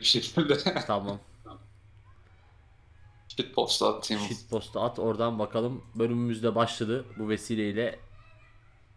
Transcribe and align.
bir 0.00 0.04
şekilde. 0.04 0.58
Tamam. 0.86 1.18
Shitpost'a 3.28 3.96
atayım. 3.96 4.22
Shitpost'a 4.22 4.80
at 4.80 4.98
oradan 4.98 5.38
bakalım. 5.38 5.82
Bölümümüz 5.94 6.42
de 6.42 6.54
başladı 6.54 7.04
bu 7.18 7.28
vesileyle. 7.28 7.98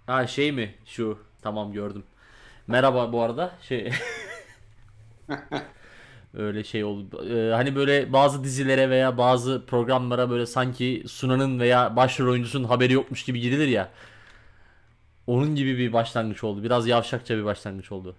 Ha 0.08 0.28
şey 0.28 0.51
mi? 0.51 0.76
Şu. 0.85 1.17
Tamam 1.42 1.74
gördüm. 1.74 2.03
Merhaba 2.67 3.13
bu 3.13 3.21
arada. 3.21 3.51
Şey 3.62 3.92
Öyle 6.33 6.63
şey 6.63 6.83
oldu. 6.83 7.26
Ee, 7.29 7.54
hani 7.54 7.76
böyle 7.76 8.13
bazı 8.13 8.44
dizilere 8.44 8.90
veya 8.90 9.17
bazı 9.17 9.65
programlara 9.67 10.29
böyle 10.29 10.46
sanki 10.46 11.04
sunanın 11.08 11.60
veya 11.60 11.96
başrol 11.96 12.31
oyuncusunun 12.31 12.63
haberi 12.67 12.94
yokmuş 12.94 13.24
gibi 13.26 13.40
girilir 13.40 13.67
ya. 13.67 13.90
Onun 15.28 15.56
gibi 15.56 15.78
bir 15.78 15.94
başlangıç 15.94 16.44
oldu. 16.44 16.63
Biraz 16.63 16.88
yavşakça 16.88 17.38
bir 17.38 17.45
başlangıç 17.45 17.91
oldu. 17.91 18.16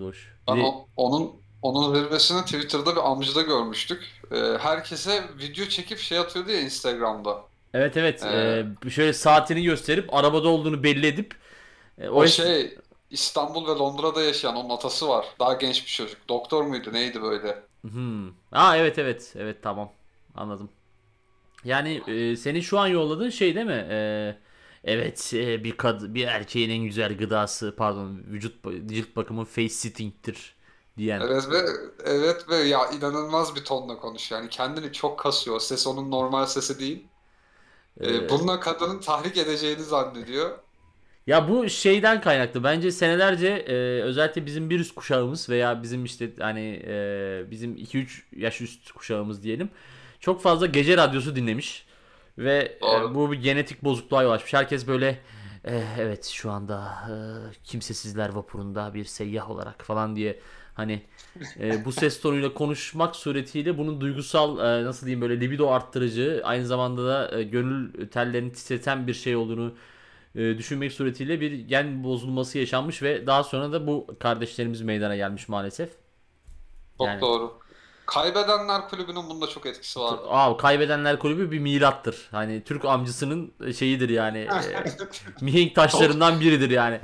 Hoş. 0.00 0.34
Bir 0.48 0.56
Ben 0.56 0.56
o- 0.60 0.86
onun 0.96 1.45
onun 1.66 1.94
zirvesini 1.94 2.44
Twitter'da 2.44 2.96
bir 2.96 3.10
amcada 3.10 3.42
görmüştük. 3.42 4.22
Ee, 4.32 4.36
herkese 4.60 5.24
video 5.38 5.66
çekip 5.66 5.98
şey 5.98 6.18
atıyordu 6.18 6.50
ya 6.50 6.60
Instagram'da. 6.60 7.48
Evet 7.74 7.96
evet. 7.96 8.26
Ee, 8.26 8.66
Ee, 8.86 8.90
şöyle 8.90 9.12
saatini 9.12 9.62
gösterip 9.62 10.14
arabada 10.14 10.48
olduğunu 10.48 10.82
belli 10.82 11.06
edip 11.06 11.34
e, 11.98 12.08
O 12.08 12.24
es- 12.24 12.26
şey 12.26 12.78
İstanbul 13.10 13.66
ve 13.68 13.70
Londra'da 13.78 14.22
yaşayan 14.22 14.56
onun 14.56 14.70
atası 14.76 15.08
var. 15.08 15.26
Daha 15.40 15.52
genç 15.54 15.82
bir 15.84 15.90
çocuk. 15.90 16.28
Doktor 16.28 16.62
muydu 16.64 16.92
neydi 16.92 17.22
böyle? 17.22 17.66
Hmm. 17.84 18.28
Aa 18.52 18.76
evet 18.76 18.98
evet. 18.98 19.34
Evet 19.38 19.62
tamam. 19.62 19.92
Anladım. 20.34 20.70
Yani 21.64 22.04
e, 22.08 22.36
senin 22.36 22.60
şu 22.62 22.80
an 22.80 22.88
yolladığın 22.88 23.30
şey 23.30 23.56
değil 23.56 23.66
mi? 23.66 23.86
E, 23.90 24.38
evet 24.84 25.32
e, 25.34 25.64
bir 25.64 25.78
kad 25.78 26.02
bir 26.14 26.28
erkeğin 26.28 26.70
en 26.70 26.84
güzel 26.84 27.18
gıdası 27.18 27.76
pardon 27.78 28.18
vücut 28.26 28.64
cilt 28.90 29.16
bakımı 29.16 29.46
face 29.46 29.70
sitting'tir 29.70 30.55
diyen. 30.96 31.28
Evet 31.28 31.50
ve 31.50 31.58
evet 32.04 32.48
ve 32.48 32.56
ya 32.56 32.90
inanılmaz 32.90 33.56
bir 33.56 33.64
tonla 33.64 33.98
konuşuyor. 34.00 34.40
Yani 34.40 34.50
kendini 34.50 34.92
çok 34.92 35.18
kasıyor. 35.18 35.60
Ses 35.60 35.86
onun 35.86 36.10
normal 36.10 36.46
sesi 36.46 36.78
değil. 36.78 37.08
Ee, 38.00 38.28
Ee, 38.28 38.28
bununla 38.28 38.60
kadının 38.60 39.00
tahrik 39.00 39.36
edeceğini 39.38 39.82
zannediyor. 39.84 40.58
Ya 41.26 41.48
bu 41.48 41.68
şeyden 41.68 42.20
kaynaklı. 42.20 42.64
Bence 42.64 42.90
senelerce 42.92 43.48
e, 43.48 43.72
özellikle 44.02 44.46
bizim 44.46 44.70
bir 44.70 44.80
üst 44.80 44.94
kuşağımız 44.94 45.48
veya 45.48 45.82
bizim 45.82 46.04
işte 46.04 46.32
hani 46.40 46.82
e, 46.86 47.44
bizim 47.50 47.76
2-3 47.76 48.24
yaş 48.36 48.60
üst 48.60 48.92
kuşağımız 48.92 49.42
diyelim. 49.42 49.70
Çok 50.20 50.42
fazla 50.42 50.66
gece 50.66 50.96
radyosu 50.96 51.36
dinlemiş. 51.36 51.86
Ve 52.38 52.78
e, 52.88 53.14
bu 53.14 53.32
bir 53.32 53.42
genetik 53.42 53.84
bozukluğa 53.84 54.22
yol 54.22 54.30
açmış. 54.30 54.54
Herkes 54.54 54.86
böyle 54.88 55.18
e, 55.64 55.82
evet 55.98 56.24
şu 56.26 56.50
anda 56.50 56.94
e, 57.10 57.14
kimsesizler 57.64 58.28
vapurunda 58.28 58.94
bir 58.94 59.04
seyyah 59.04 59.50
olarak 59.50 59.84
falan 59.84 60.16
diye 60.16 60.40
hani 60.76 61.02
e, 61.60 61.84
bu 61.84 61.92
ses 61.92 62.20
tonuyla 62.20 62.54
konuşmak 62.54 63.16
suretiyle 63.16 63.78
bunun 63.78 64.00
duygusal 64.00 64.58
e, 64.58 64.84
nasıl 64.84 65.06
diyeyim 65.06 65.20
böyle 65.20 65.40
libido 65.40 65.70
arttırıcı 65.70 66.40
aynı 66.44 66.66
zamanda 66.66 67.06
da 67.06 67.38
e, 67.38 67.42
gönül 67.42 68.08
tellerini 68.08 68.52
titreten 68.52 69.06
bir 69.06 69.14
şey 69.14 69.36
olduğunu 69.36 69.74
e, 70.34 70.58
düşünmek 70.58 70.92
suretiyle 70.92 71.40
bir 71.40 71.52
gen 71.52 72.04
bozulması 72.04 72.58
yaşanmış 72.58 73.02
ve 73.02 73.26
daha 73.26 73.44
sonra 73.44 73.72
da 73.72 73.86
bu 73.86 74.06
kardeşlerimiz 74.20 74.82
meydana 74.82 75.16
gelmiş 75.16 75.48
maalesef. 75.48 75.90
Çok 76.98 77.06
Yani- 77.06 77.20
doğru. 77.20 77.58
Kaybedenler 78.06 78.88
kulübünün 78.88 79.28
bunda 79.30 79.46
çok 79.46 79.66
etkisi 79.66 80.00
var. 80.00 80.18
Aa, 80.28 80.56
kaybedenler 80.56 81.18
kulübü 81.18 81.50
bir 81.50 81.58
mirattır. 81.58 82.28
Hani 82.30 82.62
Türk 82.64 82.84
amcasının 82.84 83.52
şeyidir 83.78 84.08
yani. 84.08 84.38
e, 84.38 84.84
mihenk 85.40 85.74
taşlarından 85.74 86.40
biridir 86.40 86.70
yani. 86.70 87.00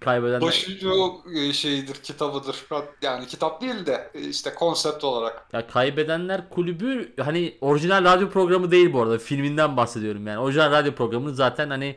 Kaybedenler. 0.00 0.40
Başucu 0.40 1.22
e, 1.34 1.52
şeyidir, 1.52 1.94
kitabıdır. 1.94 2.66
Yani 3.02 3.26
kitap 3.26 3.60
değil 3.62 3.86
de 3.86 4.10
e, 4.14 4.20
işte 4.20 4.54
konsept 4.54 5.04
olarak. 5.04 5.46
Ya 5.52 5.66
kaybedenler 5.66 6.48
kulübü 6.50 7.12
hani 7.20 7.58
orijinal 7.60 8.04
radyo 8.04 8.30
programı 8.30 8.70
değil 8.70 8.92
bu 8.92 9.02
arada. 9.02 9.18
Filminden 9.18 9.76
bahsediyorum 9.76 10.26
yani. 10.26 10.38
Orijinal 10.38 10.70
radyo 10.70 10.94
programını 10.94 11.34
zaten 11.34 11.70
hani 11.70 11.96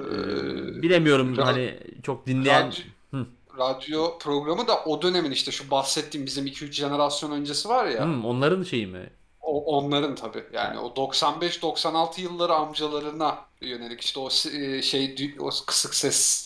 Ee, 0.00 0.82
bilemiyorum 0.82 1.34
Ra- 1.34 1.42
hani 1.44 1.78
çok 2.02 2.26
dinleyen 2.26 2.66
radyo, 2.66 2.84
Hı. 3.10 3.26
radyo 3.58 4.18
programı 4.18 4.68
da 4.68 4.84
o 4.84 5.02
dönemin 5.02 5.30
işte 5.30 5.50
şu 5.52 5.70
bahsettiğim 5.70 6.26
bizim 6.26 6.46
2-3 6.46 6.72
jenerasyon 6.72 7.30
öncesi 7.30 7.68
var 7.68 7.86
ya. 7.86 8.04
Hmm, 8.04 8.24
onların 8.24 8.62
şeyi 8.62 8.86
mi? 8.86 9.10
O, 9.40 9.76
onların 9.78 10.14
tabii 10.14 10.44
yani 10.52 10.78
o 10.78 10.94
95-96 10.96 12.20
yılları 12.20 12.54
amcalarına 12.54 13.38
yönelik 13.60 14.00
işte 14.00 14.20
o 14.20 14.28
e, 14.52 14.82
şey 14.82 15.34
o 15.38 15.50
kısık 15.66 15.94
ses 15.94 16.43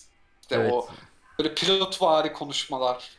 işte 0.50 0.62
Evet. 0.62 0.72
o 0.72 0.88
böyle 1.38 1.54
pilotvari 1.54 2.32
konuşmalar. 2.32 3.10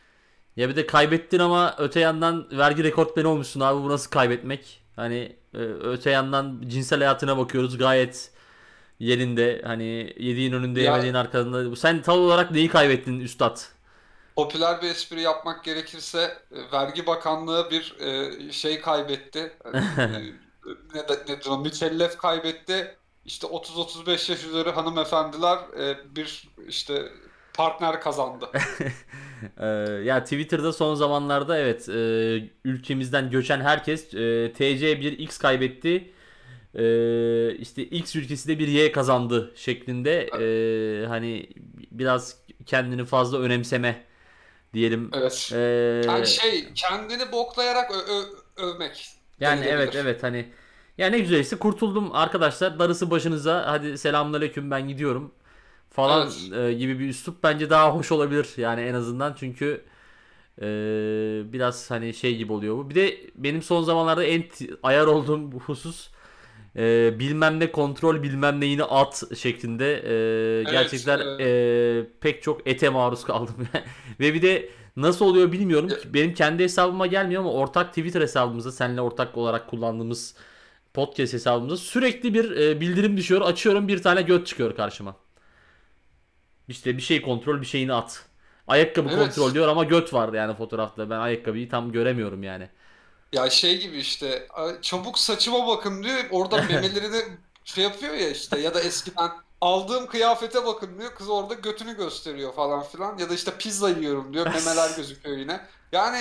Ya 0.56 0.68
bir 0.68 0.76
de 0.76 0.86
kaybettin 0.86 1.38
ama 1.38 1.74
öte 1.78 2.00
yandan 2.00 2.48
vergi 2.58 2.84
rekortmeni 2.84 3.26
olmuşsun 3.26 3.60
abi 3.60 3.82
bu 3.82 3.88
nasıl 3.88 4.10
kaybetmek? 4.10 4.82
Hani 4.96 5.36
e, 5.54 5.58
öte 5.58 6.10
yandan 6.10 6.62
cinsel 6.66 6.98
hayatına 6.98 7.38
bakıyoruz 7.38 7.78
gayet 7.78 8.30
yerinde. 8.98 9.62
Hani 9.64 10.14
yediğin 10.18 10.52
önünde 10.52 10.80
Ya- 10.80 10.92
yemediğin 10.92 11.14
arkasında. 11.14 11.76
Sen 11.76 12.02
tam 12.02 12.18
olarak 12.18 12.50
neyi 12.50 12.68
kaybettin 12.68 13.20
üstad? 13.20 13.58
Popüler 14.36 14.82
bir 14.82 14.88
espri 14.90 15.20
yapmak 15.20 15.64
gerekirse 15.64 16.38
e, 16.52 16.72
Vergi 16.72 17.06
Bakanlığı 17.06 17.70
bir 17.70 17.96
e, 18.00 18.52
şey 18.52 18.80
kaybetti. 18.80 19.52
Ne 20.94 21.02
nedir 21.02 21.46
o? 21.50 21.58
Mükellef 21.58 22.18
kaybetti. 22.18 22.96
İşte 23.30 23.46
30-35 23.46 24.10
yaş 24.30 24.44
üzeri 24.44 24.70
hanımefendiler 24.70 25.58
e, 25.78 26.16
bir 26.16 26.48
işte 26.68 27.08
partner 27.54 28.00
kazandı. 28.00 28.50
Ee, 29.60 29.66
ya 30.04 30.24
Twitter'da 30.24 30.72
son 30.72 30.94
zamanlarda 30.94 31.58
evet 31.58 31.88
e, 31.88 31.92
ülkemizden 32.64 33.30
göçen 33.30 33.60
herkes 33.60 34.14
e, 34.14 34.52
TC1X 34.52 35.38
kaybetti. 35.42 36.12
E, 36.74 36.84
işte 37.56 37.82
X 37.82 38.16
ülkesi 38.16 38.48
de 38.48 38.58
bir 38.58 38.68
Y 38.68 38.92
kazandı 38.92 39.52
şeklinde 39.56 40.20
e, 40.22 41.06
hani 41.06 41.48
biraz 41.90 42.36
kendini 42.66 43.04
fazla 43.04 43.38
önemseme 43.38 44.04
diyelim. 44.74 45.10
Evet. 45.14 45.50
E, 45.54 45.58
Yani 46.06 46.26
şey 46.26 46.72
kendini 46.74 47.32
boklayarak 47.32 47.90
ö- 47.90 48.14
ö- 48.14 48.66
övmek. 48.66 49.08
Yani 49.40 49.66
evet 49.66 49.94
evet 49.96 50.22
hani 50.22 50.48
ya 51.00 51.10
ne 51.10 51.18
güzel 51.18 51.40
işte 51.40 51.56
kurtuldum 51.56 52.10
arkadaşlar. 52.12 52.78
Darısı 52.78 53.10
başınıza 53.10 53.64
hadi 53.66 53.98
selamünaleyküm 53.98 54.70
ben 54.70 54.88
gidiyorum 54.88 55.32
falan 55.90 56.30
e, 56.54 56.72
gibi 56.72 56.98
bir 56.98 57.08
üslup 57.08 57.42
bence 57.42 57.70
daha 57.70 57.94
hoş 57.94 58.12
olabilir 58.12 58.48
yani 58.56 58.80
en 58.80 58.94
azından. 58.94 59.34
Çünkü 59.38 59.84
e, 60.58 60.66
biraz 61.52 61.90
hani 61.90 62.14
şey 62.14 62.36
gibi 62.36 62.52
oluyor 62.52 62.76
bu. 62.76 62.90
Bir 62.90 62.94
de 62.94 63.16
benim 63.34 63.62
son 63.62 63.82
zamanlarda 63.82 64.24
en 64.24 64.44
ayar 64.82 65.06
olduğum 65.06 65.52
bu 65.52 65.58
husus 65.58 66.08
e, 66.76 67.14
bilmem 67.18 67.60
ne 67.60 67.72
kontrol 67.72 68.22
bilmem 68.22 68.60
neyini 68.60 68.84
at 68.84 69.22
şeklinde 69.36 69.92
e, 69.94 70.62
gerçekten 70.62 71.18
evet. 71.18 71.40
e, 71.40 72.06
pek 72.20 72.42
çok 72.42 72.66
ete 72.66 72.88
maruz 72.88 73.24
kaldım. 73.24 73.54
Ve 74.20 74.34
bir 74.34 74.42
de 74.42 74.68
nasıl 74.96 75.24
oluyor 75.24 75.52
bilmiyorum. 75.52 75.90
Benim 76.14 76.34
kendi 76.34 76.62
hesabıma 76.62 77.06
gelmiyor 77.06 77.42
ama 77.42 77.52
ortak 77.52 77.88
Twitter 77.88 78.20
hesabımıza 78.20 78.72
seninle 78.72 79.00
ortak 79.00 79.36
olarak 79.36 79.70
kullandığımız 79.70 80.34
podcast 80.94 81.32
hesabımıza 81.34 81.76
sürekli 81.76 82.34
bir 82.34 82.50
e, 82.56 82.80
bildirim 82.80 83.16
düşüyor 83.16 83.40
açıyorum 83.40 83.88
bir 83.88 84.02
tane 84.02 84.22
göt 84.22 84.46
çıkıyor 84.46 84.76
karşıma 84.76 85.16
işte 86.68 86.96
bir 86.96 87.02
şey 87.02 87.22
kontrol 87.22 87.60
bir 87.60 87.66
şeyini 87.66 87.92
at 87.92 88.26
ayakkabı 88.66 89.08
Evet. 89.08 89.18
kontrol 89.18 89.54
diyor 89.54 89.68
ama 89.68 89.84
göt 89.84 90.12
vardı 90.14 90.36
yani 90.36 90.54
fotoğrafta 90.56 91.10
ben 91.10 91.18
ayakkabıyı 91.18 91.68
tam 91.68 91.92
göremiyorum 91.92 92.42
yani 92.42 92.68
Ya 93.32 93.50
şey 93.50 93.80
gibi 93.80 93.98
işte 93.98 94.46
"Ay, 94.50 94.80
çabuk 94.80 95.18
saçıma 95.18 95.66
bakın 95.66 96.02
diyor. 96.02 96.18
Orada 96.30 96.62
memelerini 96.62 97.38
şey 97.64 97.84
yapıyor 97.84 98.14
ya 98.14 98.30
işte 98.30 98.58
ya 98.60 98.74
da 98.74 98.80
eskiden 98.80 99.30
aldığım 99.60 100.06
kıyafete 100.06 100.64
bakın 100.66 100.98
diyor. 100.98 101.14
Kız 101.14 101.28
orada 101.30 101.54
götünü 101.54 101.96
gösteriyor 101.96 102.52
falan 102.54 102.82
filan. 102.82 103.18
Ya 103.18 103.30
da 103.30 103.34
işte 103.34 103.52
pizza 103.58 103.90
yiyorum 103.90 104.32
diyor. 104.34 104.46
Memeler 104.46 104.90
gözüküyor 104.96 105.36
yine. 105.38 105.60
Yani 105.92 106.18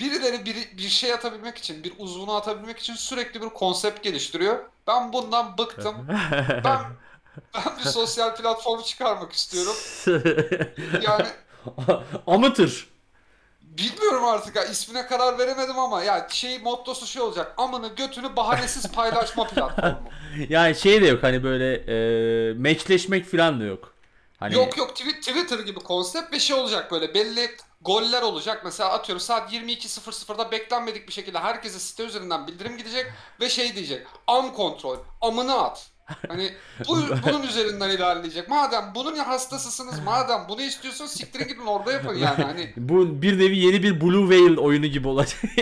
birileri 0.00 0.44
bir, 0.46 0.76
bir 0.76 0.88
şey 0.88 1.12
atabilmek 1.12 1.58
için, 1.58 1.84
bir 1.84 1.92
uzvunu 1.98 2.34
atabilmek 2.34 2.78
için 2.78 2.94
sürekli 2.94 3.42
bir 3.42 3.48
konsept 3.48 4.02
geliştiriyor. 4.02 4.58
Ben 4.86 5.12
bundan 5.12 5.58
bıktım. 5.58 6.08
Ben 6.64 6.80
ben 7.54 7.78
bir 7.78 7.84
sosyal 7.84 8.36
platform 8.36 8.82
çıkarmak 8.82 9.32
istiyorum. 9.32 9.74
Yani 11.02 11.26
Amatör. 12.26 12.88
Bilmiyorum 13.62 14.24
artık 14.24 14.56
ya 14.56 14.64
ismine 14.64 15.06
karar 15.06 15.38
veremedim 15.38 15.78
ama 15.78 16.02
ya 16.02 16.26
şey 16.30 16.58
mottosu 16.58 17.06
şey 17.06 17.22
olacak. 17.22 17.54
Amını 17.56 17.88
götünü 17.88 18.36
bahanesiz 18.36 18.92
paylaşma 18.92 19.46
platformu. 19.48 20.08
Yani 20.48 20.74
şey 20.74 21.02
de 21.02 21.06
yok 21.06 21.22
hani 21.22 21.44
böyle 21.44 21.74
e, 21.74 22.52
meçleşmek 22.54 23.26
falan 23.26 23.60
da 23.60 23.64
yok. 23.64 23.94
Hani 24.38 24.54
Yok 24.54 24.78
yok 24.78 24.90
Twi- 24.90 25.20
Twitter 25.20 25.58
gibi 25.58 25.80
konsept 25.80 26.32
ve 26.32 26.38
şey 26.40 26.56
olacak 26.56 26.90
böyle 26.92 27.14
belli 27.14 27.56
goller 27.84 28.22
olacak. 28.22 28.62
Mesela 28.64 28.92
atıyorum 28.92 29.20
saat 29.20 29.52
22.00'da 29.52 30.50
beklenmedik 30.50 31.08
bir 31.08 31.12
şekilde 31.12 31.38
herkese 31.38 31.78
site 31.78 32.04
üzerinden 32.04 32.46
bildirim 32.46 32.76
gidecek 32.76 33.06
ve 33.40 33.48
şey 33.48 33.74
diyecek. 33.74 34.06
Am 34.26 34.52
kontrol, 34.52 34.96
amını 35.20 35.62
at. 35.62 35.90
Hani 36.28 36.52
bu, 36.88 36.96
bunun 37.26 37.42
üzerinden 37.42 37.90
ilerleyecek. 37.90 38.48
Madem 38.48 38.92
bunun 38.94 39.16
hastasısınız, 39.16 40.00
madem 40.00 40.46
bunu 40.48 40.62
istiyorsun 40.62 41.06
siktirin 41.06 41.48
gidin 41.48 41.66
orada 41.66 41.92
yapın 41.92 42.14
yani. 42.14 42.44
Hani 42.44 42.72
Bu 42.76 43.22
bir 43.22 43.38
nevi 43.38 43.58
yeni 43.58 43.82
bir 43.82 44.00
Blue 44.00 44.36
Whale 44.36 44.60
oyunu 44.60 44.86
gibi 44.86 45.08
olacak. 45.08 45.40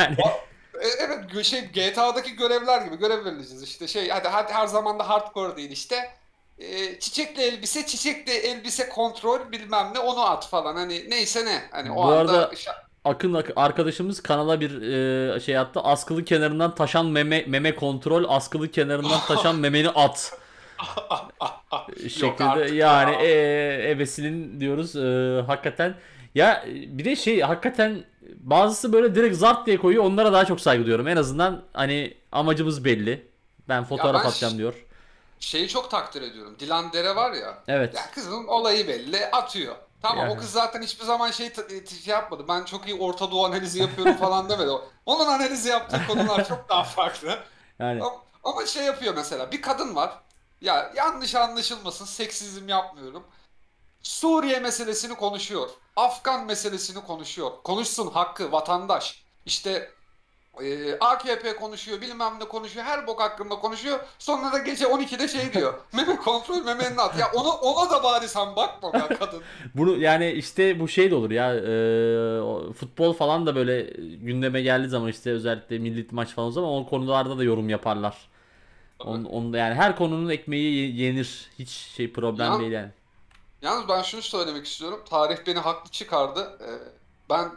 yani 0.00 0.16
E, 0.82 0.88
Evet 0.88 1.32
gö- 1.32 1.44
şey 1.44 1.60
GTA'daki 1.60 2.36
görevler 2.36 2.82
gibi 2.82 2.98
görev 2.98 3.24
verileceğiz 3.24 3.62
işte 3.62 3.88
şey 3.88 4.08
hadi, 4.08 4.28
hadi 4.28 4.52
her 4.52 4.66
zaman 4.66 4.98
da 4.98 5.08
hardcore 5.08 5.56
değil 5.56 5.70
işte 5.70 6.10
E, 6.58 6.98
çiçekli 7.00 7.42
elbise 7.42 7.86
çiçekli 7.86 8.32
elbise 8.32 8.88
kontrol 8.88 9.52
bilmem 9.52 9.90
ne 9.94 9.98
onu 9.98 10.20
at 10.30 10.48
falan 10.48 10.76
hani 10.76 11.10
neyse 11.10 11.44
ne 11.44 11.62
hani 11.70 11.90
o 11.92 11.96
Bu 11.96 12.02
anda 12.04 12.16
arada- 12.32 12.50
Akın 13.04 13.34
ak- 13.34 13.52
arkadaşımız 13.56 14.22
kanala 14.22 14.60
bir 14.60 14.82
e, 15.36 15.40
şey 15.40 15.58
attı. 15.58 15.80
Askılı 15.80 16.24
kenarından 16.24 16.74
taşan 16.74 17.06
meme 17.06 17.44
meme 17.46 17.74
kontrol, 17.74 18.24
askılı 18.28 18.70
kenarından 18.70 19.20
taşan 19.28 19.56
memeni 19.56 19.88
at. 19.90 20.32
şeklinde 22.08 22.74
yani 22.74 23.12
ya. 23.12 23.20
e, 23.22 23.90
ebesinin 23.90 24.60
diyoruz 24.60 24.96
e, 24.96 25.42
hakikaten. 25.46 25.94
Ya 26.34 26.64
bir 26.68 27.04
de 27.04 27.16
şey 27.16 27.40
hakikaten 27.40 28.04
bazısı 28.36 28.92
böyle 28.92 29.14
direkt 29.14 29.36
zart 29.36 29.66
diye 29.66 29.76
koyuyor. 29.76 30.04
Onlara 30.04 30.32
daha 30.32 30.44
çok 30.44 30.60
saygı 30.60 30.82
duyuyorum. 30.84 31.08
En 31.08 31.16
azından 31.16 31.62
hani 31.72 32.14
amacımız 32.32 32.84
belli. 32.84 33.26
Ben 33.68 33.84
fotoğraf 33.84 34.24
ben 34.24 34.28
atacağım 34.28 34.58
diyor. 34.58 34.74
Şeyi 35.46 35.68
çok 35.68 35.90
takdir 35.90 36.22
ediyorum 36.22 36.56
Dilan 36.60 36.92
Dere 36.92 37.16
var 37.16 37.32
ya 37.32 37.58
Evet. 37.68 37.94
ya 37.94 38.10
kızın 38.14 38.46
olayı 38.46 38.88
belli 38.88 39.26
atıyor 39.26 39.76
tamam 40.02 40.18
Yani. 40.26 40.32
o 40.32 40.36
kız 40.38 40.50
zaten 40.50 40.82
hiçbir 40.82 41.04
zaman 41.04 41.30
şey, 41.30 41.52
t- 41.52 41.86
şey 41.86 42.14
yapmadı 42.14 42.44
ben 42.48 42.64
çok 42.64 42.88
iyi 42.88 43.00
Orta 43.00 43.30
Doğu 43.30 43.44
analizi 43.44 43.80
yapıyorum 43.80 44.16
falan 44.16 44.48
demedi 44.48 44.70
onun 45.06 45.26
analizi 45.26 45.68
yaptığı 45.68 46.06
konular 46.08 46.48
çok 46.48 46.68
daha 46.68 46.84
farklı 46.84 47.38
Yani 47.78 48.02
Ama, 48.02 48.22
ama 48.44 48.66
şey 48.66 48.84
yapıyor 48.84 49.14
mesela 49.16 49.52
bir 49.52 49.62
kadın 49.62 49.94
var. 49.94 50.20
Ya 50.60 50.92
yanlış 50.96 51.34
anlaşılmasın 51.34 52.04
seksizm 52.04 52.68
yapmıyorum. 52.68 53.24
Suriye 54.02 54.60
meselesini 54.60 55.14
konuşuyor. 55.14 55.68
Afgan 55.96 56.44
meselesini 56.46 57.04
konuşuyor. 57.04 57.50
Konuşsun 57.64 58.10
hakkı 58.10 58.52
vatandaş. 58.52 59.24
İşte 59.46 59.90
e, 60.62 60.98
AKP 60.98 61.56
konuşuyor 61.56 62.00
bilmem 62.00 62.32
ne 62.40 62.44
konuşuyor. 62.44 62.86
Her 62.86 63.06
bok 63.06 63.20
hakkında 63.20 63.54
konuşuyor. 63.54 64.00
Sonra 64.18 64.52
da 64.52 64.58
gece 64.58 64.84
12'de 64.84 65.28
şey 65.28 65.52
diyor. 65.52 65.74
Meme 65.92 66.16
kontrol 66.16 66.64
memenin 66.64 66.96
at. 66.96 67.18
Ya 67.18 67.30
ona, 67.34 67.48
ona 67.52 67.90
da 67.90 68.02
bari 68.02 68.28
sen 68.28 68.56
bakma 68.56 68.90
ya 68.98 69.08
kadın. 69.08 69.42
Bunu 69.74 69.96
yani 69.96 70.30
işte 70.30 70.80
bu 70.80 70.88
şey 70.88 71.10
de 71.10 71.14
olur 71.14 71.30
ya 71.30 71.54
e, 71.54 72.72
futbol 72.72 73.12
falan 73.12 73.46
da 73.46 73.54
böyle 73.56 73.82
gündeme 74.16 74.62
geldiği 74.62 74.88
zaman 74.88 75.08
işte 75.08 75.30
özellikle 75.30 75.78
milli 75.78 76.06
maç 76.10 76.28
falan 76.34 76.48
o 76.48 76.52
zaman 76.52 76.70
o 76.70 76.86
konularda 76.86 77.38
da 77.38 77.44
yorum 77.44 77.68
yaparlar. 77.68 78.28
On, 79.04 79.24
on, 79.24 79.52
yani 79.52 79.74
her 79.74 79.96
konunun 79.96 80.28
ekmeği 80.30 80.74
ye- 80.74 81.06
yenir. 81.06 81.50
Hiç 81.58 81.68
şey 81.70 82.12
problem 82.12 82.52
Ya- 82.52 82.58
değil 82.60 82.72
yani. 82.72 82.90
Yalnız 83.62 83.88
ben 83.88 84.02
şunu 84.02 84.22
söylemek 84.22 84.66
istiyorum. 84.66 85.00
Tarih 85.10 85.36
beni 85.46 85.58
haklı 85.58 85.90
çıkardı. 85.90 86.58
Ee, 86.60 86.68
Ben 87.30 87.50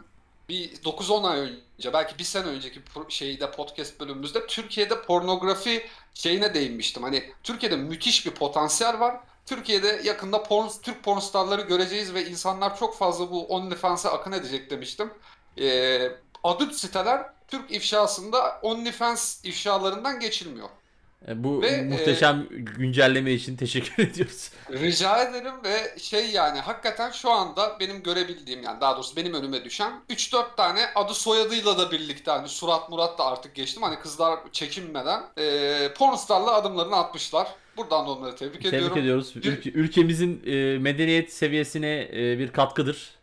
bir 0.48 0.76
9-10 0.76 1.28
ay 1.28 1.40
önce, 1.40 1.92
belki 1.92 2.18
bir 2.18 2.24
sene 2.24 2.46
önceki 2.46 2.80
şeyde 3.08 3.50
podcast 3.50 4.00
bölümümüzde 4.00 4.46
Türkiye'de 4.46 5.02
pornografi 5.02 5.86
şeyine 6.14 6.54
değinmiştim. 6.54 7.02
Hani 7.02 7.32
Türkiye'de 7.42 7.76
müthiş 7.76 8.26
bir 8.26 8.30
potansiyel 8.30 9.00
var. 9.00 9.20
Türkiye'de 9.46 10.00
yakında 10.04 10.42
porn, 10.42 10.68
Türk 10.82 11.04
pornstarları 11.04 11.62
göreceğiz 11.62 12.14
ve 12.14 12.26
insanlar 12.26 12.78
çok 12.78 12.96
fazla 12.96 13.30
bu 13.30 13.46
OnlyFans'a 13.46 14.12
akın 14.12 14.32
edecek 14.32 14.70
demiştim. 14.70 15.10
Ee, 15.60 16.12
adult 16.44 16.74
siteler 16.74 17.26
Türk 17.48 17.70
ifşasında 17.70 18.60
OnlyFans 18.62 19.44
ifşalarından 19.44 20.20
geçilmiyor. 20.20 20.68
E, 21.28 21.44
Bu 21.44 21.62
Ve, 21.62 21.82
muhteşem 21.82 22.46
güncelleme 22.50 23.32
için 23.32 23.56
teşekkür 23.56 24.02
ediyoruz. 24.08 24.50
Rica 24.72 25.22
ederim 25.22 25.54
ve 25.64 25.98
şey 26.00 26.30
yani 26.30 26.60
hakikaten 26.60 27.10
şu 27.10 27.30
anda 27.30 27.76
benim 27.80 28.02
görebildiğim 28.02 28.62
yani 28.62 28.80
daha 28.80 28.94
doğrusu 28.96 29.16
benim 29.16 29.34
önüme 29.34 29.64
düşen 29.64 29.92
3-4 30.10 30.56
tane 30.56 30.80
adı 30.94 31.14
soyadıyla 31.14 31.78
da 31.78 31.90
birlikte 31.90 32.30
hani 32.30 32.48
surat 32.48 32.90
murat 32.90 33.18
da 33.18 33.24
artık 33.26 33.54
geçtim 33.54 33.82
hani 33.82 33.98
kızlar 33.98 34.38
çekinmeden 34.52 35.22
e, 35.38 35.92
pornstarla 35.98 36.54
adımlarını 36.54 36.96
atmışlar. 36.96 37.48
Buradan 37.76 38.06
da 38.06 38.10
onları 38.10 38.36
tebrik, 38.36 38.52
Tebrik 38.62 38.74
ediyorum. 38.74 38.98
ediyoruz. 38.98 39.32
Tüm- 39.32 39.42
Ülke- 39.54 39.70
ülkemizin 39.72 40.42
e, 40.46 40.78
medeniyet 40.78 41.32
seviyesine 41.32 42.08
e, 42.12 42.38
bir 42.38 42.52
katkıdır. 42.52 43.17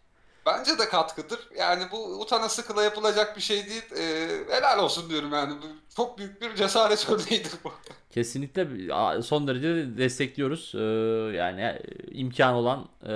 Bence 0.45 0.77
de 0.79 0.89
katkıdır. 0.89 1.39
Yani 1.59 1.83
bu 1.91 2.19
utana 2.21 2.49
sıkıla 2.49 2.83
yapılacak 2.83 3.37
bir 3.37 3.41
şey 3.41 3.65
değil. 3.65 3.83
E, 3.99 4.27
helal 4.55 4.79
olsun 4.83 5.09
diyorum 5.09 5.33
yani. 5.33 5.53
Bu 5.61 5.95
çok 5.95 6.17
büyük 6.17 6.41
bir 6.41 6.55
cesaret 6.55 7.09
örneğidir 7.09 7.51
bu. 7.63 7.71
Kesinlikle 8.11 8.67
son 9.21 9.47
derece 9.47 9.75
de 9.75 9.97
destekliyoruz. 9.97 10.71
Ee, 10.75 10.79
yani 11.37 11.61
e, 11.61 11.81
imkan 12.11 12.53
olan 12.53 12.89
e, 13.03 13.09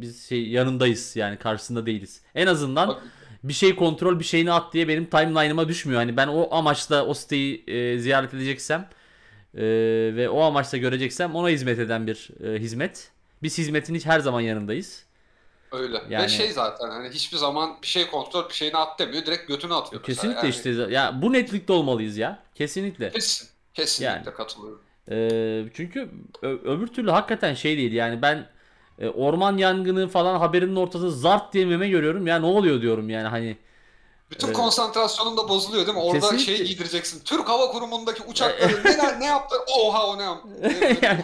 biz 0.00 0.28
şey 0.28 0.48
yanındayız 0.48 1.16
yani 1.16 1.36
karşısında 1.38 1.86
değiliz. 1.86 2.22
En 2.34 2.46
azından 2.46 2.88
Bak- 2.88 3.02
bir 3.44 3.52
şey 3.52 3.76
kontrol 3.76 4.18
bir 4.18 4.24
şeyini 4.24 4.52
at 4.52 4.72
diye 4.72 4.88
benim 4.88 5.06
timeline'ıma 5.06 5.68
düşmüyor. 5.68 6.00
Hani 6.00 6.16
ben 6.16 6.28
o 6.28 6.48
amaçla 6.54 7.06
o 7.06 7.14
siteyi 7.14 7.64
e, 7.66 7.98
ziyaret 7.98 8.34
edeceksem 8.34 8.88
e, 9.54 9.62
ve 10.16 10.28
o 10.28 10.40
amaçla 10.42 10.78
göreceksem 10.78 11.34
ona 11.34 11.48
hizmet 11.48 11.78
eden 11.78 12.06
bir 12.06 12.28
e, 12.44 12.58
hizmet. 12.60 13.10
Biz 13.42 13.58
hizmetin 13.58 13.94
hiç 13.94 14.06
her 14.06 14.20
zaman 14.20 14.40
yanındayız. 14.40 15.07
Öyle. 15.72 16.02
Yani- 16.10 16.24
Ve 16.24 16.28
şey 16.28 16.52
zaten 16.52 16.90
hani 16.90 17.08
hiçbir 17.08 17.36
zaman 17.36 17.76
bir 17.82 17.86
şey 17.86 18.06
kontrol 18.10 18.48
bir 18.48 18.54
şeyini 18.54 18.76
at 18.76 18.98
demiyor. 18.98 19.26
Direkt 19.26 19.48
götünü 19.48 19.74
atıyor. 19.74 20.02
Kesinlikle 20.02 20.38
Yani 20.40 20.50
işte 20.50 20.70
ya 20.70 21.22
bu 21.22 21.32
netlikte 21.32 21.72
olmalıyız 21.72 22.16
ya. 22.16 22.38
Kesinlikle. 22.54 23.10
Kesin. 23.10 23.48
Kesinlikle 23.74 24.14
Yani. 24.30 24.36
katılıyorum. 24.36 24.82
Ee, 25.10 25.64
çünkü 25.74 26.10
öbür 26.42 26.86
türlü 26.86 27.10
hakikaten 27.10 27.54
şey 27.54 27.76
değil 27.76 27.92
yani 27.92 28.22
ben 28.22 28.46
e, 28.98 29.08
orman 29.08 29.56
yangını 29.56 30.08
falan 30.08 30.38
haberinin 30.38 30.76
ortasında 30.76 31.10
zart 31.10 31.52
diye 31.52 31.66
meme 31.66 31.88
görüyorum 31.88 32.26
ya 32.26 32.38
ne 32.38 32.46
oluyor 32.46 32.80
diyorum 32.82 33.10
yani 33.10 33.28
hani 33.28 33.56
Bütün 34.30 34.46
Evet. 34.46 34.56
konsantrasyonun 34.56 35.36
da 35.36 35.48
bozuluyor 35.48 35.86
değil 35.86 35.96
mi? 35.98 36.02
Orada 36.04 36.20
Kesinlikle. 36.20 36.56
şey 36.56 36.66
giydireceksin. 36.66 37.22
Türk 37.24 37.48
Hava 37.48 37.70
Kurumu'ndaki 37.72 38.22
uçakları 38.22 38.82
ne, 38.98 39.20
ne 39.20 39.26
yaptı? 39.26 39.56
Oha 39.78 40.06
o 40.06 40.18
ne 40.18 40.22
yaptı? 40.22 40.48
yani 41.02 41.20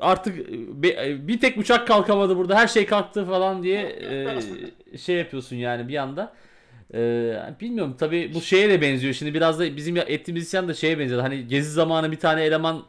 artık 0.00 0.48
bir, 0.82 1.28
bir 1.28 1.40
tek 1.40 1.58
uçak 1.58 1.86
kalkamadı 1.86 2.36
burada 2.36 2.54
her 2.56 2.68
şey 2.68 2.86
kalktı 2.86 3.24
falan 3.26 3.62
diye 3.62 3.80
e, 4.92 4.98
şey 4.98 5.16
yapıyorsun 5.16 5.56
yani 5.56 5.88
bir 5.88 5.96
anda. 5.96 6.32
Ee, 6.94 7.36
bilmiyorum 7.60 7.96
tabi 7.98 8.34
bu 8.34 8.40
şeye 8.40 8.68
de 8.68 8.80
benziyor. 8.80 9.14
Şimdi 9.14 9.34
biraz 9.34 9.60
da 9.60 9.76
bizim 9.76 9.96
ettiğimiz 9.96 10.42
isyan 10.46 10.68
da 10.68 10.74
şeye 10.74 10.98
benziyor. 10.98 11.20
Hani 11.20 11.46
gezi 11.48 11.70
zamanı 11.70 12.12
bir 12.12 12.18
tane 12.18 12.44
eleman 12.44 12.82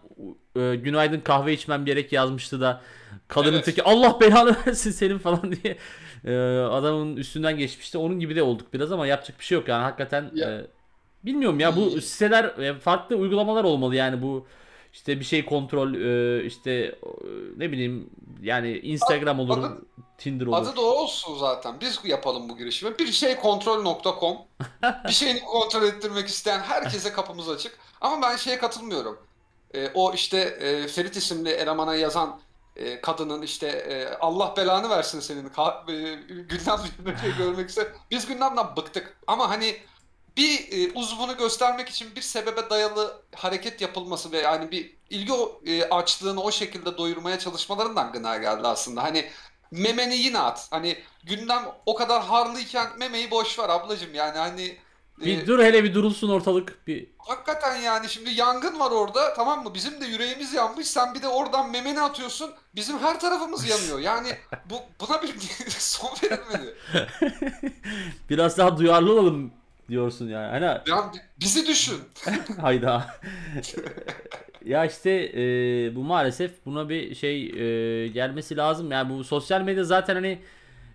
e, 0.55 0.75
günaydın 0.75 1.19
kahve 1.19 1.53
içmem 1.53 1.85
gerek 1.85 2.13
yazmıştı 2.13 2.61
da 2.61 2.81
kadının 3.27 3.53
Evet. 3.53 3.65
teki 3.65 3.83
Allah 3.83 4.19
belanı 4.21 4.55
versin 4.67 4.91
senin 4.91 5.17
falan 5.17 5.51
diye 5.51 5.77
e, 6.25 6.59
adamın 6.59 7.15
üstünden 7.17 7.57
geçmişti. 7.57 7.97
Onun 7.97 8.19
gibi 8.19 8.35
de 8.35 8.43
olduk 8.43 8.73
biraz 8.73 8.91
ama 8.91 9.07
yapacak 9.07 9.39
bir 9.39 9.45
şey 9.45 9.57
yok 9.57 9.67
yani 9.67 9.83
hakikaten 9.83 10.31
Ya. 10.33 10.51
e, 10.51 10.61
bilmiyorum 11.23 11.59
ya 11.59 11.75
bu 11.75 12.01
siteler 12.01 12.43
e, 12.43 12.79
farklı 12.79 13.15
uygulamalar 13.15 13.63
olmalı 13.63 13.95
yani 13.95 14.21
bu 14.21 14.47
işte 14.95 15.19
bir 15.19 15.25
şey 15.25 15.45
kontrol 15.45 15.93
e, 15.93 16.45
işte 16.45 16.71
e, 16.71 16.95
ne 17.57 17.71
bileyim 17.71 18.09
yani 18.41 18.77
Instagram 18.77 19.39
olur, 19.39 19.57
adı- 19.57 19.81
Tinder 20.17 20.45
olur. 20.45 20.57
Adı 20.57 20.75
da 20.75 20.81
olsun 20.81 21.37
zaten. 21.37 21.81
Biz 21.81 21.99
yapalım 22.03 22.49
bu 22.49 22.57
girişimi. 22.57 22.99
Bir 22.99 23.11
şey 23.11 23.35
kontrol.com 23.35 24.37
Bir 25.07 25.13
şeyini 25.13 25.39
kontrol 25.39 25.83
ettirmek 25.83 26.27
isteyen 26.27 26.59
herkese 26.59 27.13
kapımız 27.13 27.49
açık. 27.49 27.77
Ama 28.01 28.21
ben 28.29 28.35
şeye 28.35 28.57
katılmıyorum. 28.57 29.19
Ee, 29.75 29.91
o 29.93 30.13
işte 30.13 30.37
e, 30.39 30.87
Ferit 30.87 31.15
isimli 31.17 31.49
elemana 31.49 31.95
yazan 31.95 32.39
e, 32.75 33.01
kadının 33.01 33.41
işte 33.41 33.67
e, 33.67 34.17
Allah 34.19 34.53
belanı 34.57 34.89
versin 34.89 35.19
senin 35.19 35.49
ka- 35.49 35.91
e, 35.91 36.15
gündem 36.41 36.79
gündemde 36.97 37.37
görmek 37.37 37.69
ister. 37.69 37.87
Biz 38.11 38.25
gündemden 38.27 38.75
bıktık. 38.77 39.17
Ama 39.27 39.49
hani 39.49 39.75
bir 40.37 40.67
e, 40.71 40.91
uzvunu 40.93 41.37
göstermek 41.37 41.89
için 41.89 42.15
bir 42.15 42.21
sebebe 42.21 42.69
dayalı 42.69 43.21
hareket 43.35 43.81
yapılması 43.81 44.31
ve 44.31 44.37
yani 44.37 44.71
bir 44.71 44.97
ilgi 45.09 45.33
o- 45.33 45.61
e, 45.65 45.89
açlığını 45.89 46.41
o 46.43 46.51
şekilde 46.51 46.97
doyurmaya 46.97 47.39
çalışmalarından 47.39 48.11
gına 48.11 48.37
geldi 48.37 48.67
aslında. 48.67 49.03
Hani 49.03 49.29
memeni 49.71 50.15
yine 50.17 50.39
at. 50.39 50.67
Hani 50.71 50.97
gündem 51.23 51.63
o 51.85 51.95
kadar 51.95 52.23
harlıyken 52.23 52.87
memeyi 52.99 53.31
boş 53.31 53.59
ver 53.59 53.69
ablacığım 53.69 54.13
yani 54.13 54.37
hani 54.37 54.77
e, 55.21 55.25
Bir 55.25 55.47
dur 55.47 55.59
hele 55.59 55.83
bir 55.83 55.93
durulsun 55.93 56.29
ortalık 56.29 56.87
bir 56.87 57.07
hakikaten 57.17 57.75
yani 57.75 58.09
şimdi 58.09 58.29
yangın 58.29 58.79
var 58.79 58.91
orada 58.91 59.33
tamam 59.33 59.63
mı? 59.63 59.73
Bizim 59.73 60.01
de 60.01 60.05
yüreğimiz 60.05 60.53
yanmış. 60.53 60.87
Sen 60.87 61.13
bir 61.13 61.21
de 61.21 61.27
oradan 61.27 61.71
memeni 61.71 62.01
atıyorsun. 62.01 62.51
Bizim 62.75 62.99
her 62.99 63.19
tarafımız 63.19 63.69
yanıyor. 63.69 63.99
Yani 63.99 64.37
bu 64.69 64.75
buna 65.01 65.21
bir 65.23 65.35
son 65.79 66.09
verilmedi. 66.23 66.75
biraz 68.29 68.57
daha 68.57 68.77
duyarlı 68.77 69.13
olalım 69.13 69.53
diyorsun 69.89 70.29
yani. 70.29 70.47
Hani 70.47 70.65
Yani 70.87 71.11
bizi 71.39 71.67
düşün. 71.67 71.97
hayda. 72.61 73.05
ya 74.65 74.85
işte 74.85 75.11
e, 75.35 75.41
bu 75.95 76.03
maalesef 76.03 76.51
buna 76.65 76.89
bir 76.89 77.15
şey 77.15 77.43
e, 77.45 78.07
gelmesi 78.07 78.57
lazım. 78.57 78.91
Yani 78.91 79.09
bu 79.09 79.23
sosyal 79.23 79.61
medya 79.61 79.83
zaten 79.83 80.15
hani 80.15 80.39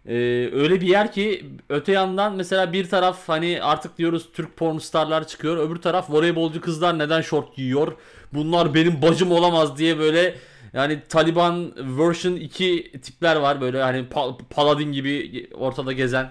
e, 0.06 0.14
öyle 0.52 0.80
bir 0.80 0.86
yer 0.86 1.12
ki 1.12 1.44
öte 1.68 1.92
yandan 1.92 2.36
mesela 2.36 2.72
bir 2.72 2.88
taraf 2.88 3.28
hani 3.28 3.62
artık 3.62 3.98
diyoruz 3.98 4.28
Türk 4.32 4.56
pornstarlar 4.56 5.26
çıkıyor. 5.26 5.56
Öbür 5.56 5.76
taraf 5.76 6.10
voleybolcu 6.10 6.60
kızlar 6.60 6.98
neden 6.98 7.20
şort 7.20 7.56
giyiyor? 7.56 7.92
Bunlar 8.32 8.74
benim 8.74 9.02
bacım 9.02 9.32
olamaz 9.32 9.78
diye 9.78 9.98
böyle 9.98 10.34
yani 10.72 11.00
Taliban 11.08 11.72
version 11.98 12.32
2 12.36 12.92
tipler 13.02 13.36
var 13.36 13.60
böyle 13.60 13.82
hani 13.82 13.98
pa- 13.98 14.38
paladin 14.50 14.92
gibi 14.92 15.46
ortada 15.54 15.92
gezen 15.92 16.30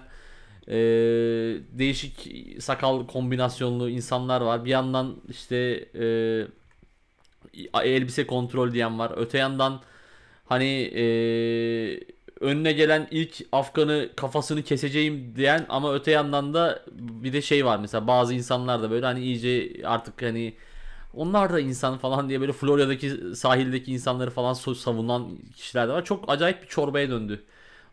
e, 0.70 0.76
değişik 1.72 2.30
sakal 2.64 3.08
kombinasyonlu 3.08 3.90
insanlar 3.90 4.42
var. 4.42 4.66
Bir 4.66 4.70
yandan 4.70 5.16
işte 5.30 5.56
e, 5.96 6.04
elbise 7.84 8.28
kontrol 8.28 8.72
diyen 8.72 9.00
var. 9.00 9.12
Öte 9.18 9.38
yandan 9.38 9.82
hani 10.46 10.92
e, 10.96 11.04
önüne 12.40 12.72
gelen 12.74 13.08
ilk 13.12 13.42
Afgan'ı 13.52 14.10
kafasını 14.16 14.64
keseceğim 14.64 15.36
diyen 15.36 15.66
ama 15.70 15.94
öte 15.94 16.12
yandan 16.12 16.54
da 16.54 16.84
bir 17.00 17.34
de 17.34 17.42
şey 17.42 17.66
var 17.66 17.80
mesela 17.80 18.08
bazı 18.08 18.34
insanlar 18.34 18.82
da 18.84 18.92
böyle 18.92 19.06
hani 19.06 19.20
iyice 19.22 19.82
artık 19.88 20.22
hani 20.22 20.54
onlar 21.14 21.54
da 21.54 21.60
insan 21.60 21.98
falan 21.98 22.30
diye 22.30 22.42
böyle 22.42 22.54
Florya'daki 22.54 23.36
sahildeki 23.36 23.92
insanları 23.94 24.30
falan 24.32 24.54
savunan 24.54 25.38
kişiler 25.56 25.88
de 25.88 25.92
var. 25.94 26.06
Çok 26.06 26.26
acayip 26.28 26.62
bir 26.62 26.68
çorbaya 26.68 27.10
döndü 27.10 27.44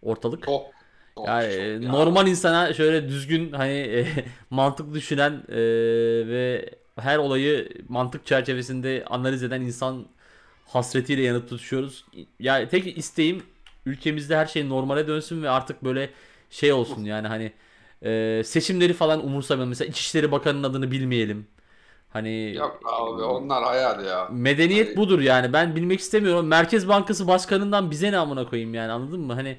ortalık. 0.03 0.47
Çok. 0.47 0.76
Yani 1.25 1.53
çok 1.53 1.83
e, 1.83 1.87
ya. 1.87 1.93
normal 1.93 2.27
insana 2.29 2.75
şöyle 2.75 3.09
düzgün 3.09 3.53
hani 3.53 3.73
e, 3.73 4.07
mantık 4.51 4.95
düşünen 4.95 5.33
e, 5.49 5.57
ve 6.29 6.71
her 6.97 7.19
olayı 7.19 7.69
mantık 7.89 8.27
çerçevesinde 8.27 9.05
analiz 9.11 9.43
eden 9.43 9.61
insan 9.61 10.07
hasretiyle 10.67 11.23
yanıp 11.23 11.49
tutuşuyoruz. 11.49 12.05
Ya 12.41 12.69
tek 12.69 12.99
isteğim 12.99 13.43
ülkemizde 13.87 14.37
her 14.37 14.47
şey 14.47 14.69
normale 14.69 15.07
dönsün 15.09 15.43
ve 15.43 15.51
artık 15.51 15.85
böyle 15.85 16.11
şey 16.51 16.73
olsun 16.73 17.05
yani 17.05 17.29
hani 17.29 17.53
e, 18.05 18.43
seçimleri 18.45 18.93
falan 18.93 19.25
umursamayalım. 19.27 19.69
Mesela 19.69 19.89
İçişleri 19.89 20.33
Bakanı'nın 20.33 20.63
adını 20.65 20.91
bilmeyelim. 20.91 21.47
Hani 22.11 22.55
Yok 22.57 22.81
abi 22.85 23.23
onlar 23.23 23.65
hayal 23.65 24.05
ya. 24.05 24.29
medeniyet 24.33 24.89
Hani- 24.89 24.97
budur 24.97 25.21
yani. 25.21 25.53
Ben 25.53 25.77
bilmek 25.77 26.01
istemiyorum. 26.01 26.47
Merkez 26.47 26.89
Bankası 26.89 27.29
Başkanı'ndan 27.29 27.91
bize 27.91 28.13
ne 28.13 28.19
amına 28.19 28.49
koyayım 28.49 28.75
yani 28.75 28.93
anladın 28.93 29.21
mı? 29.21 29.33
Hani 29.35 29.59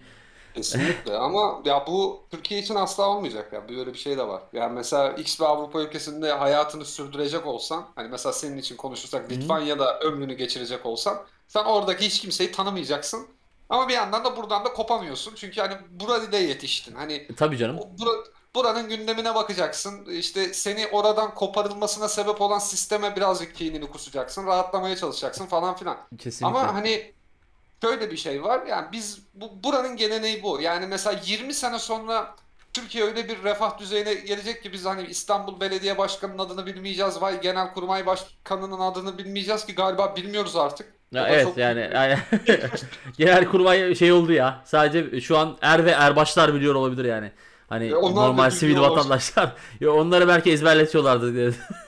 Kesinlikle 0.57 1.17
ama 1.17 1.61
ya 1.65 1.83
bu 1.87 2.23
Türkiye 2.31 2.59
için 2.59 2.75
asla 2.75 3.07
olmayacak 3.09 3.53
ya. 3.53 3.69
Böyle 3.69 3.93
bir 3.93 3.97
şey 3.97 4.17
de 4.17 4.27
var. 4.27 4.41
Yani 4.53 4.73
mesela 4.73 5.09
X 5.11 5.39
bir 5.39 5.45
Avrupa 5.45 5.81
ülkesinde 5.81 6.31
hayatını 6.31 6.85
sürdürecek 6.85 7.47
olsan, 7.47 7.85
hani 7.95 8.07
mesela 8.07 8.33
senin 8.33 8.57
için 8.57 8.77
konuşursak 8.77 9.31
Litvanya'da 9.31 9.99
ömrünü 9.99 10.33
geçirecek 10.33 10.85
olsan, 10.85 11.25
sen 11.47 11.63
oradaki 11.63 12.05
hiç 12.05 12.21
kimseyi 12.21 12.51
tanımayacaksın. 12.51 13.27
Ama 13.69 13.87
bir 13.87 13.93
yandan 13.93 14.25
da 14.25 14.37
buradan 14.37 14.65
da 14.65 14.73
kopamıyorsun. 14.73 15.35
Çünkü 15.35 15.61
hani 15.61 15.73
burada 15.91 16.37
yetiştin. 16.37 16.95
Hani 16.95 17.13
e, 17.13 17.35
tabii 17.35 17.57
canım. 17.57 17.77
o 17.79 17.81
bura- 17.81 18.25
buranın 18.55 18.89
gündemine 18.89 19.35
bakacaksın. 19.35 20.05
İşte 20.05 20.53
seni 20.53 20.87
oradan 20.87 21.35
koparılmasına 21.35 22.07
sebep 22.07 22.41
olan 22.41 22.59
sisteme 22.59 23.15
birazcık 23.15 23.55
kinini 23.55 23.89
kusacaksın. 23.89 24.47
Rahatlamaya 24.47 24.95
çalışacaksın 24.95 25.45
falan 25.45 25.75
filan. 25.75 25.97
Kesinlikle. 26.17 26.59
Ama 26.59 26.73
hani 26.73 27.13
şöyle 27.81 28.11
bir 28.11 28.17
şey 28.17 28.43
var. 28.43 28.65
Yani 28.65 28.87
biz 28.91 29.19
bu 29.33 29.63
buranın 29.63 29.95
geleneği 29.95 30.43
bu. 30.43 30.61
Yani 30.61 30.87
mesela 30.87 31.21
20 31.25 31.53
sene 31.53 31.79
sonra 31.79 32.35
Türkiye 32.73 33.03
öyle 33.03 33.29
bir 33.29 33.43
refah 33.43 33.77
düzeyine 33.79 34.13
gelecek 34.13 34.63
ki 34.63 34.73
biz 34.73 34.85
hani 34.85 35.07
İstanbul 35.07 35.59
Belediye 35.59 35.97
Başkanı'nın 35.97 36.39
adını 36.39 36.65
bilmeyeceğiz. 36.65 37.21
Vay 37.21 37.41
Genelkurmay 37.41 38.05
Başkanı'nın 38.05 38.79
adını 38.79 39.17
bilmeyeceğiz 39.17 39.65
ki 39.65 39.75
galiba 39.75 40.15
bilmiyoruz 40.15 40.55
artık. 40.55 40.93
Ya 41.11 41.27
evet 41.27 41.57
yani 41.57 41.79
yani, 41.93 42.17
yani 42.47 42.59
Genelkurmay 43.17 43.95
şey 43.95 44.11
oldu 44.11 44.33
ya. 44.33 44.61
Sadece 44.65 45.21
şu 45.21 45.37
an 45.37 45.57
er 45.61 45.85
ve 45.85 45.91
erbaşlar 45.91 46.53
biliyor 46.53 46.75
olabilir 46.75 47.05
yani. 47.05 47.31
Hani 47.69 47.87
E, 47.87 47.95
onlar 47.95 48.27
normal 48.27 48.49
sivil 48.49 48.79
vatandaşlar. 48.79 49.55
Ya 49.79 49.91
onları 49.91 50.27
belki 50.27 50.51
ezberletiyorlardı 50.51 51.33
diye. 51.33 51.51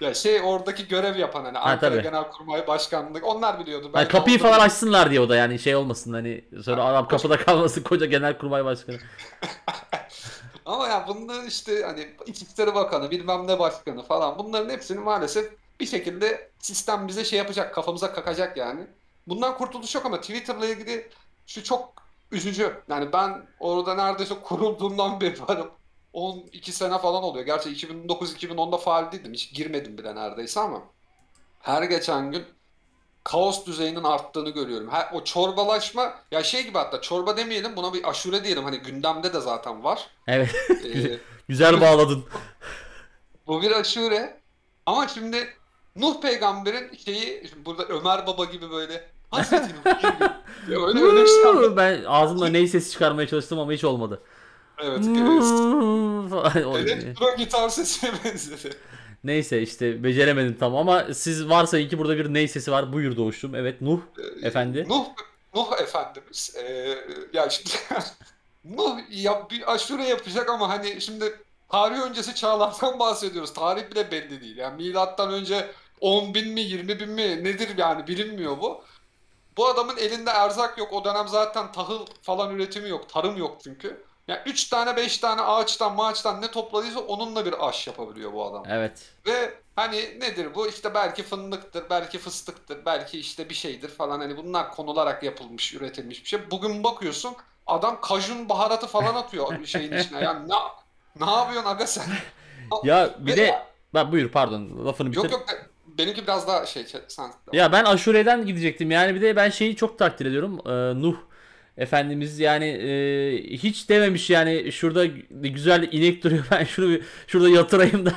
Ya 0.00 0.14
şey 0.14 0.40
oradaki 0.44 0.88
görev 0.88 1.16
yapan 1.16 1.44
hani 1.44 1.58
Ha, 1.58 1.64
Ankara 1.64 1.90
tabii. 1.90 2.02
Genelkurmay 2.02 2.66
Başkanlığı 2.66 3.18
onlar 3.22 3.60
biliyordu. 3.60 3.90
Belki 3.94 4.12
kapıyı 4.12 4.38
falan 4.38 4.58
bir- 4.60 4.64
açsınlar 4.64 5.10
diye 5.10 5.20
o 5.20 5.28
da 5.28 5.36
yani 5.36 5.58
şey 5.58 5.76
olmasın 5.76 6.12
hani 6.12 6.44
sonra 6.64 6.84
adam 6.84 7.08
kapıda 7.08 7.36
kalmasın 7.36 7.82
koca 7.82 8.06
Genelkurmay 8.06 8.64
Başkanı. 8.64 8.98
Ama 10.66 10.88
ya 10.88 11.04
bunların 11.08 11.46
işte 11.46 11.82
hani 11.82 12.08
İçişleri 12.26 12.74
Bakanı, 12.74 13.10
bilmem 13.10 13.46
ne 13.46 13.58
başkanı 13.58 14.02
falan 14.02 14.38
bunların 14.38 14.70
hepsini 14.70 14.98
maalesef 14.98 15.52
bir 15.80 15.86
şekilde 15.86 16.50
sistem 16.58 17.08
bize 17.08 17.24
şey 17.24 17.38
yapacak, 17.38 17.74
kafamıza 17.74 18.12
kakacak 18.12 18.56
yani. 18.56 18.86
Bundan 19.26 19.58
kurtuluş 19.58 19.94
yok 19.94 20.06
ama 20.06 20.20
Twitter'la 20.20 20.66
ilgili 20.66 21.08
şu 21.46 21.64
çok 21.64 21.92
üzücü. 22.32 22.72
Yani 22.88 23.12
ben 23.12 23.46
orada 23.60 23.94
neredeyse 23.94 24.34
kurulduğundan 24.42 25.20
beri 25.20 25.42
varım. 25.48 25.70
12 26.16 26.72
sene 26.72 26.98
falan 26.98 27.22
oluyor. 27.22 27.46
Gerçi 27.46 27.70
2009-2010'da 27.70 28.76
faal 28.76 29.12
değildim. 29.12 29.32
Hiç 29.32 29.54
girmedim 29.54 29.98
bile 29.98 30.14
neredeyse 30.14 30.60
ama 30.60 30.82
her 31.60 31.82
geçen 31.82 32.32
gün 32.32 32.44
kaos 33.24 33.66
düzeyinin 33.66 34.04
arttığını 34.04 34.50
görüyorum. 34.50 34.90
Her, 34.90 35.08
o 35.12 35.24
çorbalaşma 35.24 36.14
ya 36.30 36.42
şey 36.42 36.64
gibi 36.64 36.78
hatta 36.78 37.00
çorba 37.00 37.36
demeyelim 37.36 37.76
buna 37.76 37.94
bir 37.94 38.10
aşure 38.10 38.44
diyelim. 38.44 38.64
Hani 38.64 38.78
gündemde 38.78 39.32
de 39.32 39.40
zaten 39.40 39.84
var. 39.84 40.08
Evet. 40.26 40.54
Ee, 40.84 41.18
Güzel 41.48 41.80
bağladın. 41.80 42.24
bu 43.46 43.62
bir 43.62 43.70
aşure. 43.70 44.40
Ama 44.86 45.08
şimdi 45.08 45.48
Nuh 45.96 46.20
peygamberin 46.20 46.96
şeyi 46.96 47.48
şimdi 47.48 47.64
burada 47.64 47.84
Ömer 47.84 48.26
Baba 48.26 48.44
gibi 48.44 48.70
böyle. 48.70 49.10
Ya 50.70 50.86
öyle 50.86 51.00
öyle 51.00 51.22
bir 51.22 51.26
şey 51.26 51.76
ben 51.76 52.04
ağzımla 52.06 52.48
ney 52.48 52.68
sesi 52.68 52.90
çıkarmaya 52.90 53.28
çalıştım 53.28 53.58
ama 53.58 53.72
hiç 53.72 53.84
olmadı. 53.84 54.22
Evet. 54.82 55.04
Falan 56.30 56.64
o- 56.64 56.78
Elektro 56.78 57.36
gitar 57.36 57.68
sesine 57.68 58.10
benzedi. 58.24 58.74
Neyse 59.24 59.62
işte 59.62 60.04
beceremedim 60.04 60.56
tam 60.60 60.76
ama 60.76 61.14
siz 61.14 61.48
varsayın 61.48 61.88
ki 61.88 61.98
burada 61.98 62.16
bir 62.18 62.34
ney 62.34 62.48
sesi 62.48 62.72
var. 62.72 62.92
Buyur 62.92 63.16
doğuştum. 63.16 63.54
Evet 63.54 63.80
Nuh 63.80 64.00
efendi. 64.42 64.88
Nuh, 64.88 65.04
Nuh 65.54 65.80
Efendimiz. 65.80 66.54
Ee, 66.56 66.98
ya 67.32 67.50
şimdi 67.50 67.70
Nuh 68.64 68.98
ya 69.10 69.46
bir 69.50 69.72
aşure 69.74 70.04
yapacak 70.04 70.50
ama 70.50 70.68
hani 70.68 71.00
şimdi 71.00 71.40
tarih 71.68 71.98
öncesi 72.00 72.34
çağlardan 72.34 72.98
bahsediyoruz. 72.98 73.52
Tarih 73.54 73.90
bile 73.90 74.10
belli 74.10 74.40
değil. 74.40 74.56
Yani 74.56 74.76
milattan 74.84 75.32
önce 75.32 75.66
10 76.00 76.34
bin 76.34 76.48
mi 76.52 76.60
20 76.60 77.00
bin 77.00 77.10
mi 77.10 77.44
nedir 77.44 77.68
yani 77.78 78.06
bilinmiyor 78.06 78.58
bu. 78.60 78.84
Bu 79.56 79.68
adamın 79.68 79.96
elinde 79.96 80.30
erzak 80.30 80.78
yok. 80.78 80.92
O 80.92 81.04
dönem 81.04 81.28
zaten 81.28 81.72
tahıl 81.72 82.06
falan 82.22 82.54
üretimi 82.54 82.88
yok. 82.88 83.08
Tarım 83.08 83.36
yok 83.36 83.58
çünkü. 83.64 84.02
Yani 84.28 84.40
3 84.46 84.64
tane 84.68 84.96
5 84.96 85.18
tane 85.18 85.40
ağaçtan 85.40 85.94
maaçtan 85.94 86.42
ne 86.42 86.50
topladıysa 86.50 87.00
onunla 87.00 87.46
bir 87.46 87.68
aş 87.68 87.86
yapabiliyor 87.86 88.32
bu 88.32 88.46
adam. 88.46 88.64
Evet. 88.68 89.12
Ve 89.26 89.54
hani 89.76 89.96
nedir 89.96 90.54
bu? 90.54 90.68
İşte 90.68 90.94
belki 90.94 91.22
fındıktır, 91.22 91.84
belki 91.90 92.18
fıstıktır, 92.18 92.78
belki 92.86 93.18
işte 93.18 93.48
bir 93.48 93.54
şeydir 93.54 93.88
falan. 93.88 94.20
Hani 94.20 94.36
bunlar 94.36 94.70
konularak 94.70 95.22
yapılmış, 95.22 95.74
üretilmiş 95.74 96.24
bir 96.24 96.28
şey. 96.28 96.50
Bugün 96.50 96.84
bakıyorsun 96.84 97.36
adam 97.66 98.00
kajun 98.00 98.48
baharatı 98.48 98.86
falan 98.86 99.14
atıyor 99.14 99.46
şeyin 99.66 99.92
içine. 99.92 100.24
Yani 100.24 100.48
ne, 100.48 100.54
ne 101.26 101.30
yapıyorsun 101.30 101.70
aga 101.70 101.86
sen? 101.86 102.04
Ya 102.84 103.14
bir 103.18 103.32
Ve- 103.32 103.36
de 103.36 103.66
Bak 103.94 104.12
buyur 104.12 104.30
pardon 104.30 104.86
lafını 104.86 105.12
bitir. 105.12 105.22
Yok 105.22 105.32
yok 105.32 105.46
benimki 105.86 106.22
biraz 106.22 106.48
daha 106.48 106.66
şey 106.66 106.86
sen. 107.08 107.30
Ya 107.52 107.72
ben 107.72 107.84
aşureden 107.84 108.46
gidecektim. 108.46 108.90
Yani 108.90 109.14
bir 109.14 109.22
de 109.22 109.36
ben 109.36 109.50
şeyi 109.50 109.76
çok 109.76 109.98
takdir 109.98 110.26
ediyorum. 110.26 110.60
Ee, 110.66 111.02
Nuh 111.02 111.16
Efendimiz 111.76 112.38
yani 112.38 112.64
e, 112.64 113.56
hiç 113.56 113.88
dememiş 113.88 114.30
yani 114.30 114.72
şurada 114.72 115.06
güzel 115.30 115.88
inek 115.92 116.24
duruyor 116.24 116.44
ben 116.50 116.64
şunu 116.64 116.90
bir, 116.90 117.02
şurada 117.26 117.48
yatırayım 117.48 118.06
da 118.06 118.12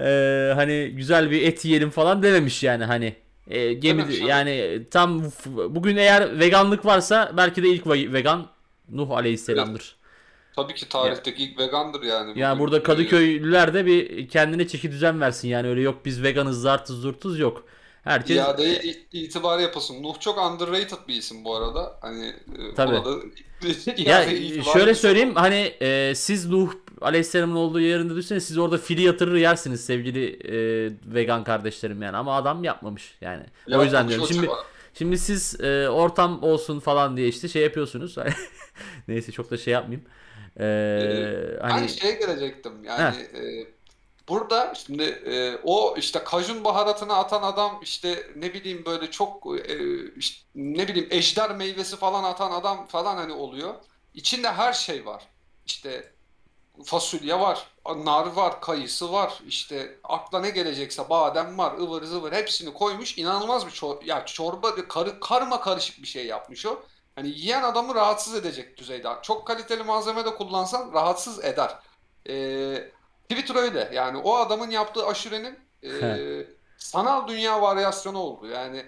e, 0.00 0.54
hani 0.54 0.92
güzel 0.96 1.30
bir 1.30 1.42
et 1.42 1.64
yiyelim 1.64 1.90
falan 1.90 2.22
dememiş 2.22 2.62
yani 2.62 2.84
hani 2.84 3.14
e, 3.50 3.72
gemi 3.72 4.14
yani 4.14 4.82
tam 4.90 5.24
bugün 5.68 5.96
eğer 5.96 6.38
veganlık 6.38 6.86
varsa 6.86 7.32
belki 7.36 7.62
de 7.62 7.68
ilk 7.68 7.86
ve- 7.86 8.12
vegan 8.12 8.46
Nuh 8.88 9.10
Aleyhisselam'dır. 9.10 9.96
Tabii 10.56 10.74
ki 10.74 10.88
tarihteki 10.88 11.44
ilk 11.44 11.58
vegandır 11.58 12.02
yani. 12.02 12.38
Yani 12.40 12.52
Bugün, 12.52 12.60
burada 12.60 12.78
e, 12.78 12.82
Kadıköylüler 12.82 13.74
de 13.74 13.86
bir 13.86 14.28
kendine 14.28 14.68
çeki 14.68 14.90
düzen 14.90 15.20
versin 15.20 15.48
yani 15.48 15.68
öyle 15.68 15.80
yok 15.80 16.04
biz 16.04 16.22
veganız 16.22 16.60
zartız 16.60 16.96
zurtuz 16.96 17.38
yok. 17.38 17.64
Herkes 18.04 18.36
İadeye 18.36 18.82
itibar 19.12 19.58
yapasın. 19.58 20.02
Nuh 20.02 20.20
çok 20.20 20.38
underrated 20.38 21.08
bir 21.08 21.14
isim 21.14 21.44
bu 21.44 21.56
arada. 21.56 21.98
Hani 22.00 22.26
e, 22.26 22.74
Tabii. 22.76 22.94
ona 22.94 23.04
da 23.04 23.10
Ya 23.96 24.24
şöyle 24.72 24.94
söyleyeyim 24.94 25.34
hani 25.34 25.74
e, 25.82 26.12
siz 26.14 26.50
Nuh 26.50 26.72
Aleyhisselam'ın 27.00 27.56
olduğu 27.56 27.80
yerinde 27.80 28.14
düşünseniz 28.14 28.44
siz 28.44 28.58
orada 28.58 28.78
fili 28.78 29.02
yatırır 29.02 29.36
yersiniz 29.36 29.84
sevgili 29.84 30.26
e, 30.26 30.56
vegan 31.14 31.44
kardeşlerim 31.44 32.02
yani 32.02 32.16
ama 32.16 32.36
adam 32.36 32.64
yapmamış 32.64 33.14
yani. 33.20 33.44
o 33.72 33.84
yüzden 33.84 34.08
diyorum. 34.08 34.26
Şimdi 34.28 34.48
şimdi 34.94 35.18
siz 35.18 35.60
e, 35.60 35.88
ortam 35.88 36.42
olsun 36.42 36.80
falan 36.80 37.16
diye 37.16 37.28
işte 37.28 37.48
şey 37.48 37.62
yapıyorsunuz. 37.62 38.16
Neyse 39.08 39.32
çok 39.32 39.50
da 39.50 39.56
şey 39.56 39.72
yapmayayım. 39.72 40.06
E, 40.60 40.64
Ben 41.62 41.68
hani 41.70 41.88
şeye 41.88 42.12
gelecektim 42.12 42.72
yani 42.84 43.16
e, 43.16 43.73
burada 44.28 44.74
şimdi 44.74 45.02
e, 45.02 45.58
o 45.64 45.96
işte 45.98 46.24
kajun 46.24 46.64
baharatını 46.64 47.16
atan 47.16 47.42
adam 47.42 47.80
işte 47.82 48.30
ne 48.36 48.54
bileyim 48.54 48.84
böyle 48.86 49.10
çok 49.10 49.46
e, 49.70 50.04
işte, 50.16 50.46
ne 50.54 50.88
bileyim 50.88 51.08
ejder 51.10 51.50
meyvesi 51.56 51.96
falan 51.96 52.24
atan 52.24 52.50
adam 52.50 52.86
falan 52.86 53.16
hani 53.16 53.32
oluyor. 53.32 53.74
içinde 54.14 54.52
her 54.52 54.72
şey 54.72 55.06
var. 55.06 55.28
İşte 55.66 56.12
fasulye 56.84 57.40
var, 57.40 57.66
nar 58.04 58.26
var, 58.26 58.60
kayısı 58.60 59.12
var, 59.12 59.40
işte 59.46 59.98
akla 60.04 60.40
ne 60.40 60.50
gelecekse 60.50 61.08
badem 61.10 61.58
var, 61.58 61.78
ıvır 61.78 62.02
zıvır 62.02 62.32
hepsini 62.32 62.72
koymuş. 62.74 63.18
İnanılmaz 63.18 63.66
bir 63.66 63.70
çorba, 63.72 64.00
ya 64.04 64.26
çorba 64.26 64.74
karı, 64.88 65.20
karma 65.20 65.60
karışık 65.60 66.02
bir 66.02 66.06
şey 66.08 66.26
yapmış 66.26 66.66
o. 66.66 66.82
Hani 67.14 67.28
yiyen 67.28 67.62
adamı 67.62 67.94
rahatsız 67.94 68.34
edecek 68.34 68.76
düzeyde. 68.78 69.08
Çok 69.22 69.46
kaliteli 69.46 69.82
malzeme 69.82 70.24
de 70.24 70.34
kullansan 70.34 70.92
rahatsız 70.92 71.44
eder. 71.44 71.78
Ee, 72.28 72.90
Twitter 73.28 73.54
öyle. 73.54 73.90
Yani 73.92 74.18
o 74.18 74.36
adamın 74.36 74.70
yaptığı 74.70 75.06
aşurenin 75.06 75.58
e, 75.82 76.46
sanal 76.78 77.28
dünya 77.28 77.62
varyasyonu 77.62 78.18
oldu. 78.18 78.46
Yani 78.46 78.86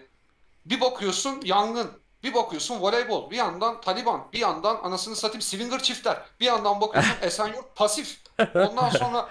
bir 0.67 0.81
bakıyorsun 0.81 1.41
yangın, 1.45 1.91
bir 2.23 2.35
bakıyorsun 2.35 2.81
voleybol, 2.81 3.31
bir 3.31 3.37
yandan 3.37 3.81
Taliban, 3.81 4.25
bir 4.33 4.39
yandan 4.39 4.77
anasını 4.83 5.17
satayım 5.17 5.43
swinger 5.43 5.83
çiftler, 5.83 6.17
bir 6.41 6.47
yandan 6.47 6.81
bakıyorsun 6.81 7.15
Esenyurt 7.23 7.77
pasif. 7.77 8.21
Ondan 8.55 8.89
sonra 8.91 9.29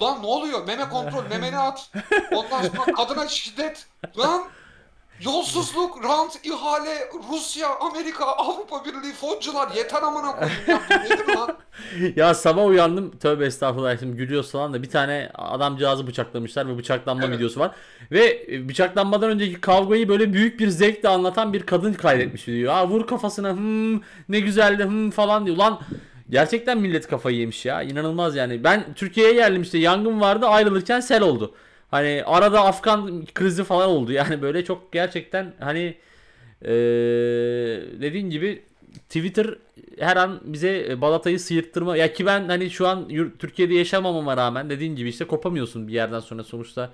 lan 0.00 0.22
ne 0.22 0.26
oluyor? 0.26 0.66
Meme 0.66 0.88
kontrol, 0.88 1.24
memeni 1.30 1.58
at. 1.58 1.90
Ondan 2.32 2.62
sonra 2.62 2.92
kadına 2.96 3.28
şiddet. 3.28 3.86
Lan 4.18 4.44
Yolsuzluk, 5.20 6.04
rant, 6.04 6.46
ihale, 6.46 7.10
Rusya, 7.32 7.68
Amerika, 7.78 8.24
Avrupa 8.24 8.84
Birliği, 8.84 9.12
foncular 9.12 9.70
yeter 9.76 10.02
amına 10.02 10.36
koyayım 10.36 10.60
ya. 10.68 10.80
Bu 10.90 10.94
nedir 10.94 11.36
lan? 11.36 11.56
Ya 12.16 12.34
sabah 12.34 12.66
uyandım 12.66 13.18
tövbe 13.18 13.46
estağfurullah 13.46 13.98
şimdi 14.00 14.16
gülüyoruz 14.16 14.50
falan 14.52 14.72
da 14.72 14.82
bir 14.82 14.90
tane 14.90 15.30
adamcağızı 15.34 16.06
bıçaklamışlar 16.06 16.68
ve 16.68 16.78
bıçaklanma 16.78 17.24
Evet. 17.24 17.38
videosu 17.38 17.60
var. 17.60 17.70
Ve 18.12 18.46
e, 18.52 18.68
bıçaklanmadan 18.68 19.30
önceki 19.30 19.60
kavgayı 19.60 20.08
böyle 20.08 20.32
büyük 20.32 20.60
bir 20.60 20.68
zevkle 20.68 21.08
anlatan 21.08 21.52
bir 21.52 21.62
kadın 21.62 21.92
kaydetmiş 21.92 22.46
diyor. 22.46 22.74
Aa 22.74 22.88
vur 22.88 23.06
kafasına 23.06 23.52
hmm, 23.52 24.00
ne 24.28 24.40
güzeldi 24.40 24.84
hmm, 24.84 25.10
falan 25.10 25.46
diyor. 25.46 25.56
Lan 25.56 25.80
gerçekten 26.30 26.78
millet 26.78 27.08
kafayı 27.08 27.36
yemiş 27.36 27.64
ya 27.64 27.82
inanılmaz 27.82 28.36
yani. 28.36 28.64
Ben 28.64 28.94
Türkiye'ye 28.94 29.32
geldim 29.34 29.62
işte 29.62 29.78
yangın 29.78 30.20
vardı 30.20 30.46
ayrılırken 30.46 31.00
sel 31.00 31.22
oldu. 31.22 31.54
Hani 31.94 32.22
arada 32.26 32.64
Afgan 32.64 33.24
krizi 33.34 33.64
falan 33.64 33.88
oldu 33.88 34.12
yani 34.20 34.42
böyle 34.42 34.64
çok 34.64 34.92
gerçekten 34.92 35.52
hani 35.60 35.94
ee, 36.62 36.70
dediğin 38.00 38.30
gibi 38.30 38.62
Twitter 39.08 39.58
her 39.98 40.16
an 40.16 40.40
bize 40.44 41.00
balatayı 41.00 41.40
sıyırttırma 41.40 41.96
ya 41.96 42.12
ki 42.12 42.26
ben 42.26 42.48
hani 42.48 42.70
şu 42.70 42.88
an 42.88 43.08
Türkiye'de 43.38 43.74
yaşamamama 43.74 44.36
rağmen 44.36 44.70
dediğin 44.70 44.96
gibi 44.96 45.08
işte 45.08 45.24
kopamıyorsun 45.24 45.88
bir 45.88 45.92
yerden 45.92 46.20
sonra 46.20 46.44
sonuçta 46.44 46.90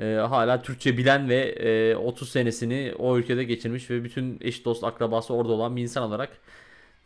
e, 0.00 0.14
hala 0.14 0.62
Türkçe 0.62 0.98
bilen 0.98 1.28
ve 1.28 1.36
e, 1.36 1.96
30 1.96 2.28
senesini 2.28 2.94
o 2.98 3.18
ülkede 3.18 3.44
geçirmiş 3.44 3.90
ve 3.90 4.04
bütün 4.04 4.38
eş 4.40 4.64
dost 4.64 4.84
akrabası 4.84 5.34
orada 5.34 5.52
olan 5.52 5.76
bir 5.76 5.82
insan 5.82 6.02
olarak 6.02 6.30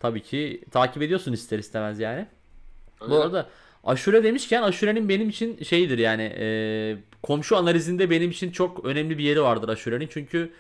tabii 0.01 0.23
ki 0.23 0.65
takip 0.71 1.03
ediyorsun 1.03 1.33
ister 1.33 1.59
istemez 1.59 2.01
yani. 2.01 2.27
Bu 3.01 3.05
Öyle. 3.05 3.15
arada 3.15 3.49
aşure 3.85 4.25
demişken 4.25 4.63
aşurenin 4.63 5.09
benim 5.09 5.29
için 5.29 5.63
şeydir 5.63 5.99
yani 5.99 6.23
e, 6.39 6.97
komşu 7.23 7.57
analizinde 7.57 8.11
benim 8.11 8.31
için 8.31 8.51
çok 8.51 8.85
önemli 8.85 9.19
bir 9.19 9.25
yeri 9.25 9.43
vardır 9.43 9.69
aşurenin 9.69 10.09
çünkü 10.13 10.53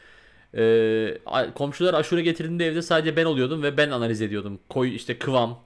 e, 0.57 1.19
komşular 1.55 1.95
aşure 1.95 2.23
getirdiğinde 2.23 2.67
evde 2.67 2.83
sadece 2.83 3.17
ben 3.17 3.25
oluyordum 3.25 3.63
ve 3.63 3.77
ben 3.77 3.91
analiz 3.91 4.23
ediyordum. 4.23 4.59
Koy 4.69 4.95
işte 4.97 5.19
kıvam, 5.19 5.59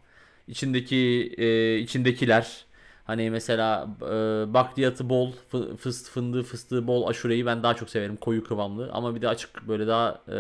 içindeki 0.49 1.35
e, 1.39 1.79
içindekiler. 1.79 2.65
Hani 3.05 3.31
mesela 3.31 3.89
e, 4.03 4.55
bakliyatı 4.55 5.09
bol, 5.09 5.33
fı- 5.53 5.77
fıst, 5.77 6.11
fındığı 6.11 6.43
fıstığı 6.43 6.87
bol 6.87 7.07
aşureyi 7.09 7.47
ben 7.47 7.63
daha 7.63 7.75
çok 7.75 7.91
severim 7.91 8.17
koyu 8.17 8.45
kıvamlı. 8.45 8.91
Ama 8.93 9.15
bir 9.15 9.23
de 9.23 9.29
açık 9.29 9.69
böyle 9.69 9.87
daha 9.87 10.23
e, 10.33 10.37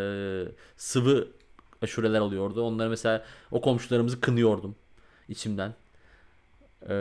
sıvı 0.76 1.28
aşureler 1.82 2.20
oluyordu. 2.20 2.62
Onları 2.62 2.90
mesela 2.90 3.24
o 3.50 3.60
komşularımızı 3.60 4.20
kınıyordum 4.20 4.76
içimden. 5.28 5.74
Ee, 6.88 6.94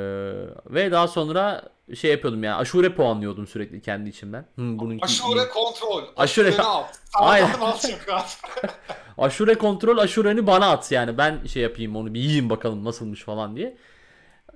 ve 0.70 0.92
daha 0.92 1.08
sonra 1.08 1.70
şey 1.96 2.12
yapıyordum 2.12 2.44
ya 2.44 2.58
aşure 2.58 2.96
puanlıyordum 2.96 3.48
sürekli 3.48 3.82
kendi 3.82 4.10
içimden. 4.10 4.42
Hı, 4.42 4.46
bununki 4.58 5.06
Aşure 5.06 5.50
kontrol. 5.50 6.04
Aşure- 6.04 6.18
Aşureni 6.18 6.62
al. 6.62 6.84
Aynen. 7.14 7.50
Aşure 9.18 9.56
kontrol 9.56 9.98
aşureni 9.98 10.48
bana 10.48 10.72
at 10.72 10.92
yani 10.92 11.18
ben 11.18 11.46
şey 11.46 11.64
yapayım 11.64 11.96
onu 11.96 12.14
bir 12.14 12.20
yiyeyim 12.20 12.50
bakalım 12.50 12.86
nasılmış 12.86 13.24
falan 13.24 13.56
diye. 13.56 13.78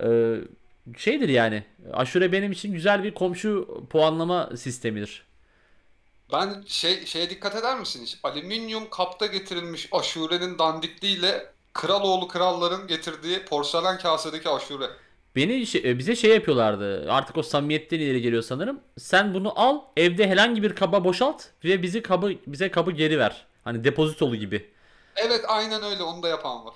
Ee, 0.03 0.35
şeydir 0.97 1.29
yani 1.29 1.63
aşure 1.93 2.31
benim 2.31 2.51
için 2.51 2.73
güzel 2.73 3.03
bir 3.03 3.13
komşu 3.13 3.83
puanlama 3.89 4.49
sistemidir. 4.57 5.27
Ben 6.33 6.63
şey 6.67 7.05
şeye 7.05 7.29
dikkat 7.29 7.55
eder 7.55 7.79
misin 7.79 8.03
hiç? 8.03 8.17
Alüminyum 8.23 8.89
kapta 8.89 9.25
getirilmiş 9.25 9.89
aşurenin 9.91 10.59
dandikliğiyle 10.59 11.45
Kraloğlu 11.73 12.27
kralların 12.27 12.87
getirdiği 12.87 13.45
porselen 13.45 13.97
kasedeki 13.97 14.49
aşure. 14.49 14.85
Beni 15.37 15.65
şey- 15.65 15.97
bize 15.97 16.15
şey 16.15 16.31
yapıyorlardı. 16.33 17.11
Artık 17.11 17.37
o 17.37 17.43
samimiyetten 17.43 17.99
ileri 17.99 18.21
geliyor 18.21 18.41
sanırım. 18.41 18.79
Sen 18.97 19.33
bunu 19.33 19.59
al, 19.59 19.81
evde 19.97 20.27
herhangi 20.27 20.63
bir 20.63 20.75
kaba 20.75 21.03
boşalt 21.03 21.43
ve 21.63 21.81
bizi 21.81 22.01
kabı 22.01 22.33
bize 22.47 22.71
kabı 22.71 22.91
geri 22.91 23.19
ver. 23.19 23.45
Hani 23.63 23.83
depozitolu 23.83 24.35
gibi. 24.35 24.65
Evet 25.15 25.41
aynen 25.47 25.83
öyle 25.83 26.03
onu 26.03 26.23
da 26.23 26.27
yapan 26.27 26.65
var. 26.65 26.73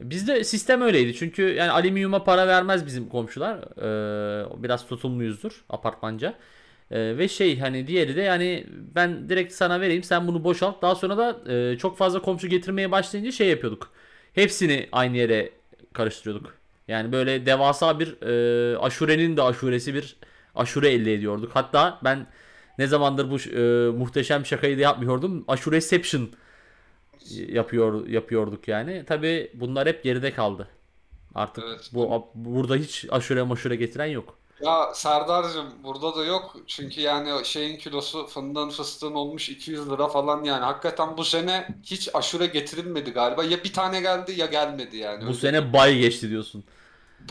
Bizde 0.00 0.44
sistem 0.44 0.82
öyleydi. 0.82 1.14
Çünkü 1.14 1.42
yani 1.42 1.70
alüminyuma 1.70 2.24
para 2.24 2.48
vermez 2.48 2.86
bizim 2.86 3.08
komşular. 3.08 3.56
Ee, 3.58 4.62
biraz 4.62 4.86
tutumluyuzdur 4.86 5.64
apartmanca. 5.68 6.34
Ee, 6.90 7.18
ve 7.18 7.28
şey 7.28 7.58
hani 7.58 7.86
diğeri 7.86 8.16
de 8.16 8.22
yani 8.22 8.66
ben 8.70 9.28
direkt 9.28 9.52
sana 9.52 9.80
vereyim 9.80 10.02
sen 10.02 10.28
bunu 10.28 10.44
boşalt. 10.44 10.82
Daha 10.82 10.94
sonra 10.94 11.16
da 11.16 11.52
e, 11.52 11.78
çok 11.78 11.98
fazla 11.98 12.22
komşu 12.22 12.48
getirmeye 12.48 12.90
başlayınca 12.90 13.32
şey 13.32 13.48
yapıyorduk. 13.48 13.90
Hepsini 14.34 14.88
aynı 14.92 15.16
yere 15.16 15.50
karıştırıyorduk. 15.92 16.63
Yani 16.88 17.12
böyle 17.12 17.46
devasa 17.46 18.00
bir 18.00 18.22
e, 18.74 18.78
aşurenin 18.78 19.36
de 19.36 19.42
aşuresi 19.42 19.94
bir 19.94 20.16
aşure 20.54 20.90
elde 20.90 21.14
ediyorduk. 21.14 21.50
Hatta 21.56 22.00
ben 22.04 22.26
ne 22.78 22.86
zamandır 22.86 23.30
bu 23.30 23.36
e, 23.58 23.90
muhteşem 23.98 24.46
şakayı 24.46 24.78
da 24.78 24.82
yapmıyordum. 24.82 25.44
Aşureception 25.48 26.30
yapıyor 27.48 28.06
yapıyorduk 28.08 28.68
yani. 28.68 29.04
Tabi 29.06 29.50
bunlar 29.54 29.88
hep 29.88 30.04
geride 30.04 30.34
kaldı. 30.34 30.68
Artık 31.34 31.64
Evet. 31.64 31.90
bu 31.92 32.28
burada 32.34 32.76
hiç 32.76 33.06
aşure 33.10 33.42
maşure 33.42 33.76
getiren 33.76 34.06
yok. 34.06 34.38
Ya 34.60 34.94
Serdar'cığım 34.94 35.84
burada 35.84 36.16
da 36.16 36.24
yok. 36.24 36.56
Çünkü 36.66 37.00
yani 37.00 37.44
şeyin 37.46 37.78
kilosu 37.78 38.26
fındığın 38.26 38.68
fıstığın 38.70 39.14
olmuş 39.14 39.48
200 39.48 39.90
lira 39.90 40.08
falan 40.08 40.44
yani. 40.44 40.64
Hakikaten 40.64 41.16
bu 41.16 41.24
sene 41.24 41.68
hiç 41.82 42.08
aşure 42.14 42.46
getirilmedi 42.46 43.10
galiba. 43.10 43.44
Ya 43.44 43.64
bir 43.64 43.72
tane 43.72 44.00
geldi 44.00 44.32
ya 44.32 44.46
gelmedi 44.46 44.96
yani. 44.96 45.26
Bu 45.26 45.34
Öyle. 45.34 45.34
sene 45.34 45.72
bay 45.72 45.98
geçti 45.98 46.30
diyorsun. 46.30 46.64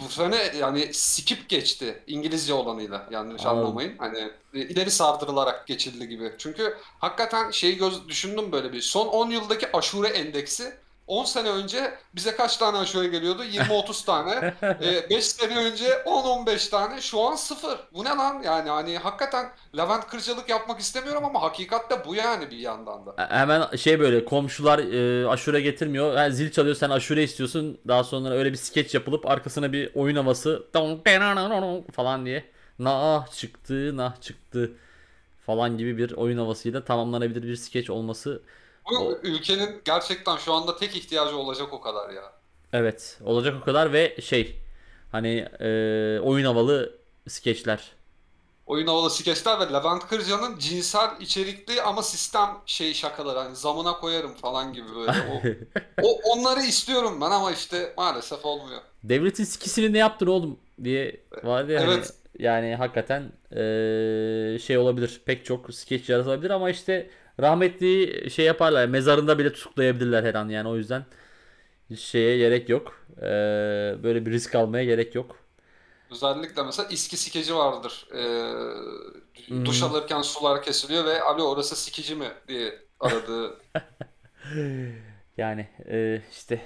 Bu 0.02 0.10
sene 0.10 0.52
yani 0.60 0.94
skip 0.94 1.50
geçti 1.50 2.04
İngilizce 2.08 2.54
olanıyla 2.54 3.08
yanlış 3.12 3.46
Anladım. 3.46 3.60
anlamayın. 3.66 3.98
Hani 3.98 4.32
e, 4.54 4.60
ileri 4.60 4.92
sardırılarak 4.92 5.68
geçildi 5.68 6.10
gibi. 6.10 6.32
Çünkü 6.38 6.78
hakikaten 7.00 7.52
şeyi 7.52 7.78
göz 7.78 8.08
düşündüm 8.08 8.52
böyle 8.52 8.74
bir. 8.74 8.82
Son 8.82 9.08
10 9.08 9.30
yıldaki 9.30 9.78
aşure 9.78 10.08
endeksi 10.08 10.74
10 11.08 11.24
sene 11.24 11.50
önce 11.50 11.94
bize 12.16 12.36
kaç 12.36 12.58
tane 12.58 12.78
aşure 12.78 13.08
geliyordu? 13.08 13.44
20-30 13.44 14.06
tane. 14.06 14.54
5 15.10 15.26
sene 15.26 15.58
önce 15.58 15.86
10-15 16.06 16.70
tane. 16.70 17.02
Şu 17.02 17.22
an 17.22 17.36
sıfır. 17.36 17.80
Bu 17.94 18.04
ne 18.06 18.10
lan? 18.10 18.42
Yani 18.44 18.70
hani 18.70 18.98
hakikaten 18.98 19.46
Levent 19.78 20.08
Kırcalık 20.08 20.50
yapmak 20.50 20.80
istemiyorum 20.80 21.26
ama 21.26 21.42
hakikat 21.42 21.92
de 21.92 22.06
bu 22.06 22.16
yani 22.16 22.52
bir 22.52 22.58
yandan 22.58 23.06
da. 23.06 23.16
E- 23.24 23.36
Hemen 23.36 23.76
şey 23.76 24.00
böyle 24.00 24.26
komşular 24.26 24.80
e, 24.80 25.28
aşure 25.28 25.62
getirmiyor. 25.62 26.18
Yani 26.18 26.34
zil 26.34 26.52
çalıyor 26.52 26.76
sen 26.76 26.90
aşure 26.90 27.24
istiyorsun. 27.24 27.78
Daha 27.88 28.04
sonra 28.04 28.30
öyle 28.30 28.52
bir 28.52 28.58
skeç 28.58 28.94
yapılıp 28.96 29.26
arkasına 29.26 29.74
bir 29.74 29.92
oyun 29.96 30.16
havası 30.16 30.68
falan 31.92 32.26
diye. 32.26 32.44
Nah 32.80 33.28
çıktı 33.32 33.98
nah 33.98 34.22
çıktı 34.22 34.72
falan 35.46 35.78
gibi 35.78 35.98
bir 35.98 36.12
oyun 36.12 36.38
havasıyla 36.38 36.84
tamamlanabilir 36.86 37.44
bir 37.44 37.56
skeç 37.56 37.90
olması 37.90 38.42
Bu 38.90 38.98
O- 38.98 39.20
ülkenin 39.24 39.82
gerçekten 39.86 40.38
şu 40.38 40.54
anda 40.54 40.76
tek 40.78 40.96
ihtiyacı 40.96 41.38
olacak 41.38 41.74
o 41.74 41.82
kadar 41.82 42.10
ya. 42.10 42.34
Evet 42.74 43.20
olacak 43.24 43.56
o 43.62 43.66
kadar 43.66 43.94
ve 43.94 44.22
şey 44.22 44.62
hani 45.12 45.48
e, 45.60 46.20
oyun 46.20 46.46
havalı 46.46 47.00
skeçler. 47.28 47.92
Oyun 48.66 48.88
havalı 48.88 49.10
skeçler 49.10 49.60
ve 49.60 49.74
Levent 49.74 50.08
Kırca'nın 50.08 50.58
cinsel 50.60 51.10
içerikli 51.20 51.82
ama 51.82 52.04
sistem 52.04 52.50
şey 52.66 52.94
şakaları 52.94 53.40
hani 53.40 53.56
zamına 53.56 53.94
koyarım 54.00 54.34
falan 54.34 54.74
gibi 54.74 54.96
böyle. 54.96 55.12
O, 55.12 55.42
o 56.02 56.20
onları 56.24 56.62
istiyorum 56.62 57.22
ben 57.22 57.32
ama 57.32 57.52
işte 57.52 57.94
maalesef 57.98 58.46
olmuyor. 58.46 58.82
Devletin 59.04 59.44
sikisini 59.44 59.94
ne 59.94 59.98
yaptın 59.98 60.28
oğlum 60.28 60.60
diye 60.84 61.22
vardı 61.44 61.72
ya 61.72 61.82
hani, 61.82 61.94
Evet. 61.94 62.14
yani 62.40 62.76
hakikaten 62.76 63.32
e, 63.52 64.60
şey 64.60 64.78
olabilir 64.78 65.22
pek 65.26 65.46
çok 65.46 65.74
skeç 65.74 66.10
yaratılabilir 66.10 66.50
ama 66.50 66.70
işte 66.70 67.10
rahmetli 67.40 68.30
şey 68.32 68.46
yaparlar 68.46 68.88
mezarında 68.88 69.40
bile 69.40 69.54
tutuklayabilirler 69.54 70.24
her 70.24 70.36
an 70.36 70.50
yani 70.50 70.68
o 70.70 70.76
yüzden 70.78 71.06
şeye 71.98 72.38
gerek 72.38 72.70
yok. 72.70 73.06
E, 73.20 73.24
böyle 74.04 74.26
bir 74.26 74.32
risk 74.32 74.56
almaya 74.56 74.86
gerek 74.86 75.16
yok. 75.16 75.38
Özellikle 76.12 76.64
mesela 76.64 76.90
iski 76.90 77.18
skeci 77.18 77.56
vardır. 77.56 78.08
Ee, 78.14 79.26
Hmm. 79.50 79.66
duş 79.66 79.84
alırken 79.84 80.22
sular 80.22 80.64
kesiliyor 80.64 81.06
ve 81.06 81.22
alo 81.22 81.44
orası 81.50 81.76
sikici 81.76 82.16
mi 82.16 82.32
diye 82.48 82.88
aradığı. 83.00 83.64
Yani 85.38 85.68
e, 85.90 86.22
işte 86.32 86.62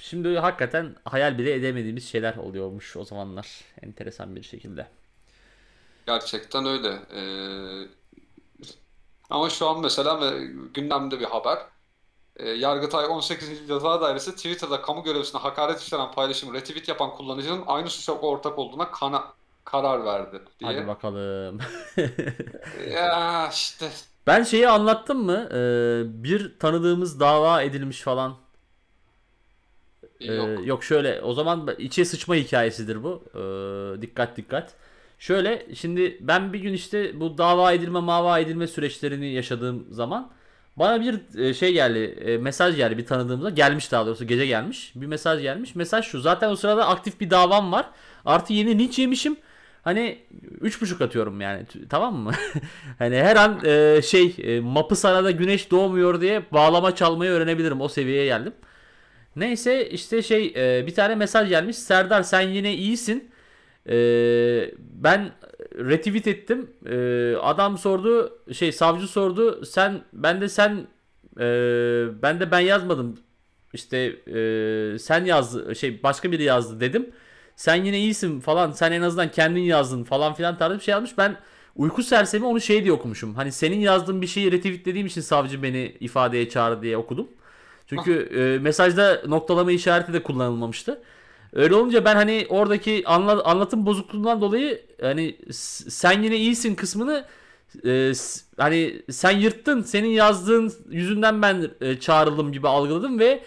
şimdi 0.00 0.38
hakikaten 0.38 0.96
hayal 1.04 1.38
bile 1.38 1.54
edemediğimiz 1.54 2.08
şeyler 2.10 2.36
oluyormuş 2.36 2.96
o 2.96 3.04
zamanlar. 3.04 3.60
Enteresan 3.82 4.36
bir 4.36 4.42
şekilde. 4.42 4.86
Gerçekten 6.06 6.66
öyle. 6.66 6.88
Ee, 7.10 7.88
ama 9.30 9.50
şu 9.50 9.68
an 9.68 9.80
mesela 9.80 10.32
gündemde 10.74 11.20
bir 11.20 11.24
haber. 11.24 11.58
Ee, 12.36 12.48
Yargıtay 12.50 13.06
18. 13.06 13.68
Ceza 13.68 14.00
Dairesi 14.00 14.36
Twitter'da 14.36 14.82
kamu 14.82 15.02
görevlisine 15.04 15.40
hakaret 15.40 15.82
içeren 15.82 16.12
paylaşımı 16.12 16.54
retweet 16.54 16.88
yapan 16.88 17.10
kullanıcının 17.10 17.64
aynı 17.66 17.90
suça 17.90 18.12
ortak 18.12 18.58
olduğuna 18.58 18.90
kana- 18.90 19.32
karar 19.64 20.04
verdi 20.04 20.42
Hadi 20.62 20.74
diye. 20.74 20.86
bakalım. 20.86 21.58
Ya 22.92 23.48
işte 23.52 23.90
Ben 24.26 24.42
şeyi 24.42 24.68
anlattım 24.68 25.24
mı? 25.24 25.48
Ee, 25.52 26.02
bir 26.24 26.58
tanıdığımız 26.58 27.20
dava 27.20 27.62
edilmiş 27.62 28.00
falan. 28.02 28.36
Ee, 30.20 30.34
yok. 30.34 30.66
yok 30.66 30.84
şöyle 30.84 31.22
o 31.22 31.32
zaman 31.32 31.74
içe 31.78 32.04
sıçma 32.04 32.34
hikayesidir 32.34 33.02
bu. 33.02 33.22
Ee, 33.98 34.02
dikkat 34.02 34.36
dikkat. 34.36 34.74
Şöyle 35.18 35.66
şimdi 35.74 36.18
ben 36.20 36.52
bir 36.52 36.58
gün 36.60 36.72
işte 36.72 37.20
bu 37.20 37.38
dava 37.38 37.72
edilme 37.72 38.00
mava 38.00 38.38
edilme 38.38 38.66
süreçlerini 38.66 39.32
yaşadığım 39.32 39.86
zaman 39.90 40.30
bana 40.76 41.00
bir 41.00 41.38
e, 41.38 41.54
şey 41.54 41.72
geldi 41.72 41.98
e, 41.98 42.38
mesaj 42.38 42.76
geldi 42.76 42.98
bir 42.98 43.06
tanıdığımda 43.06 43.50
gelmiş 43.50 43.92
daha 43.92 44.06
doğrusu 44.06 44.26
gece 44.26 44.46
gelmiş. 44.46 44.92
Bir 44.94 45.06
mesaj 45.06 45.42
gelmiş. 45.42 45.74
Mesaj 45.74 46.04
şu 46.06 46.20
zaten 46.20 46.50
o 46.50 46.56
sırada 46.56 46.88
aktif 46.88 47.20
bir 47.20 47.30
davam 47.30 47.72
var. 47.72 47.86
Artı 48.24 48.52
yeni 48.52 48.78
linç 48.78 48.98
yemişim. 48.98 49.36
Hani 49.82 50.18
üç 50.60 50.82
buçuk 50.82 51.00
atıyorum 51.00 51.40
yani 51.40 51.62
tamam 51.90 52.14
mı? 52.14 52.32
Hani 52.98 53.16
her 53.16 53.36
an 53.36 53.60
e, 53.64 54.02
şey 54.02 54.34
e, 54.42 54.60
mapı 54.60 54.96
sana 54.96 55.24
da 55.24 55.30
güneş 55.30 55.70
doğmuyor 55.70 56.20
diye 56.20 56.42
bağlama 56.52 56.94
çalmayı 56.94 57.30
öğrenebilirim. 57.30 57.80
O 57.80 57.88
seviyeye 57.88 58.24
geldim. 58.24 58.52
Neyse 59.36 59.88
işte 59.90 60.22
şey 60.22 60.54
bir 60.86 60.94
tane 60.94 61.14
mesaj 61.14 61.48
gelmiş. 61.48 61.76
Serdar 61.76 62.22
sen 62.22 62.40
yine 62.40 62.74
iyisin. 62.74 63.30
E, 63.88 63.94
ben 64.78 65.32
retweet 65.78 66.26
ettim. 66.26 66.70
E, 66.86 67.36
adam 67.42 67.78
sordu 67.78 68.38
şey 68.52 68.72
savcı 68.72 69.08
sordu. 69.08 69.64
Sen 69.64 70.00
ben 70.12 70.40
de 70.40 70.48
sen 70.48 70.86
e, 71.40 71.46
ben 72.22 72.40
de 72.40 72.50
ben 72.50 72.60
yazmadım. 72.60 73.18
İşte 73.72 73.96
e, 74.26 74.98
sen 74.98 75.24
yazdı 75.24 75.76
şey 75.76 76.02
başka 76.02 76.32
biri 76.32 76.42
yazdı 76.42 76.80
dedim. 76.80 77.10
Sen 77.56 77.84
yine 77.84 77.98
iyisin 77.98 78.40
falan. 78.40 78.70
Sen 78.70 78.92
en 78.92 79.02
azından 79.02 79.30
kendin 79.30 79.60
yazdın 79.60 80.04
falan 80.04 80.34
filan 80.34 80.58
tarzı 80.58 80.78
bir 80.78 80.82
şey 80.82 80.92
yazmış. 80.92 81.18
Ben 81.18 81.36
uyku 81.76 82.02
sersemi 82.02 82.46
onu 82.46 82.60
şey 82.60 82.82
diye 82.84 82.92
okumuşum. 82.92 83.34
Hani 83.34 83.52
senin 83.52 83.78
yazdığın 83.80 84.22
bir 84.22 84.26
şeyi 84.26 84.52
retweetlediğim 84.52 85.06
için 85.06 85.20
savcı 85.20 85.62
beni 85.62 85.96
ifadeye 86.00 86.48
çağırdı 86.48 86.82
diye 86.82 86.96
okudum. 86.96 87.28
Çünkü 87.86 88.12
e, 88.12 88.58
mesajda 88.58 89.22
noktalama 89.26 89.72
işareti 89.72 90.12
de 90.12 90.22
kullanılmamıştı. 90.22 91.02
Öyle 91.54 91.74
olunca 91.74 92.04
ben 92.04 92.14
hani 92.16 92.46
oradaki 92.48 93.02
anla- 93.06 93.44
anlatım 93.44 93.86
bozukluğundan 93.86 94.40
dolayı 94.40 94.82
hani 95.00 95.38
sen 95.52 96.22
yine 96.22 96.36
iyisin 96.36 96.74
kısmını 96.74 97.24
e, 97.86 98.12
hani 98.56 99.02
sen 99.10 99.30
yırttın 99.30 99.82
senin 99.82 100.08
yazdığın 100.08 100.72
yüzünden 100.90 101.42
ben 101.42 101.70
e, 101.80 102.00
çağrıldım 102.00 102.52
gibi 102.52 102.68
algıladım 102.68 103.18
ve 103.18 103.42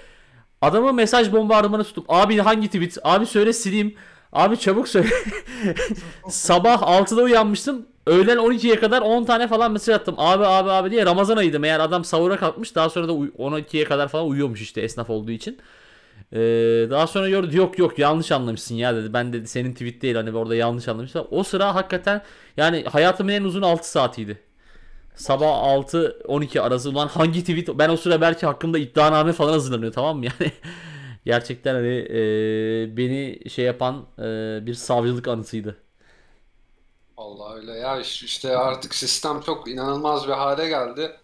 adama 0.62 0.91
mesaj 0.91 1.32
bombardımanı 1.32 1.84
tutup 1.84 2.06
abi 2.10 2.38
hangi 2.38 2.67
tweet? 2.67 2.98
Abi 3.04 3.26
söyle 3.26 3.54
sileyim. 3.54 3.96
Abi 4.34 4.60
çabuk 4.60 4.88
söyle. 4.88 5.10
Sabah 6.30 6.82
6'da 6.84 7.22
uyanmıştım. 7.22 7.86
Öğlen 8.08 8.38
12'ye 8.38 8.76
kadar 8.80 9.02
10 9.02 9.26
tane 9.26 9.48
falan 9.48 9.72
mesaj 9.72 9.96
attım. 9.96 10.15
Abi 10.17 10.46
abi 10.46 10.70
abi 10.72 10.91
diye 10.91 11.06
Ramazan 11.06 11.38
ayıydı 11.38 11.60
meğer 11.60 11.80
adam 11.80 12.04
sahura 12.06 12.38
kalkmış 12.38 12.76
daha 12.76 12.89
sonra 12.89 13.08
da 13.08 13.13
uy- 13.13 13.32
12'ye 13.38 13.84
kadar 13.84 14.08
falan 14.08 14.28
uyuyormuş 14.28 14.62
işte 14.62 14.82
esnaf 14.82 15.10
olduğu 15.10 15.32
için 15.32 15.58
ee, 16.34 16.88
daha 16.91 17.08
sonra 17.08 17.30
gördü 17.30 17.58
yok 17.58 17.80
yok 17.80 17.99
yanlış 17.99 18.32
anlamışsın 18.32 18.75
ya 18.75 18.95
dedi. 18.95 19.13
Ben 19.13 19.34
dedi 19.34 19.47
senin 19.47 19.73
tweet 19.73 20.01
değil 20.01 20.15
hani 20.15 20.32
orada 20.38 20.56
yanlış 20.56 20.88
anlamışsın. 20.88 21.27
O 21.32 21.43
sıra 21.43 21.75
hakikaten 21.75 22.21
yani 22.58 22.84
hayatımın 22.84 23.32
en 23.32 23.43
uzun 23.43 23.62
6 23.62 23.89
saatiydi. 23.91 24.39
Sabah 25.15 25.47
6-12 25.63 26.62
arası 26.62 26.89
ulan 26.89 27.08
hangi 27.08 27.41
tweet 27.41 27.69
ben 27.80 27.89
o 27.89 27.97
sıra 27.97 28.21
belki 28.21 28.45
hakkında 28.45 28.80
iddianame 28.80 29.34
falan 29.34 29.53
hazırlanıyor 29.53 29.93
tamam 29.93 30.17
mı 30.19 30.25
yani 30.41 30.51
gerçekten 31.25 31.75
hani 31.75 31.88
e, 32.10 32.97
beni 32.97 33.39
şey 33.49 33.65
yapan 33.65 34.06
e, 34.19 34.60
bir 34.65 34.73
savcılık 34.73 35.27
anısıydı. 35.27 35.77
Vallahi 37.17 37.53
öyle 37.56 37.71
ya 37.71 37.99
İş- 37.99 38.23
işte 38.23 38.58
artık 38.58 38.95
sistem 38.95 39.41
çok 39.41 39.67
inanılmaz 39.69 40.27
bir 40.27 40.34
hale 40.34 40.67
geldi. 40.67 41.19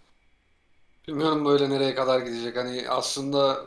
Bilmiyorum 1.08 1.46
böyle 1.46 1.70
nereye 1.70 1.96
kadar 1.96 2.20
gidecek. 2.22 2.58
Hani 2.58 2.90
aslında 2.90 3.66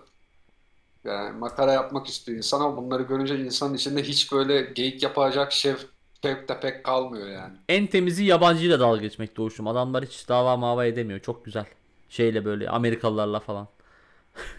yani 1.07 1.39
makara 1.39 1.73
yapmak 1.73 2.07
istiyor 2.07 2.39
insan 2.39 2.61
ama 2.61 2.77
bunları 2.77 3.03
görünce 3.03 3.39
insanın 3.39 3.75
içinde 3.75 4.03
hiç 4.03 4.33
böyle 4.33 4.61
geyik 4.61 5.03
yapacak 5.03 5.53
şev, 5.53 5.77
şevk 6.23 6.49
de 6.49 6.61
pek 6.61 6.85
kalmıyor 6.85 7.29
yani. 7.29 7.55
En 7.69 7.87
temizi 7.87 8.25
yabancıyla 8.25 8.81
dalga 8.81 9.01
geçmek 9.01 9.37
doğuşum. 9.37 9.67
Adamlar 9.67 10.05
hiç 10.05 10.29
dava 10.29 10.57
mava 10.57 10.87
edemiyor. 10.87 11.21
Çok 11.21 11.45
güzel. 11.45 11.65
Şeyle 12.09 12.45
böyle 12.45 12.71
Amerikalılarla 12.71 13.41
falan. 13.41 13.69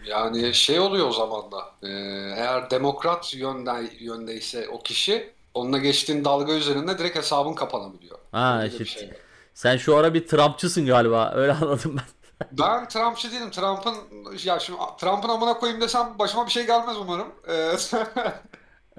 Yani 0.06 0.54
şey 0.54 0.80
oluyor 0.80 1.08
o 1.08 1.12
zaman 1.12 1.52
da 1.52 1.58
e, 1.82 1.88
eğer 2.36 2.70
demokrat 2.70 3.34
yönde, 3.34 3.70
yöndeyse 4.00 4.68
o 4.68 4.82
kişi 4.82 5.30
onunla 5.54 5.78
geçtiğin 5.78 6.24
dalga 6.24 6.52
üzerinde 6.52 6.98
direkt 6.98 7.16
hesabın 7.16 7.54
kapanabiliyor. 7.54 8.18
Ha 8.32 8.64
işte 8.66 8.84
şey 8.84 9.10
sen 9.54 9.76
şu 9.76 9.96
ara 9.96 10.14
bir 10.14 10.26
Trumpçısın 10.26 10.86
galiba. 10.86 11.32
Öyle 11.34 11.52
anladım 11.62 11.96
ben. 11.96 12.17
Ben 12.52 12.88
Trumpçı 12.88 13.32
değilim. 13.32 13.50
Trump'ın 13.50 13.96
ya 14.44 14.58
şimdi 14.58 14.78
Trump'ın 14.98 15.28
amına 15.28 15.58
koyayım 15.58 15.80
desem 15.80 16.18
başıma 16.18 16.46
bir 16.46 16.50
şey 16.50 16.66
gelmez 16.66 16.96
umarım. 16.96 17.34
Ee, 17.48 17.76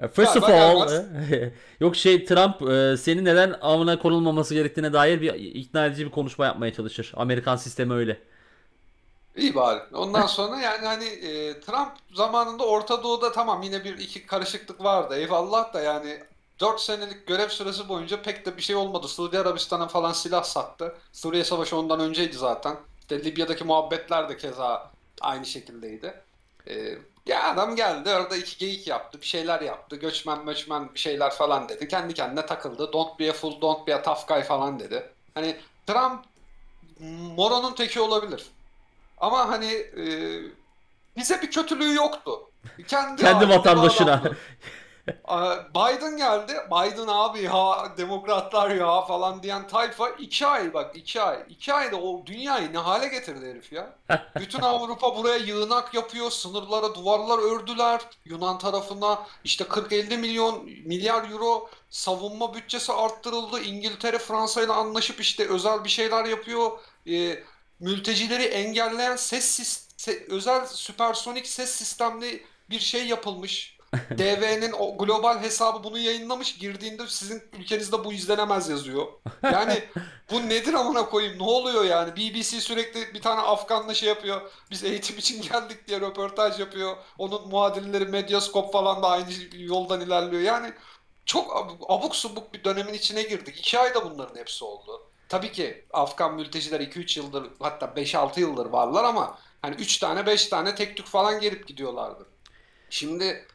First 0.08 0.36
of 0.36 0.44
all, 0.44 1.04
yok 1.80 1.96
şey 1.96 2.24
Trump 2.24 2.62
e, 2.62 2.96
senin 2.96 3.24
neden 3.24 3.56
amına 3.60 3.98
konulmaması 3.98 4.54
gerektiğine 4.54 4.92
dair 4.92 5.20
bir 5.20 5.34
ikna 5.34 5.86
edici 5.86 6.06
bir 6.06 6.10
konuşma 6.10 6.46
yapmaya 6.46 6.72
çalışır. 6.72 7.12
Amerikan 7.16 7.56
sistemi 7.56 7.94
öyle. 7.94 8.20
İyi 9.36 9.54
bari. 9.54 9.80
Ondan 9.94 10.26
sonra 10.26 10.60
yani 10.60 10.86
hani 10.86 11.04
e, 11.04 11.60
Trump 11.60 11.92
zamanında 12.14 12.64
Orta 12.66 13.02
Doğu'da 13.02 13.32
tamam 13.32 13.62
yine 13.62 13.84
bir 13.84 13.98
iki 13.98 14.26
karışıklık 14.26 14.84
vardı. 14.84 15.16
Eyvallah 15.16 15.74
da 15.74 15.80
yani 15.80 16.18
4 16.60 16.80
senelik 16.80 17.26
görev 17.26 17.48
süresi 17.48 17.88
boyunca 17.88 18.22
pek 18.22 18.46
de 18.46 18.56
bir 18.56 18.62
şey 18.62 18.76
olmadı. 18.76 19.08
Suudi 19.08 19.38
Arabistan'a 19.38 19.88
falan 19.88 20.12
silah 20.12 20.42
sattı. 20.44 20.96
Suriye 21.12 21.44
Savaşı 21.44 21.76
ondan 21.76 22.00
önceydi 22.00 22.36
zaten. 22.36 22.76
İşte 23.10 23.24
Libya'daki 23.24 23.64
muhabbetler 23.64 24.28
de 24.28 24.36
keza 24.36 24.90
aynı 25.20 25.46
şekildeydi. 25.46 26.14
E, 26.68 26.98
ya 27.26 27.50
adam 27.52 27.76
geldi 27.76 28.10
orada 28.10 28.36
iki 28.36 28.58
geyik 28.58 28.86
yaptı. 28.86 29.20
Bir 29.20 29.26
şeyler 29.26 29.60
yaptı. 29.60 29.96
Göçmen 29.96 30.44
möçmen 30.44 30.94
bir 30.94 30.98
şeyler 30.98 31.30
falan 31.30 31.68
dedi. 31.68 31.88
Kendi 31.88 32.14
kendine 32.14 32.46
takıldı. 32.46 32.92
Don't 32.92 33.18
be 33.20 33.30
a 33.30 33.32
fool, 33.32 33.60
don't 33.60 33.86
be 33.86 33.94
a 33.94 34.02
tough 34.02 34.28
guy 34.28 34.42
falan 34.42 34.80
dedi. 34.80 35.10
Hani 35.34 35.56
Trump 35.86 36.24
moronun 37.36 37.74
teki 37.74 38.00
olabilir. 38.00 38.46
Ama 39.18 39.48
hani 39.48 39.72
e, 39.72 40.04
bize 41.16 41.42
bir 41.42 41.50
kötülüğü 41.50 41.94
yoktu. 41.94 42.40
Kendi, 42.88 43.22
Kendi 43.22 43.48
vatandaşına. 43.48 44.22
Aa, 45.24 45.56
Biden 45.74 46.16
geldi. 46.16 46.52
Biden 46.70 47.06
abi 47.08 47.42
ya 47.42 47.92
demokratlar 47.96 48.70
ya 48.70 49.02
falan 49.02 49.42
diyen 49.42 49.68
tayfa 49.68 50.08
iki 50.08 50.46
ay 50.46 50.74
bak 50.74 50.96
iki 50.96 51.20
ay. 51.22 51.44
iki 51.48 51.74
ayda 51.74 51.96
o 51.96 52.26
dünyayı 52.26 52.72
ne 52.72 52.78
hale 52.78 53.08
getirdi 53.08 53.46
herif 53.50 53.72
ya. 53.72 53.98
Bütün 54.38 54.60
Avrupa 54.60 55.16
buraya 55.16 55.36
yığınak 55.36 55.94
yapıyor. 55.94 56.30
Sınırlara 56.30 56.94
duvarlar 56.94 57.38
ördüler. 57.38 58.00
Yunan 58.24 58.58
tarafına 58.58 59.26
işte 59.44 59.64
40-50 59.64 60.16
milyon 60.16 60.64
milyar 60.64 61.30
euro 61.30 61.70
savunma 61.90 62.54
bütçesi 62.54 62.92
arttırıldı. 62.92 63.60
İngiltere 63.60 64.18
Fransa 64.18 64.62
ile 64.62 64.72
anlaşıp 64.72 65.20
işte 65.20 65.48
özel 65.48 65.84
bir 65.84 65.88
şeyler 65.88 66.24
yapıyor. 66.24 66.78
Ee, 67.06 67.38
mültecileri 67.80 68.42
engelleyen 68.44 69.16
ses 69.16 69.44
sis- 69.60 69.88
se- 69.98 70.30
özel 70.30 70.66
süpersonik 70.66 71.46
ses 71.46 71.70
sistemli 71.70 72.46
bir 72.70 72.78
şey 72.80 73.06
yapılmış. 73.06 73.79
DV'nin 74.18 74.72
o 74.78 74.98
global 74.98 75.40
hesabı 75.42 75.84
bunu 75.84 75.98
yayınlamış. 75.98 76.58
Girdiğinde 76.58 77.06
sizin 77.08 77.42
ülkenizde 77.58 78.04
bu 78.04 78.12
izlenemez 78.12 78.68
yazıyor. 78.68 79.06
Yani 79.42 79.84
bu 80.30 80.48
nedir 80.48 80.74
amına 80.74 81.08
koyayım? 81.08 81.38
Ne 81.38 81.42
oluyor 81.42 81.84
yani? 81.84 82.16
BBC 82.16 82.60
sürekli 82.60 83.14
bir 83.14 83.20
tane 83.22 83.40
Afganla 83.40 83.94
şey 83.94 84.08
yapıyor. 84.08 84.40
Biz 84.70 84.84
eğitim 84.84 85.18
için 85.18 85.42
geldik 85.42 85.88
diye 85.88 86.00
röportaj 86.00 86.60
yapıyor. 86.60 86.96
Onun 87.18 87.48
muadilleri 87.48 88.04
Medyascope 88.04 88.72
falan 88.72 89.02
da 89.02 89.08
aynı 89.08 89.26
yoldan 89.56 90.00
ilerliyor. 90.00 90.42
Yani 90.42 90.72
çok 91.24 91.50
ab- 91.50 91.84
abuk 91.88 92.16
subuk 92.16 92.54
bir 92.54 92.64
dönemin 92.64 92.94
içine 92.94 93.22
girdik. 93.22 93.58
İki 93.58 93.78
ayda 93.78 94.10
bunların 94.10 94.36
hepsi 94.40 94.64
oldu. 94.64 95.10
Tabii 95.28 95.52
ki 95.52 95.86
Afgan 95.92 96.34
mülteciler 96.34 96.80
2-3 96.80 97.18
yıldır 97.18 97.50
hatta 97.60 97.86
5-6 97.86 98.40
yıldır 98.40 98.66
varlar 98.66 99.04
ama 99.04 99.38
hani 99.62 99.74
3 99.74 99.98
tane 99.98 100.26
5 100.26 100.46
tane 100.46 100.74
tek 100.74 100.96
tük 100.96 101.06
falan 101.06 101.40
gelip 101.40 101.68
gidiyorlardı. 101.68 102.26
Şimdi 102.90 103.46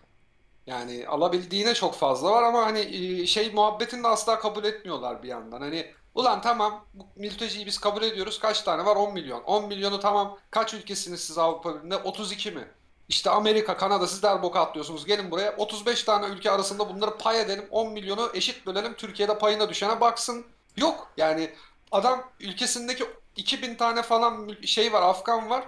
yani 0.68 1.08
alabildiğine 1.08 1.74
çok 1.74 1.96
fazla 1.96 2.32
var 2.32 2.44
ama 2.44 2.66
hani 2.66 2.80
e, 2.80 3.28
şey 3.28 3.52
muhabbetini 3.54 4.04
de 4.04 4.08
asla 4.08 4.40
kabul 4.40 4.64
etmiyorlar 4.64 5.24
bir 5.24 5.28
yandan. 5.28 5.62
Hani 5.62 5.94
ulan 6.16 6.42
tamam 6.42 6.86
bu 6.94 7.08
mülteciyi 7.16 7.66
biz 7.66 7.78
kabul 7.80 8.02
ediyoruz. 8.04 8.40
Kaç 8.40 8.62
tane 8.62 8.86
var? 8.86 8.96
10 8.96 9.14
milyon. 9.14 9.44
10 9.44 9.68
milyonu 9.68 10.00
tamam. 10.00 10.38
Kaç 10.52 10.74
ülkesiniz 10.74 11.20
siz 11.22 11.38
Avrupa 11.38 11.76
Birliği'nde? 11.76 11.98
32 11.98 12.52
mi? 12.52 12.68
İşte 13.10 13.30
Amerika, 13.30 13.78
Kanada 13.78 14.08
siz 14.08 14.24
de 14.24 14.28
Erbok'a 14.28 14.62
atlıyorsunuz. 14.62 15.06
Gelin 15.06 15.32
buraya. 15.32 15.56
35 15.58 16.04
tane 16.04 16.28
ülke 16.28 16.52
arasında 16.52 16.90
bunları 16.90 17.18
pay 17.18 17.42
edelim. 17.42 17.66
10 17.72 17.92
milyonu 17.94 18.30
eşit 18.34 18.66
bölelim. 18.66 18.94
Türkiye'de 18.94 19.38
payına 19.38 19.70
düşene 19.70 20.02
baksın. 20.02 20.46
Yok. 20.78 21.12
Yani 21.18 21.54
adam 21.92 22.24
ülkesindeki 22.40 23.06
2000 23.36 23.76
tane 23.76 24.02
falan 24.04 24.52
şey 24.66 24.94
var, 24.94 25.02
Afgan 25.02 25.50
var. 25.50 25.66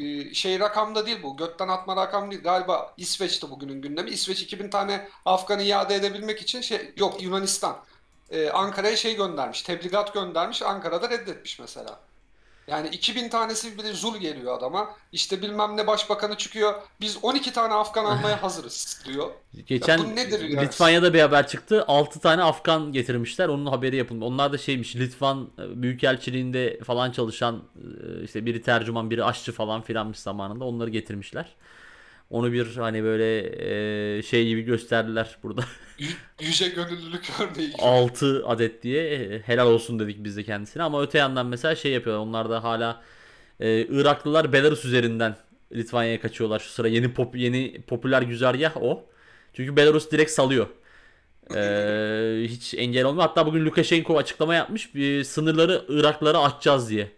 Ee, 0.00 0.34
Şey 0.34 0.60
rakamda 0.60 1.06
değil 1.06 1.22
bu. 1.22 1.36
Gökten 1.36 1.68
atma 1.68 1.96
rakam 1.96 2.30
değil. 2.30 2.42
Galiba 2.42 2.94
İsveç'te 2.96 3.50
bugünün 3.50 3.82
gündemi. 3.82 4.10
İsveç 4.10 4.42
2000 4.42 4.70
tane 4.70 5.08
Afgan'ı 5.24 5.62
iade 5.62 5.94
edebilmek 5.94 6.42
için 6.42 6.60
şey 6.60 6.92
yok 6.96 7.22
Yunanistan. 7.22 7.84
Ee, 8.30 8.50
Ankara'ya 8.50 8.96
şey 8.96 9.16
göndermiş. 9.16 9.62
Tebligat 9.62 10.14
göndermiş. 10.14 10.62
Ankara'da 10.62 11.10
reddetmiş 11.10 11.58
mesela. 11.58 12.00
Yani 12.66 12.88
2000 12.88 13.28
tanesi 13.28 13.78
bile 13.78 13.92
zul 13.92 14.16
geliyor 14.16 14.58
adama. 14.58 14.96
İşte 15.12 15.42
bilmem 15.42 15.76
ne 15.76 15.86
başbakanı 15.86 16.36
çıkıyor. 16.36 16.74
Biz 17.00 17.18
12 17.22 17.52
tane 17.52 17.74
Afgan 17.74 18.04
almaya 18.04 18.42
hazırız 18.42 19.02
diyor. 19.06 19.30
Geçen 19.66 20.00
bu 20.00 20.16
nedir 20.16 20.48
ya? 20.48 20.60
Litvanya'da 20.60 21.14
bir 21.14 21.20
haber 21.20 21.46
çıktı. 21.46 21.84
6 21.88 22.20
tane 22.20 22.42
Afgan 22.42 22.92
getirmişler. 22.92 23.48
Onun 23.48 23.66
haberi 23.66 23.96
yapıldı. 23.96 24.24
Onlar 24.24 24.52
da 24.52 24.58
şeymiş 24.58 24.96
Litvan 24.96 25.48
e, 25.58 25.82
Büyükelçiliğinde 25.82 26.80
falan 26.84 27.12
çalışan 27.12 27.62
e, 27.76 28.24
işte 28.24 28.46
biri 28.46 28.62
tercüman 28.62 29.10
biri 29.10 29.24
aşçı 29.24 29.52
falan 29.52 29.82
filanmış 29.82 30.18
zamanında. 30.18 30.64
Onları 30.64 30.90
getirmişler. 30.90 31.54
Onu 32.32 32.52
bir 32.52 32.76
hani 32.76 33.04
böyle 33.04 33.38
e, 34.18 34.22
şey 34.22 34.48
gibi 34.48 34.62
gösterdiler 34.62 35.38
burada. 35.42 35.64
Yüce 36.40 36.68
gönüllülük 36.68 37.30
örneği. 37.40 37.66
gibi. 37.70 37.82
6 37.82 38.46
adet 38.46 38.82
diye 38.82 39.14
e, 39.14 39.40
helal 39.40 39.66
olsun 39.66 39.98
dedik 39.98 40.24
biz 40.24 40.36
de 40.36 40.42
kendisine. 40.42 40.82
Ama 40.82 41.02
öte 41.02 41.18
yandan 41.18 41.46
mesela 41.46 41.74
şey 41.74 41.92
yapıyorlar. 41.92 42.26
Onlar 42.26 42.50
da 42.50 42.64
hala 42.64 43.02
e, 43.60 43.80
Iraklılar 43.80 44.52
Belarus 44.52 44.84
üzerinden 44.84 45.36
Litvanya'ya 45.72 46.20
kaçıyorlar. 46.20 46.58
Şu 46.60 46.68
sıra 46.68 46.88
yeni 46.88 47.14
pop 47.14 47.36
yeni 47.36 47.82
popüler 47.82 48.22
güzergah 48.22 48.76
o. 48.76 49.04
Çünkü 49.52 49.76
Belarus 49.76 50.10
direkt 50.10 50.30
salıyor. 50.30 50.66
E, 51.56 52.44
hiç 52.44 52.74
engel 52.74 53.04
olmuyor. 53.04 53.28
Hatta 53.28 53.46
bugün 53.46 53.64
Lukashenko 53.64 54.18
açıklama 54.18 54.54
yapmış. 54.54 54.94
Bir 54.94 55.24
sınırları 55.24 55.84
Iraklara 55.88 56.38
açacağız 56.38 56.90
diye. 56.90 57.12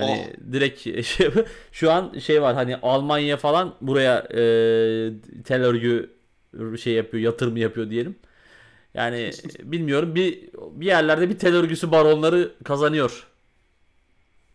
Hani 0.00 0.34
direkt 0.52 0.80
şey, 1.06 1.30
şu 1.72 1.92
an 1.92 2.18
şey 2.18 2.42
var 2.42 2.54
hani 2.54 2.76
Almanya 2.76 3.36
falan 3.36 3.74
buraya 3.80 4.18
e, 4.18 5.42
tel 5.44 5.62
örgü 5.64 6.10
şey 6.82 6.92
yapıyor, 6.92 7.22
yatırım 7.22 7.56
yapıyor 7.56 7.90
diyelim. 7.90 8.16
Yani 8.94 9.30
bilmiyorum 9.62 10.14
bir 10.14 10.50
bir 10.54 10.86
yerlerde 10.86 11.28
bir 11.30 11.38
tel 11.38 11.54
örgüsü 11.56 11.90
baronları 11.92 12.54
kazanıyor. 12.64 13.26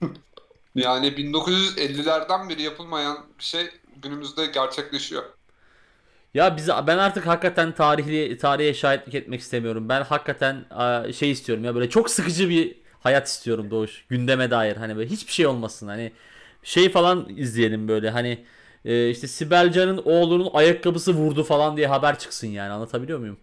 Yani 0.76 1.08
1950'lerden 1.18 2.50
beri 2.50 2.62
yapılmayan 2.62 3.18
bir 3.40 3.44
şey 3.44 3.70
günümüzde 4.02 4.46
gerçekleşiyor. 4.46 5.24
Ya 6.34 6.58
biz 6.58 6.68
ben 6.68 6.98
artık 6.98 7.28
hakikaten 7.28 7.72
tarihli 7.76 8.38
tarihe 8.38 8.74
şahitlik 8.74 9.16
etmek 9.16 9.40
istemiyorum. 9.42 9.90
Ben 9.90 10.02
hakikaten 10.04 10.66
şey 11.12 11.32
istiyorum 11.32 11.64
ya 11.64 11.76
böyle 11.76 11.90
çok 11.90 12.10
sıkıcı 12.10 12.50
bir 12.50 12.85
hayat 13.06 13.28
istiyorum 13.28 13.72
Doğuş. 13.72 14.06
Gündeme 14.10 14.52
dair 14.52 14.78
hani 14.78 14.98
böyle 14.98 15.10
hiçbir 15.10 15.34
şey 15.34 15.48
olmasın. 15.48 15.88
Hani 15.88 16.12
şey 16.64 16.90
falan 16.90 17.30
izleyelim 17.38 17.88
böyle 17.88 18.10
hani 18.10 18.46
e, 18.86 19.10
işte 19.10 19.28
Sibel 19.28 19.72
Can'ın 19.72 20.02
oğlunun 20.06 20.50
ayakkabısı 20.54 21.14
vurdu 21.14 21.44
falan 21.44 21.78
diye 21.78 21.88
haber 21.88 22.20
çıksın 22.20 22.48
yani 22.48 22.72
anlatabiliyor 22.74 23.20
muyum? 23.20 23.38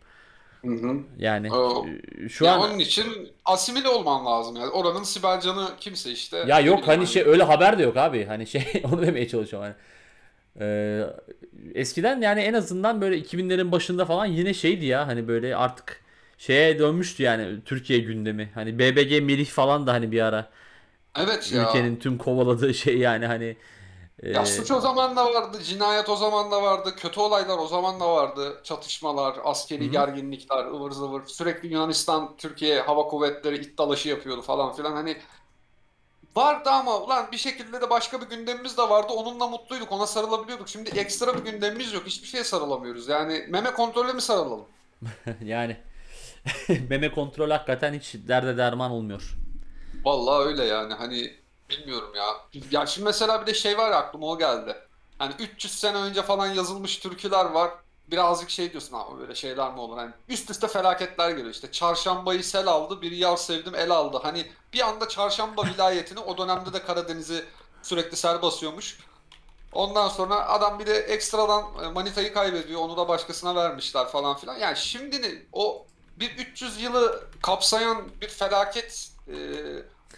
Hı 0.65 0.69
hı. 0.71 1.05
Yani 1.19 1.51
Oo. 1.51 1.87
e, 2.25 2.29
şu 2.29 2.45
Ya 2.45 2.55
an 2.55 2.61
onun 2.61 2.79
için 2.79 3.33
asimile 3.45 3.89
olman 3.89 4.27
lazım 4.27 4.57
yani. 4.57 4.71
Oranın 4.71 5.03
Sibel 5.03 5.41
Can'ı 5.41 5.77
kimse 5.81 6.13
işte. 6.13 6.37
Ya 6.47 6.61
yok 6.61 6.89
hani 6.89 7.07
şey 7.07 7.23
öyle 7.27 7.43
haber 7.43 7.79
de 7.79 7.83
yok 7.83 7.97
abi. 7.97 8.25
Hani 8.25 8.47
şey 8.47 8.83
onu 8.93 9.03
demeye 9.03 9.29
çalışıyorum 9.29 9.69
hani. 9.69 9.77
Ee, 10.61 11.07
eskiden 11.75 12.21
yani 12.23 12.41
en 12.41 12.55
azından 12.55 13.01
böyle 13.01 13.19
2000'lerin 13.19 13.73
başında 13.73 14.05
falan 14.07 14.27
yine 14.27 14.55
şeydi 14.55 14.87
ya 14.87 15.07
hani 15.09 15.29
böyle 15.29 15.57
artık 15.57 16.02
şeye 16.47 16.79
dönmüştü 16.79 17.23
yani 17.23 17.65
Türkiye 17.65 17.99
gündemi. 17.99 18.51
Hani 18.55 18.79
BBG 18.79 19.23
Melih 19.23 19.47
falan 19.47 19.87
da 19.87 19.93
hani 19.93 20.13
bir 20.13 20.21
ara 20.21 20.51
Evet 21.17 21.53
ya. 21.53 21.63
ülkenin 21.69 21.97
tüm 21.97 22.19
kovaladığı 22.19 22.75
şey 22.75 22.99
yani 22.99 23.27
hani 23.27 23.57
e, 24.23 24.31
Ya 24.31 24.47
suç 24.47 24.71
o 24.71 24.81
zaman 24.81 25.17
da 25.17 25.35
vardı, 25.35 25.63
cinayet 25.63 26.09
o 26.09 26.17
zaman 26.17 26.51
da 26.51 26.63
vardı, 26.63 26.97
kötü 26.97 27.21
olaylar 27.21 27.59
o 27.59 27.67
zaman 27.67 28.01
da 28.01 28.15
vardı, 28.15 28.61
çatışmalar, 28.65 29.39
askeri 29.45 29.91
gerginlikler, 29.91 30.65
ıvır 30.67 30.91
zıvır. 30.91 31.27
Sürekli 31.27 31.69
Yunanistan, 31.69 32.37
Türkiye 32.37 32.81
hava 32.81 33.09
kuvvetleri 33.09 33.57
it 33.59 33.79
dalaşı 33.79 34.09
yapıyordu 34.09 34.43
falan 34.43 34.73
filan. 34.73 34.93
Hani 34.93 35.17
vardı 36.37 36.71
ama 36.71 37.01
ulan 37.01 37.33
bir 37.33 37.37
şekilde 37.37 37.81
de 37.81 37.91
başka 37.91 38.21
bir 38.21 38.27
gündemimiz 38.27 38.77
de 38.79 38.83
vardı. 38.83 39.13
Onunla 39.13 39.47
mutluyduk, 39.49 39.93
ona 39.93 40.07
sarılabiliyorduk. 40.07 40.69
Şimdi 40.69 40.91
ekstra 40.91 41.35
bir 41.39 41.53
gündemimiz 41.53 41.93
yok, 41.93 42.07
hiçbir 42.07 42.29
şeye 42.29 42.45
sarılamıyoruz. 42.45 43.09
Yani 43.09 43.47
meme 43.49 43.73
kontrole 43.73 44.13
mi 44.13 44.23
sarılalım? 44.23 44.69
yani 45.45 45.77
meme 46.91 47.13
kontrol 47.13 47.51
hakikaten 47.51 47.95
hiç 47.95 48.15
derde 48.29 48.57
derman 48.57 48.91
olmuyor. 48.91 49.37
Vallahi 50.05 50.45
öyle 50.49 50.65
yani 50.65 50.95
hani 50.95 51.37
bilmiyorum 51.71 52.15
ya. 52.15 52.27
Ya 52.71 52.87
şimdi 52.87 53.05
mesela 53.05 53.43
bir 53.43 53.47
de 53.47 53.55
şey 53.55 53.79
var 53.79 53.91
aklıma 53.91 54.27
o 54.27 54.39
geldi. 54.39 54.77
Hani 55.19 55.35
300 55.39 55.79
sene 55.79 55.97
önce 55.97 56.23
falan 56.23 56.47
yazılmış 56.47 56.99
türküler 56.99 57.45
var. 57.45 57.71
Birazcık 58.11 58.51
şey 58.51 58.71
diyorsun 58.73 58.95
ama 58.95 59.19
böyle 59.19 59.35
şeyler 59.35 59.73
mi 59.73 59.81
olur? 59.81 59.97
Hani 59.97 60.11
üst 60.29 60.51
üste 60.51 60.69
felaketler 60.69 61.31
geliyor 61.31 61.51
işte. 61.51 61.73
Çarşambayı 61.73 62.45
sel 62.45 62.67
aldı, 62.67 63.03
bir 63.03 63.13
yar 63.13 63.37
sevdim 63.37 63.75
el 63.75 63.91
aldı. 63.91 64.19
Hani 64.23 64.47
bir 64.73 64.81
anda 64.81 65.09
Çarşamba 65.09 65.65
vilayetini 65.65 66.19
o 66.19 66.39
dönemde 66.39 66.73
de 66.73 66.83
Karadeniz'i 66.83 67.45
sürekli 67.83 68.17
sel 68.17 68.43
basıyormuş. 68.43 68.99
Ondan 69.73 70.09
sonra 70.09 70.49
adam 70.49 70.79
bir 70.79 70.87
de 70.87 70.99
ekstradan 70.99 71.65
e, 71.85 71.89
manitayı 71.89 72.35
kaybediyor. 72.35 72.81
Onu 72.81 72.97
da 72.97 73.09
başkasına 73.09 73.55
vermişler 73.55 74.07
falan 74.07 74.37
filan. 74.37 74.59
Yani 74.59 74.77
şimdi 74.77 75.47
o 75.53 75.87
bir 76.23 76.31
300 76.31 76.83
yılı 76.83 77.25
kapsayan 77.43 78.03
bir 78.21 78.29
felaket 78.29 79.11
e, 79.29 79.37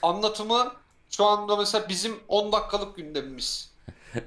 anlatımı 0.02 0.72
şu 1.10 1.24
anda 1.24 1.56
mesela 1.56 1.88
bizim 1.88 2.16
10 2.28 2.52
dakikalık 2.52 2.96
gündemimiz. 2.96 3.70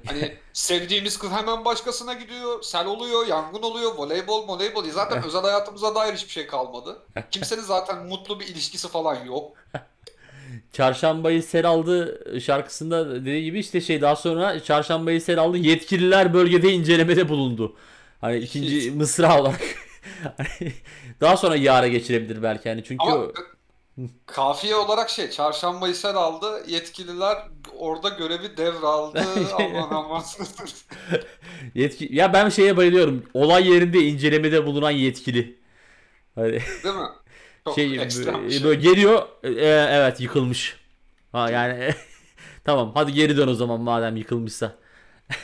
Hani 0.06 0.34
sevdiğimiz 0.52 1.18
kız 1.18 1.30
hemen 1.30 1.64
başkasına 1.64 2.14
gidiyor, 2.14 2.62
sel 2.62 2.86
oluyor, 2.86 3.26
yangın 3.26 3.62
oluyor, 3.62 3.94
voleybol, 3.96 4.48
voleybol. 4.48 4.84
Zaten 4.90 5.22
özel 5.26 5.40
hayatımıza 5.40 5.94
dair 5.94 6.14
hiçbir 6.14 6.32
şey 6.32 6.46
kalmadı. 6.46 6.98
Kimsenin 7.30 7.62
zaten 7.62 8.06
mutlu 8.06 8.40
bir 8.40 8.46
ilişkisi 8.46 8.88
falan 8.88 9.24
yok. 9.24 9.56
Çarşambayı 10.72 11.42
sel 11.42 11.66
aldı 11.66 12.22
şarkısında 12.40 13.14
dediği 13.14 13.44
gibi 13.44 13.58
işte 13.58 13.80
şey 13.80 14.00
daha 14.00 14.16
sonra 14.16 14.62
çarşambayı 14.62 15.20
sel 15.20 15.38
aldı 15.38 15.56
yetkililer 15.56 16.34
bölgede 16.34 16.72
incelemede 16.72 17.28
bulundu. 17.28 17.76
Hani 18.20 18.38
ikinci 18.38 18.90
mısra 18.90 19.40
olarak. 19.40 19.87
Daha 21.20 21.36
sonra 21.36 21.56
yara 21.56 21.88
geçirebilir 21.88 22.42
belki 22.42 22.68
hani 22.68 22.84
çünkü 22.84 23.04
Ama 23.04 23.16
o- 23.16 23.32
kafiye 24.26 24.74
olarak 24.74 25.10
şey, 25.10 25.30
çarşambayı 25.30 25.94
sel 25.94 26.16
aldı, 26.16 26.64
yetkililer 26.66 27.38
orada 27.78 28.08
görevi 28.08 28.56
devraldı. 28.56 29.24
aman 29.58 29.88
aman. 29.90 30.22
yetki 31.74 32.08
ya 32.10 32.32
ben 32.32 32.48
şeye 32.48 32.76
bayılıyorum. 32.76 33.24
Olay 33.34 33.68
yerinde 33.70 33.98
incelemede 33.98 34.66
bulunan 34.66 34.90
yetkili. 34.90 35.58
Hani 36.34 36.52
Değil 36.84 36.94
mi? 36.94 37.08
Çok 37.64 37.74
şey, 37.74 37.98
böyle, 37.98 38.10
şey. 38.10 38.64
böyle 38.64 38.80
geliyor 38.80 39.22
e, 39.42 39.50
evet 39.90 40.20
yıkılmış. 40.20 40.76
Ha 41.32 41.50
yani 41.50 41.94
tamam 42.64 42.92
hadi 42.94 43.12
geri 43.12 43.36
dön 43.36 43.48
o 43.48 43.54
zaman 43.54 43.80
madem 43.80 44.16
yıkılmışsa. 44.16 44.76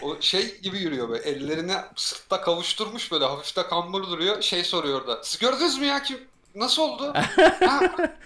O 0.02 0.16
şey 0.20 0.60
gibi 0.60 0.78
yürüyor 0.78 1.08
böyle 1.08 1.22
ellerini 1.22 1.72
sırtta 1.96 2.40
kavuşturmuş 2.40 3.12
böyle 3.12 3.24
hafif 3.24 3.56
de 3.56 3.62
kambur 3.66 4.02
duruyor. 4.02 4.42
Şey 4.42 4.64
soruyor 4.64 5.06
da. 5.06 5.20
Siz 5.22 5.40
gördünüz 5.40 5.78
mü 5.78 5.86
ya 5.86 6.02
kim? 6.02 6.18
Nasıl 6.54 6.82
oldu? 6.82 7.12
Ha, 7.60 7.80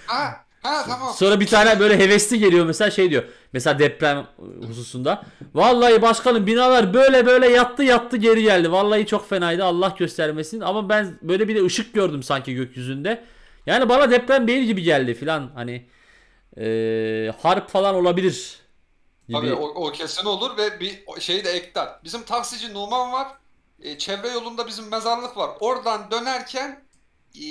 ha, 0.06 0.44
ha 0.62 0.84
tamam. 0.88 1.14
Sonra 1.14 1.40
bir 1.40 1.46
tane 1.46 1.80
böyle 1.80 1.98
hevesli 1.98 2.38
geliyor 2.38 2.66
mesela 2.66 2.90
şey 2.90 3.10
diyor. 3.10 3.24
Mesela 3.52 3.78
deprem 3.78 4.26
hususunda. 4.68 5.22
Vallahi 5.54 6.02
başkanım 6.02 6.46
binalar 6.46 6.94
böyle 6.94 7.26
böyle 7.26 7.48
yattı 7.48 7.82
yattı 7.82 8.16
geri 8.16 8.42
geldi. 8.42 8.72
Vallahi 8.72 9.06
çok 9.06 9.28
fenaydı 9.28 9.64
Allah 9.64 9.94
göstermesin. 9.98 10.60
Ama 10.60 10.88
ben 10.88 11.18
böyle 11.22 11.48
bir 11.48 11.54
de 11.56 11.64
ışık 11.64 11.94
gördüm 11.94 12.22
sanki 12.22 12.54
gökyüzünde. 12.54 13.24
Yani 13.66 13.88
bana 13.88 14.10
deprem 14.10 14.48
değil 14.48 14.62
gibi 14.64 14.82
geldi 14.82 15.14
filan. 15.14 15.50
Hani 15.54 15.86
eee, 16.56 17.34
harp 17.42 17.68
falan 17.70 17.94
olabilir 17.94 18.56
gibi. 19.28 19.36
Tabii 19.40 19.54
o, 19.54 19.66
o 19.66 19.92
kesin 19.92 20.24
olur 20.26 20.56
ve 20.56 20.80
bir 20.80 21.20
şey 21.20 21.44
de 21.44 21.50
ekler. 21.50 21.88
Bizim 22.04 22.22
taksici 22.22 22.74
Numan 22.74 23.12
var. 23.12 23.28
E, 23.82 23.98
çevre 23.98 24.28
yolunda 24.28 24.66
bizim 24.66 24.88
mezarlık 24.88 25.36
var. 25.36 25.50
Oradan 25.60 26.10
dönerken 26.10 26.84
e, 27.34 27.46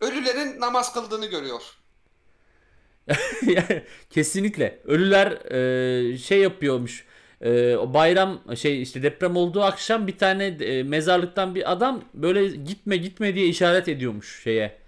ölülerin 0.00 0.60
namaz 0.60 0.94
kıldığını 0.94 1.26
görüyor. 1.26 1.62
Kesinlikle. 4.10 4.80
Ölüler 4.84 5.52
e, 6.12 6.18
şey 6.18 6.40
yapıyormuş. 6.40 7.04
E, 7.40 7.76
o 7.76 7.94
bayram 7.94 8.56
şey 8.56 8.82
işte 8.82 9.02
deprem 9.02 9.36
olduğu 9.36 9.62
akşam 9.62 10.06
bir 10.06 10.18
tane 10.18 10.46
e, 10.46 10.82
mezarlıktan 10.82 11.54
bir 11.54 11.72
adam 11.72 12.04
böyle 12.14 12.56
gitme 12.56 12.96
gitme 12.96 13.34
diye 13.34 13.46
işaret 13.46 13.88
ediyormuş 13.88 14.42
şeye. 14.42 14.78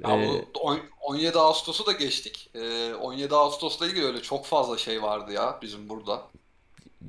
Ya 0.00 0.08
Ee, 0.08 0.18
bu 0.22 0.50
on- 0.54 0.90
17 1.00 1.38
Ağustos'u 1.38 1.86
da 1.86 1.92
geçtik. 1.92 2.50
E, 2.54 2.94
17 2.94 3.34
Ağustos'la 3.34 3.86
ilgili 3.86 4.04
öyle 4.04 4.22
çok 4.22 4.46
fazla 4.46 4.78
şey 4.78 5.02
vardı 5.02 5.32
ya 5.32 5.58
bizim 5.62 5.88
burada. 5.88 6.30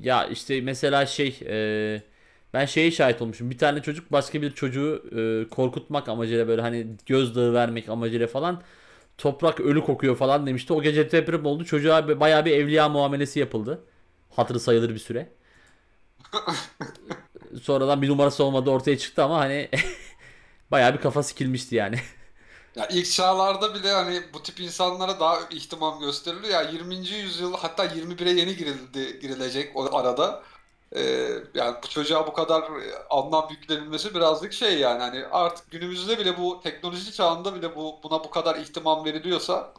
Ya 0.00 0.26
işte 0.26 0.60
mesela 0.60 1.06
şey 1.06 1.40
e, 1.96 2.02
ben 2.54 2.64
şeye 2.66 2.90
şahit 2.90 3.22
olmuşum. 3.22 3.50
Bir 3.50 3.58
tane 3.58 3.82
çocuk 3.82 4.12
başka 4.12 4.42
bir 4.42 4.50
çocuğu 4.54 5.04
e, 5.46 5.48
korkutmak 5.48 6.08
amacıyla 6.08 6.48
böyle 6.48 6.62
hani 6.62 6.86
gözdağı 7.06 7.52
vermek 7.52 7.88
amacıyla 7.88 8.26
falan 8.26 8.62
toprak 9.18 9.60
ölü 9.60 9.84
kokuyor 9.84 10.16
falan 10.16 10.46
demişti. 10.46 10.72
O 10.72 10.82
gece 10.82 11.10
deprem 11.12 11.46
oldu. 11.46 11.64
Çocuğa 11.64 12.20
bayağı 12.20 12.44
bir 12.44 12.52
evliya 12.52 12.88
muamelesi 12.88 13.40
yapıldı. 13.40 13.84
Hatırı 14.30 14.60
sayılır 14.60 14.90
bir 14.90 14.98
süre. 14.98 15.28
Sonradan 17.62 18.02
bir 18.02 18.08
numarası 18.08 18.44
olmadı 18.44 18.70
ortaya 18.70 18.98
çıktı 18.98 19.22
ama 19.24 19.38
hani 19.38 19.68
bayağı 20.70 20.94
bir 20.94 21.00
kafa 21.00 21.22
sikilmişti 21.22 21.76
yani. 21.76 21.96
Ya 22.78 22.88
ilk 22.88 23.12
çağlarda 23.12 23.74
bile 23.74 23.92
hani 23.92 24.22
bu 24.34 24.42
tip 24.42 24.60
insanlara 24.60 25.20
daha 25.20 25.38
ihtimam 25.50 26.00
gösteriliyor. 26.00 26.52
Ya 26.52 26.62
20. 26.70 26.94
yüzyıl 27.08 27.54
hatta 27.54 27.86
21'e 27.86 28.30
yeni 28.30 28.56
girildi 28.56 29.20
girilecek 29.20 29.76
o 29.76 29.96
arada. 29.96 30.42
Ee, 30.96 31.00
yani 31.54 31.76
bu 31.84 31.88
çocuğa 31.88 32.26
bu 32.26 32.32
kadar 32.32 32.62
e, 32.62 32.94
anlam 33.10 33.48
yüklenilmesi 33.50 34.14
birazcık 34.14 34.52
şey 34.52 34.78
yani 34.78 35.00
hani 35.00 35.26
artık 35.26 35.70
günümüzde 35.70 36.18
bile 36.18 36.38
bu 36.38 36.60
teknoloji 36.62 37.12
çağında 37.12 37.54
bile 37.54 37.76
bu 37.76 38.00
buna 38.04 38.24
bu 38.24 38.30
kadar 38.30 38.56
ihtimam 38.56 39.04
veriliyorsa 39.04 39.74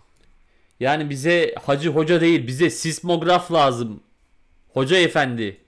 Yani 0.79 1.09
bize 1.09 1.55
hacı 1.65 1.89
hoca 1.89 2.21
değil 2.21 2.47
bize 2.47 2.69
sismograf 2.69 3.51
lazım. 3.51 4.03
Hoca 4.73 4.97
efendi. 4.97 5.65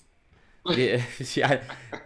Yani 1.35 1.59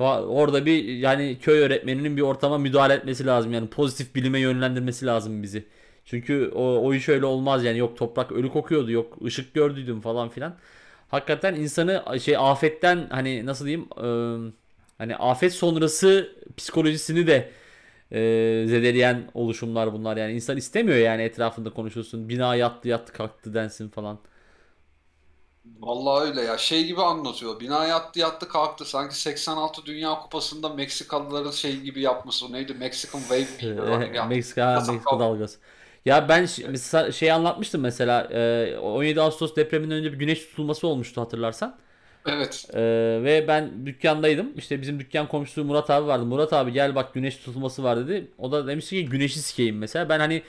orada 0.10 0.66
bir 0.66 0.84
yani 0.84 1.38
köy 1.42 1.60
öğretmeninin 1.60 2.18
bir 2.18 2.22
ortama 2.22 2.58
müdahale 2.58 2.94
etmesi 2.94 3.26
lazım. 3.26 3.54
Yani 3.54 3.68
pozitif 3.70 4.16
bilime 4.16 4.40
yönlendirmesi 4.40 5.06
lazım 5.06 5.44
bizi. 5.44 5.66
Çünkü 6.06 6.52
o, 6.56 6.62
o 6.64 6.94
iş 6.94 7.10
öyle 7.10 7.26
olmaz 7.26 7.64
yani 7.64 7.78
yok 7.78 7.98
toprak 7.98 8.32
ölü 8.32 8.50
kokuyordu 8.52 8.92
yok 8.92 9.18
ışık 9.26 9.54
gördüydüm 9.54 10.02
falan 10.02 10.30
filan. 10.30 10.56
Hakikaten 11.08 11.56
insanı 11.56 12.20
şey 12.22 12.38
afetten 12.38 13.08
hani 13.10 13.46
nasıl 13.46 13.66
diyeyim 13.66 13.88
eee, 13.98 14.52
hani 14.98 15.16
afet 15.16 15.54
sonrası 15.54 16.36
psikolojisini 16.58 17.28
de 17.28 17.52
eee, 18.12 18.68
zedeleyen 18.68 19.32
oluşumlar 19.34 19.94
bunlar 19.94 20.18
yani 20.18 20.34
insan 20.34 20.58
istemiyor 20.58 20.98
yani 20.98 21.22
etrafında 21.24 21.70
konuşulsun 21.70 22.30
bina 22.30 22.56
yattı 22.56 22.88
yattı 22.90 23.14
kalktı 23.14 23.54
densin 23.54 23.90
falan. 23.90 24.20
Vallahi 25.80 26.30
öyle 26.30 26.42
ya 26.42 26.58
şey 26.58 26.86
gibi 26.86 27.02
anlatıyor. 27.02 27.60
Bina 27.60 27.86
yattı 27.86 28.20
yattı 28.20 28.48
kalktı 28.50 28.86
sanki 28.86 29.22
86 29.22 29.86
Dünya 29.86 30.20
Kupası'nda 30.20 30.70
Meksikalıların 30.70 31.52
şey 31.52 31.80
gibi 31.80 32.02
yapması 32.02 32.46
o 32.46 32.52
neydi 32.52 32.74
Mexican 32.74 33.20
Wave 33.20 33.40
miydi? 33.40 33.82
Ya- 34.16 34.26
Meksika, 34.26 34.76
Meksika 34.88 35.20
dalgası. 35.20 35.60
Ya 36.06 36.30
ben 36.30 36.48
mesela 36.70 37.12
şey 37.12 37.32
anlatmıştım 37.32 37.82
mesela 37.82 38.24
e, 38.32 38.78
17 38.78 39.22
Ağustos 39.22 39.56
depreminden 39.56 39.98
önce 39.98 40.14
bir 40.14 40.20
güneş 40.20 40.40
tutulması 40.48 40.88
olmuştu 40.88 41.22
hatırlarsan. 41.22 41.76
Evet. 42.28 42.66
E, 42.74 42.80
ve 43.24 43.46
ben 43.48 43.86
dükkandaydım. 43.86 44.52
İşte 44.58 44.82
bizim 44.82 45.00
dükkan 45.00 45.28
komşusu 45.28 45.66
Murat 45.66 45.90
abi 45.90 46.08
vardı. 46.08 46.26
Murat 46.26 46.54
abi 46.54 46.72
gel 46.72 46.96
bak 46.96 47.14
güneş 47.14 47.38
tutulması 47.38 47.84
var 47.84 47.98
dedi. 47.98 48.32
O 48.38 48.52
da 48.52 48.68
demişti 48.68 48.90
ki 48.96 49.10
güneşi 49.10 49.40
sikeyim 49.40 49.78
mesela. 49.78 50.10
Ben 50.10 50.20
hani 50.20 50.36
e, 50.36 50.44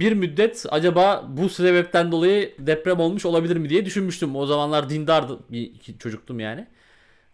bir 0.00 0.12
müddet 0.12 0.66
acaba 0.70 1.24
bu 1.28 1.48
sebepten 1.48 2.12
dolayı 2.12 2.54
deprem 2.58 3.00
olmuş 3.00 3.26
olabilir 3.26 3.56
mi 3.56 3.68
diye 3.68 3.84
düşünmüştüm. 3.84 4.36
O 4.36 4.46
zamanlar 4.46 4.90
dindardı 4.90 5.38
bir 5.50 5.98
çocuktum 5.98 6.40
yani. 6.40 6.66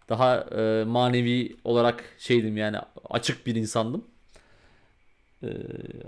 Daha 0.09 0.37
e, 0.37 0.83
manevi 0.85 1.57
olarak 1.63 2.03
şeydim 2.19 2.57
yani 2.57 2.77
açık 3.09 3.47
bir 3.47 3.55
insandım. 3.55 4.05
Ee, 5.43 5.47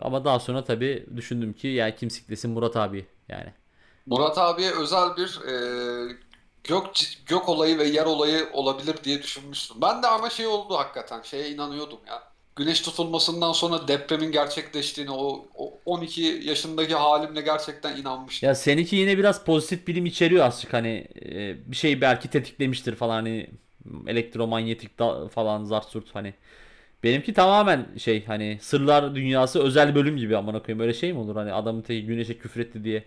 ama 0.02 0.26
daha 0.26 0.40
sonra 0.40 0.64
tabii 0.64 1.06
düşündüm 1.16 1.54
ki 1.54 1.68
ya 1.68 1.96
kim 1.96 2.10
siklesin 2.10 2.52
Murat 2.52 2.76
abi 2.78 3.08
yani. 3.30 3.54
Murat 4.06 4.38
abiye 4.38 4.72
özel 4.72 5.18
bir 5.18 5.42
e, 5.48 6.18
gök 6.64 6.86
gök 7.26 7.50
olayı 7.50 7.78
ve 7.78 7.84
yer 7.84 8.06
olayı 8.06 8.50
olabilir 8.54 8.96
diye 9.04 9.24
düşünmüştüm. 9.24 9.78
Ben 9.82 10.04
de 10.04 10.08
ama 10.08 10.30
şey 10.30 10.48
oldu 10.48 10.78
hakikaten. 10.78 11.22
Şeye 11.22 11.50
inanıyordum 11.50 12.00
ya. 12.08 12.35
Güneş 12.56 12.82
tutulmasından 12.82 13.52
sonra 13.52 13.88
depremin 13.88 14.32
gerçekleştiğini 14.32 15.12
o, 15.12 15.46
o 15.56 15.80
12 15.86 16.22
yaşındaki 16.22 16.96
halimle 16.96 17.42
gerçekten 17.42 17.98
inanmıştım. 17.98 18.48
Ya 18.50 18.56
seninki 18.56 18.96
yine 18.96 19.18
biraz 19.18 19.46
pozitif 19.46 19.88
bilim 19.88 20.06
içeriyor 20.06 20.46
azıcık 20.46 20.74
hani 20.74 21.08
e, 21.26 21.72
bir 21.72 21.76
şey 21.76 22.02
belki 22.02 22.30
tetiklemiştir 22.30 22.96
falan 22.96 23.14
hani 23.16 23.50
elektromanyetik 24.08 25.00
da, 25.00 25.28
falan 25.28 25.64
zart 25.64 25.86
surt 25.86 26.16
hani. 26.16 26.34
Benimki 27.04 27.34
tamamen 27.34 27.88
şey 27.98 28.26
hani 28.26 28.58
sırlar 28.62 29.16
dünyası 29.16 29.64
özel 29.64 29.96
bölüm 29.96 30.18
gibi 30.18 30.38
amına 30.38 30.64
koyayım 30.64 30.80
öyle 30.80 30.94
şey 30.94 31.14
mi 31.14 31.20
olur 31.20 31.36
hani 31.36 31.54
adamın 31.54 31.82
teki 31.82 32.06
güneşe 32.06 32.38
küfretti 32.38 32.84
diye. 32.84 33.04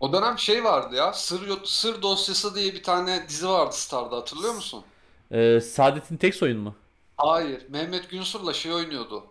O 0.00 0.12
dönem 0.12 0.38
şey 0.38 0.64
vardı 0.64 0.94
ya. 0.96 1.12
Sır 1.12 1.64
Sır 1.64 2.02
Dosyası 2.02 2.54
diye 2.54 2.74
bir 2.74 2.82
tane 2.82 3.28
dizi 3.28 3.48
vardı 3.48 3.74
Star'da 3.76 4.16
hatırlıyor 4.16 4.54
musun? 4.54 4.84
Ee, 5.30 5.60
Saadet'in 5.60 6.16
tek 6.16 6.34
soyun 6.34 6.58
mu? 6.58 6.81
Hayır. 7.16 7.62
Mehmet 7.68 8.10
Günsur'la 8.10 8.52
şey 8.52 8.72
oynuyordu. 8.72 9.24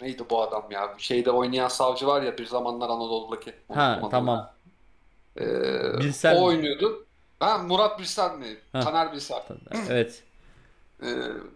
Neydi 0.00 0.22
bu 0.30 0.42
adam 0.42 0.70
ya? 0.70 0.94
Şeyde 0.98 1.30
oynayan 1.30 1.68
savcı 1.68 2.06
var 2.06 2.22
ya 2.22 2.38
bir 2.38 2.46
zamanlar 2.46 2.88
Anadolu'daki. 2.88 3.54
Ha 3.74 3.96
adını. 3.98 4.10
tamam. 4.10 4.50
Ee, 5.40 5.98
Bilsen 5.98 6.36
o 6.36 6.38
mi? 6.38 6.44
oynuyordu. 6.44 7.06
Ha, 7.40 7.58
Murat 7.58 7.98
Bilsen 7.98 8.38
mi? 8.38 8.56
Ha. 8.72 8.80
Taner 8.80 9.12
Bilsen. 9.12 9.42
Evet. 9.90 10.22
Ee, 11.02 11.06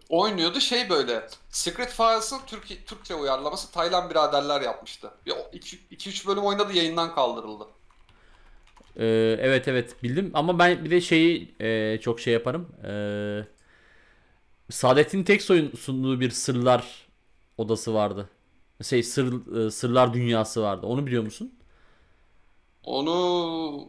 oynuyordu 0.09 0.61
şey 0.61 0.91
böyle. 0.91 1.23
Secret 1.51 1.91
Files'ın 1.91 2.39
Türk 2.47 2.87
Türkçe 2.87 3.15
uyarlaması 3.15 3.73
Taylan 3.73 4.11
biraderler 4.11 4.61
yapmıştı. 4.61 5.11
2-3 5.27 6.27
bölüm 6.27 6.43
oynadı 6.45 6.73
yayından 6.73 7.15
kaldırıldı. 7.15 7.65
Ee, 8.97 9.37
evet 9.41 9.69
evet 9.69 10.03
bildim 10.03 10.31
ama 10.35 10.59
ben 10.59 10.85
bir 10.85 10.91
de 10.91 11.01
şeyi 11.01 11.55
e, 11.61 11.99
çok 12.01 12.21
şey 12.21 12.33
yaparım. 12.33 12.69
Ee, 12.85 13.54
Saadet'in 14.71 15.25
Teksoy'un 15.25 15.73
sunduğu 15.73 16.21
bir 16.21 16.31
sırlar 16.31 17.09
odası 17.59 17.95
vardı. 17.95 18.29
Şey 18.83 19.03
sır 19.03 19.57
e, 19.67 19.71
sırlar 19.71 20.15
dünyası 20.15 20.63
vardı. 20.63 20.87
Onu 20.87 21.07
biliyor 21.07 21.23
musun? 21.23 21.55
Onu 22.85 23.13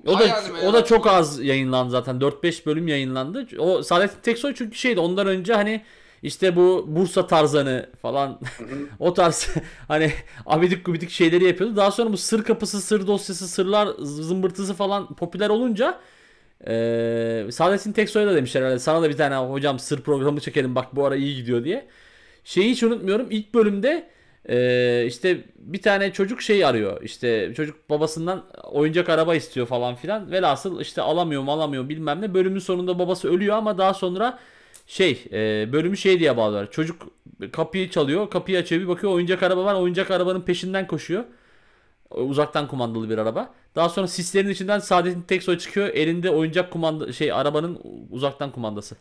O 0.05 0.19
da 0.19 0.43
o 0.67 0.73
da 0.73 0.85
çok 0.85 1.07
az 1.07 1.39
yayınlandı 1.43 1.91
zaten. 1.91 2.21
4-5 2.21 2.65
bölüm 2.65 2.87
yayınlandı. 2.87 3.47
O 3.59 3.83
Saadettin 3.83 4.21
Teksoy 4.21 4.53
çünkü 4.55 4.77
şeydi 4.77 4.99
ondan 4.99 5.27
önce 5.27 5.53
hani 5.53 5.83
işte 6.23 6.55
bu 6.55 6.85
Bursa 6.87 7.27
Tarzanı 7.27 7.89
falan 8.01 8.39
o 8.99 9.13
tarz 9.13 9.49
hani 9.87 10.13
abidik 10.45 10.85
gubidik 10.85 11.09
şeyleri 11.09 11.43
yapıyordu. 11.43 11.75
Daha 11.75 11.91
sonra 11.91 12.13
bu 12.13 12.17
sır 12.17 12.43
kapısı, 12.43 12.81
sır 12.81 13.07
dosyası, 13.07 13.47
sırlar 13.47 13.89
zımbırtısı 13.99 14.73
falan 14.73 15.15
popüler 15.15 15.49
olunca 15.49 15.99
eee 16.67 17.51
Saadettin 17.51 17.91
Teksoy'a 17.91 18.27
da 18.27 18.35
demişler 18.35 18.61
herhalde 18.61 18.79
sana 18.79 19.01
da 19.01 19.09
bir 19.09 19.17
tane 19.17 19.35
hocam 19.35 19.79
sır 19.79 20.01
programı 20.01 20.39
çekelim 20.39 20.75
bak 20.75 20.95
bu 20.95 21.05
ara 21.05 21.15
iyi 21.15 21.35
gidiyor 21.35 21.63
diye. 21.63 21.87
Şeyi 22.43 22.71
hiç 22.71 22.83
unutmuyorum 22.83 23.27
ilk 23.31 23.53
bölümde 23.53 24.07
eee, 24.49 25.05
işte 25.07 25.37
bir 25.57 25.81
tane 25.81 26.13
çocuk 26.13 26.41
şey 26.41 26.65
arıyor 26.65 27.01
işte 27.03 27.53
çocuk 27.57 27.89
babasından 27.89 28.45
oyuncak 28.71 29.09
araba 29.09 29.35
istiyor 29.35 29.67
falan 29.67 29.95
filan 29.95 30.31
velhasıl 30.31 30.81
işte 30.81 31.01
alamıyor 31.01 31.43
alamıyor 31.47 31.89
bilmem 31.89 32.21
ne 32.21 32.33
bölümün 32.33 32.59
sonunda 32.59 32.99
babası 32.99 33.29
ölüyor 33.29 33.55
ama 33.57 33.77
daha 33.77 33.93
sonra 33.93 34.39
şey 34.87 35.23
e, 35.31 35.69
bölümü 35.73 35.97
şey 35.97 36.19
diye 36.19 36.37
bağlıyorlar. 36.37 36.71
Çocuk 36.71 37.07
kapıyı 37.51 37.89
çalıyor. 37.89 38.29
Kapıyı 38.29 38.57
açıyor 38.59 38.81
bir 38.81 38.87
bakıyor 38.87 39.13
oyuncak 39.13 39.43
araba 39.43 39.65
var. 39.65 39.75
Oyuncak 39.75 40.11
arabanın 40.11 40.41
peşinden 40.41 40.87
koşuyor. 40.87 41.23
Uzaktan 42.09 42.67
kumandalı 42.67 43.09
bir 43.09 43.17
araba. 43.17 43.53
Daha 43.75 43.89
sonra 43.89 44.07
sislerin 44.07 44.49
içinden 44.49 44.79
Saadettin 44.79 45.21
Teksoy 45.21 45.57
çıkıyor. 45.57 45.87
Elinde 45.87 46.29
oyuncak 46.29 46.71
kumanda 46.71 47.13
şey 47.13 47.31
arabanın 47.31 47.79
uzaktan 48.11 48.51
kumandası. 48.51 48.95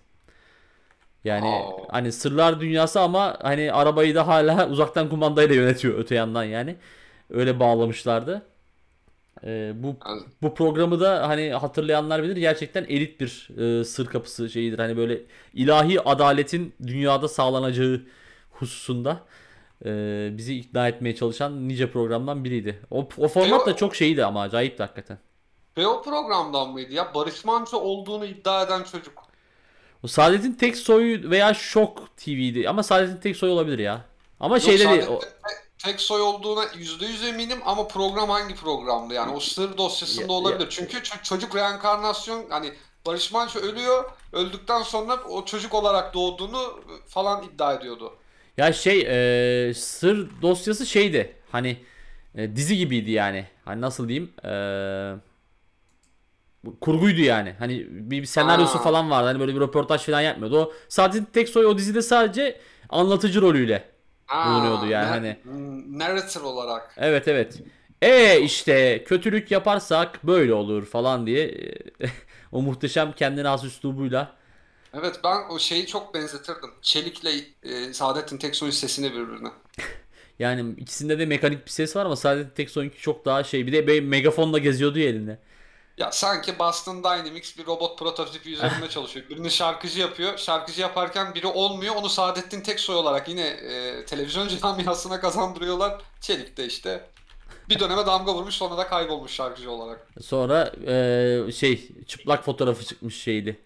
Yani 1.24 1.48
Aa. 1.48 1.92
hani 1.92 2.12
sırlar 2.12 2.60
dünyası 2.60 3.00
ama 3.00 3.38
hani 3.42 3.72
arabayı 3.72 4.14
da 4.14 4.26
hala 4.26 4.68
uzaktan 4.70 5.08
kumandayla 5.08 5.54
yönetiyor 5.54 5.98
öte 5.98 6.14
yandan 6.14 6.44
yani. 6.44 6.76
Öyle 7.30 7.60
bağlamışlardı. 7.60 8.42
Ee, 9.44 9.72
bu 9.76 9.96
bu 10.42 10.54
programı 10.54 11.00
da 11.00 11.28
hani 11.28 11.52
hatırlayanlar 11.52 12.22
bilir 12.22 12.36
gerçekten 12.36 12.84
elit 12.84 13.20
bir 13.20 13.48
e, 13.80 13.84
sır 13.84 14.06
kapısı 14.06 14.50
şeyidir. 14.50 14.78
Hani 14.78 14.96
böyle 14.96 15.20
ilahi 15.54 16.00
adaletin 16.00 16.74
dünyada 16.86 17.28
sağlanacağı 17.28 18.02
hususunda 18.50 19.20
e, 19.84 20.28
bizi 20.38 20.54
ikna 20.58 20.88
etmeye 20.88 21.14
çalışan 21.16 21.68
nice 21.68 21.90
programdan 21.90 22.44
biriydi. 22.44 22.80
O, 22.90 23.08
o 23.18 23.28
format 23.28 23.66
da 23.66 23.76
çok 23.76 23.96
şeydi 23.96 24.24
ama 24.24 24.40
acayipti 24.42 24.82
hakikaten. 24.82 25.18
Ve 25.78 25.86
o 25.86 26.02
programdan 26.02 26.70
mıydı 26.70 26.92
ya? 26.92 27.14
Barış 27.14 27.44
Manço 27.44 27.76
olduğunu 27.78 28.24
iddia 28.24 28.62
eden 28.62 28.82
çocuk. 28.82 29.22
O 30.02 30.06
Saadet'in 30.06 30.52
tek 30.52 30.76
soyu 30.76 31.30
veya 31.30 31.54
Şok 31.54 32.16
TV'di 32.16 32.68
ama 32.68 32.82
Saadet'in 32.82 33.16
tek 33.16 33.36
soyu 33.36 33.52
olabilir 33.52 33.78
ya. 33.78 34.04
Ama 34.40 34.54
Yok. 34.56 34.62
Saadet'in 34.64 35.06
o- 35.12 35.18
te- 35.18 35.28
tek 35.78 36.00
soy 36.00 36.20
olduğuna 36.22 36.64
%100 36.64 37.28
eminim 37.28 37.58
ama 37.64 37.88
program 37.88 38.28
hangi 38.30 38.54
programdı? 38.54 39.14
Yani 39.14 39.32
o 39.36 39.40
sır 39.40 39.78
dosyasında 39.78 40.22
Ya- 40.22 40.28
olabilir. 40.38 40.70
Çünkü 40.70 40.96
ço- 40.98 41.22
çocuk 41.22 41.56
reenkarnasyon 41.56 42.44
hani 42.50 42.72
Barış 43.06 43.32
Manço 43.32 43.58
ölüyor. 43.58 44.04
Öldükten 44.32 44.82
sonra 44.82 45.18
o 45.28 45.44
çocuk 45.44 45.74
olarak 45.74 46.14
doğduğunu 46.14 46.80
falan 47.06 47.44
iddia 47.44 47.72
ediyordu. 47.74 48.12
Ya 48.56 48.72
şey 48.72 49.00
e, 49.68 49.74
sır 49.74 50.28
dosyası 50.42 50.86
şeydi. 50.86 51.32
Hani 51.52 51.76
e, 52.34 52.56
dizi 52.56 52.76
gibiydi 52.76 53.10
yani. 53.10 53.46
Hani 53.64 53.80
nasıl 53.80 54.08
diyeyim? 54.08 54.32
E, 54.44 54.50
kurguydu 56.80 57.20
yani. 57.20 57.54
Hani 57.58 57.86
bir, 57.90 58.22
bir 58.22 58.26
senaryosu 58.26 58.78
Aa. 58.78 58.82
falan 58.82 59.10
vardı. 59.10 59.26
Hani 59.28 59.40
böyle 59.40 59.54
bir 59.54 59.60
röportaj 59.60 60.00
falan 60.02 60.20
yapmıyordu. 60.20 60.58
O 60.60 60.72
Saadettin 60.88 61.24
Teksoy 61.24 61.66
o 61.66 61.78
dizide 61.78 62.02
sadece 62.02 62.60
anlatıcı 62.88 63.40
rolüyle 63.42 63.84
bulunuyordu 64.42 64.86
yani 64.86 65.06
hani. 65.06 65.36
m- 65.44 65.98
Narrator 65.98 66.40
olarak. 66.42 66.94
Evet 66.96 67.28
evet. 67.28 67.62
E 68.02 68.40
işte 68.40 69.04
kötülük 69.04 69.50
yaparsak 69.50 70.24
böyle 70.26 70.54
olur 70.54 70.84
falan 70.86 71.26
diye 71.26 71.54
o 72.52 72.62
muhteşem 72.62 73.12
kendine 73.12 73.48
has 73.48 73.64
üslubuyla 73.64 74.36
Evet 74.98 75.20
ben 75.24 75.48
o 75.50 75.58
şeyi 75.58 75.86
çok 75.86 76.14
benzetirdim. 76.14 76.70
Çelik'le 76.82 77.44
e, 77.62 77.92
Saadettin 77.92 78.38
Teksoy'un 78.38 78.72
sesini 78.72 79.12
birbirine. 79.12 79.48
yani 80.38 80.74
ikisinde 80.80 81.18
de 81.18 81.26
mekanik 81.26 81.66
bir 81.66 81.70
ses 81.70 81.96
var 81.96 82.06
ama 82.06 82.16
Saadettin 82.16 82.54
Teksoy'unki 82.54 82.98
çok 82.98 83.24
daha 83.24 83.44
şey 83.44 83.66
bir 83.66 83.72
de 83.72 83.86
böyle 83.86 84.00
megafonla 84.00 84.58
geziyordu 84.58 84.98
ya 84.98 85.08
elinde. 85.08 85.38
Ya 85.98 86.12
sanki 86.12 86.58
Boston 86.58 87.04
Dynamics 87.04 87.58
bir 87.58 87.66
robot 87.66 87.98
prototipi 87.98 88.52
üzerinde 88.52 88.88
çalışıyor. 88.90 89.28
Birini 89.30 89.50
şarkıcı 89.50 90.00
yapıyor. 90.00 90.38
Şarkıcı 90.38 90.80
yaparken 90.80 91.34
biri 91.34 91.46
olmuyor. 91.46 91.94
Onu 91.96 92.08
Saadettin 92.08 92.60
Teksoy 92.60 92.96
olarak 92.96 93.28
yine 93.28 93.46
e, 93.46 94.04
televizyon 94.04 94.48
camiasına 94.62 95.20
kazandırıyorlar. 95.20 96.02
Çelik 96.20 96.56
de 96.56 96.66
işte 96.66 97.06
bir 97.68 97.80
döneme 97.80 98.06
damga 98.06 98.34
vurmuş 98.34 98.54
sonra 98.54 98.76
da 98.76 98.86
kaybolmuş 98.88 99.32
şarkıcı 99.32 99.70
olarak. 99.70 100.08
Sonra 100.20 100.72
e, 100.86 101.52
şey 101.52 101.88
çıplak 102.06 102.44
fotoğrafı 102.44 102.84
çıkmış 102.84 103.22
şeydi. 103.22 103.60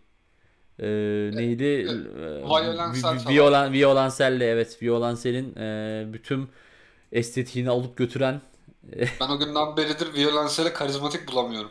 E, 0.79 0.87
neydi? 1.35 1.65
E, 1.65 2.45
Violensel. 2.49 3.19
Violan, 3.29 3.73
Violenselle 3.73 4.47
evet. 4.47 4.83
Violensell'in 4.83 5.57
e, 5.57 6.07
bütün 6.13 6.49
estetiğini 7.13 7.71
alıp 7.71 7.97
götüren 7.97 8.41
Ben 9.21 9.29
o 9.29 9.39
günden 9.39 9.77
beridir 9.77 10.15
Violensele 10.15 10.73
karizmatik 10.73 11.29
bulamıyorum. 11.33 11.71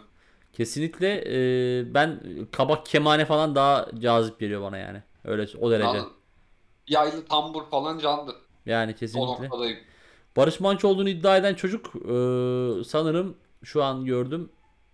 kesinlikle 0.53 1.23
e, 1.27 1.93
ben 1.93 2.19
kabak 2.51 2.85
kemane 2.85 3.25
falan 3.25 3.55
daha 3.55 3.87
cazip 3.99 4.39
geliyor 4.39 4.61
bana 4.61 4.77
yani. 4.77 5.03
Öyle 5.25 5.47
o 5.59 5.71
derece. 5.71 5.97
Yani 5.97 6.07
yaylı 6.87 7.25
tambur 7.25 7.69
falan 7.69 7.99
candı. 7.99 8.35
Yani 8.65 8.95
kesinlikle. 8.95 9.49
Barış 10.37 10.59
Manço 10.59 10.87
olduğunu 10.87 11.09
iddia 11.09 11.37
eden 11.37 11.53
çocuk 11.55 11.85
e, 11.95 12.83
sanırım 12.83 13.37
şu 13.63 13.83
an 13.83 14.05
gördüm 14.05 14.49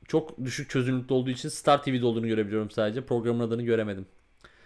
çok 0.07 0.45
düşük 0.45 0.69
çözünürlükte 0.69 1.13
olduğu 1.13 1.29
için 1.29 1.49
Star 1.49 1.83
TV'de 1.83 2.05
olduğunu 2.05 2.27
görebiliyorum 2.27 2.71
sadece. 2.71 3.05
Programın 3.05 3.47
adını 3.47 3.61
göremedim. 3.61 4.07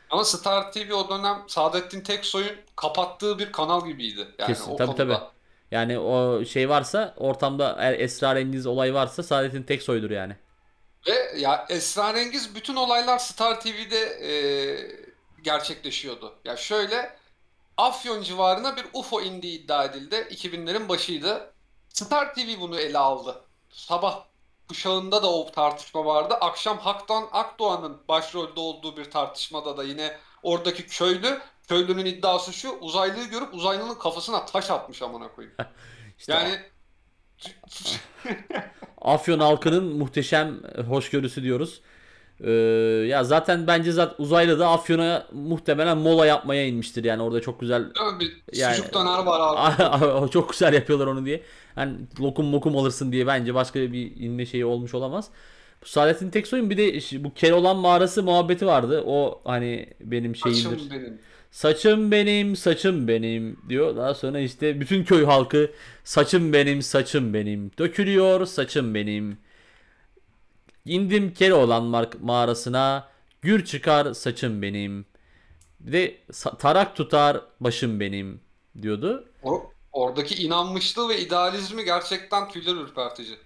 Ama 0.10 0.24
Star 0.26 0.72
TV 0.72 0.94
o 0.94 1.10
dönem 1.10 1.44
Saadettin 1.48 2.02
Teksoy'un 2.02 2.56
kapattığı 2.76 3.40
bir 3.40 3.52
kanal 3.52 3.86
gibiydi. 3.86 4.28
Yani 4.40 4.48
Kesin, 4.48 4.72
o 4.72 4.76
tabii, 4.76 4.88
konuda. 4.88 5.20
tabii. 5.20 5.28
Yani 5.72 6.00
o 6.00 6.46
şey 6.46 6.70
varsa 6.70 7.14
ortamda 7.18 7.76
eğer 7.80 8.00
esrarengiz 8.00 8.66
olay 8.66 8.94
varsa 8.94 9.24
Saadettin 9.24 9.64
Teksoy'dur 9.64 10.12
yani. 10.12 10.36
Ve 11.08 11.40
ya 11.40 11.66
esrarengiz 11.70 12.56
bütün 12.56 12.76
olaylar 12.76 13.20
Star 13.20 13.62
TV'de 13.62 14.00
e, 14.00 14.32
gerçekleşiyordu. 15.44 16.34
Ya 16.46 16.58
şöyle 16.58 17.16
Afyon 17.78 18.22
civarına 18.22 18.76
bir 18.76 18.86
UFO 18.94 19.22
indiği 19.22 19.60
iddia 19.64 19.84
edildi. 19.86 20.16
2000'lerin 20.16 20.90
başıydı. 20.90 21.54
Star 21.90 22.34
TV 22.36 22.60
bunu 22.60 22.80
ele 22.80 22.98
aldı. 22.98 23.42
Sabah 23.70 24.27
kuşağında 24.70 25.24
da 25.24 25.32
o 25.32 25.52
tartışma 25.52 26.06
vardı. 26.06 26.34
Akşam 26.34 26.78
Haktan 26.78 27.28
Akdoğan'ın 27.32 27.98
başrolde 28.08 28.60
olduğu 28.60 28.98
bir 28.98 29.12
tartışmada 29.12 29.78
da 29.78 29.84
yine 29.84 30.18
oradaki 30.44 30.88
köylü, 30.88 31.40
köylünün 31.68 32.06
iddiası 32.06 32.54
şu, 32.54 32.70
uzaylıyı 32.70 33.30
görüp 33.30 33.54
uzaylının 33.54 33.96
kafasına 33.96 34.46
taş 34.46 34.72
atmış 34.72 35.02
amına 35.02 35.32
koyayım. 35.32 35.58
İşte 36.20 36.34
Yani 36.34 36.60
Afyon 39.02 39.40
halkının 39.40 39.98
muhteşem 39.98 40.62
hoşgörüsü 40.90 41.44
diyoruz. 41.44 41.82
Ee, 42.44 42.52
ya 43.10 43.24
zaten 43.24 43.68
bence 43.68 43.92
zaten 43.92 44.24
uzaylı 44.24 44.60
da 44.60 44.68
Afyon'a 44.70 45.28
muhtemelen 45.32 45.98
mola 45.98 46.26
yapmaya 46.26 46.66
inmiştir 46.66 47.04
yani 47.04 47.22
orada 47.22 47.42
çok 47.42 47.60
güzel 47.60 47.86
bir 48.20 48.38
Yani- 48.54 48.76
sucuk 48.76 48.94
döner 48.94 49.24
var 49.26 49.56
abi. 49.56 50.32
çok 50.32 50.50
güzel 50.50 50.74
yapıyorlar 50.74 51.08
onu 51.08 51.26
diye. 51.26 51.42
Hani 51.76 51.94
lokum 52.20 52.46
mokum 52.46 52.78
alırsın 52.78 53.12
diye 53.12 53.28
bence 53.28 53.54
başka 53.54 53.80
bir 53.80 54.16
inme 54.16 54.46
şeyi 54.46 54.66
olmuş 54.66 54.94
olamaz. 54.94 55.30
Bu 55.82 55.86
Saadettin 55.86 56.30
Teksoy'un 56.30 56.70
bir 56.70 56.78
de 56.78 57.24
bu 57.24 57.34
Keloğlan 57.34 57.78
mağarası 57.78 58.24
muhabbeti 58.24 58.66
vardı. 58.66 59.04
O 59.08 59.42
hani 59.44 59.88
benim 60.02 60.36
şeyimdir. 60.36 60.64
Saçım 60.64 60.90
benim. 60.92 61.20
Saçım 61.52 62.12
benim, 62.12 62.56
saçım 62.56 63.08
benim 63.08 63.60
diyor. 63.70 63.96
Daha 63.96 64.14
sonra 64.14 64.40
işte 64.40 64.80
bütün 64.80 65.04
köy 65.04 65.26
halkı 65.26 65.72
saçım 66.04 66.54
benim, 66.54 66.82
saçım 66.82 67.34
benim. 67.34 67.72
Dökülüyor 67.80 68.46
saçım 68.46 68.96
benim. 68.96 69.38
İndim 70.88 71.34
Keloğlan 71.34 71.84
mar- 71.84 72.22
mağarasına. 72.22 73.08
Gür 73.42 73.66
çıkar 73.66 74.14
saçım 74.14 74.62
benim. 74.62 75.06
Bir 75.80 75.92
de 75.94 76.18
tarak 76.60 76.96
tutar 76.96 77.42
başım 77.60 78.00
benim 78.00 78.42
diyordu. 78.82 79.30
O, 79.44 79.72
oradaki 79.92 80.44
inanmışlığı 80.44 81.10
ve 81.10 81.22
idealizmi 81.22 81.84
gerçekten 81.86 82.50
tüyler 82.50 82.76
ürpertici. 82.76 83.38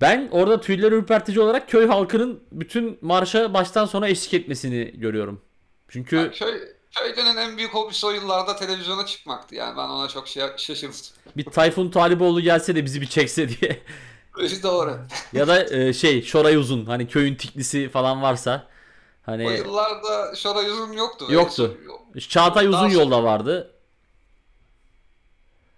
Ben 0.00 0.28
orada 0.30 0.60
tüyleri 0.60 0.94
ürpertici 0.94 1.40
olarak 1.40 1.68
köy 1.68 1.86
halkının 1.86 2.42
bütün 2.52 2.98
marşa 3.00 3.54
baştan 3.54 3.86
sona 3.86 4.08
eşlik 4.08 4.34
etmesini 4.34 5.00
görüyorum. 5.00 5.40
Çünkü 5.88 6.16
Yani 6.16 6.30
köy, 6.30 6.60
köylünün 6.94 7.36
en 7.36 7.56
büyük 7.56 7.74
hobisi 7.74 8.06
o 8.06 8.10
yıllarda 8.10 8.56
televizyona 8.56 9.06
çıkmaktı. 9.06 9.54
Yani 9.54 9.76
ben 9.76 9.88
ona 9.88 10.08
çok 10.08 10.28
şey, 10.28 10.42
şaşırdım. 10.56 10.96
bir 11.36 11.44
Tayfun 11.44 11.90
Taliboğlu 11.90 12.40
gelse 12.40 12.74
de 12.76 12.84
bizi 12.84 13.00
bir 13.00 13.06
çekse 13.06 13.48
diye. 13.48 13.82
İşte 14.42 14.62
doğru. 14.62 14.98
Ya 15.32 15.48
da 15.48 15.74
e, 15.74 15.92
şey 15.92 16.22
Şoray 16.22 16.56
Uzun 16.56 16.84
hani 16.84 17.08
köyün 17.08 17.34
tiklisi 17.34 17.88
falan 17.88 18.22
varsa 18.22 18.66
O 18.66 19.30
hani 19.30 19.44
yıllarda 19.56 20.34
Şoray 20.36 20.70
Uzun 20.70 20.92
yoktu. 20.92 21.26
Yoktu. 21.30 21.78
Son- 21.86 22.20
Çağatay 22.20 22.72
Daha 22.72 22.84
Uzun 22.86 22.90
sonra- 22.94 23.02
yolda 23.02 23.24
vardı. 23.24 23.70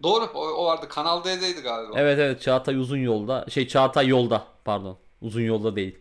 Doğru 0.02 0.24
o, 0.34 0.40
o 0.48 0.66
vardı. 0.66 0.86
Kanal 0.88 1.24
D'deydi 1.24 1.60
galiba. 1.62 1.92
Evet 2.00 2.18
evet 2.18 2.42
Çağatay 2.42 2.76
Uzun 2.76 2.96
yolda. 2.96 3.46
Şey 3.48 3.68
Çağatay 3.68 4.06
yolda 4.08 4.44
pardon. 4.64 4.98
Uzun 5.22 5.40
yolda 5.42 5.76
değil. 5.76 5.98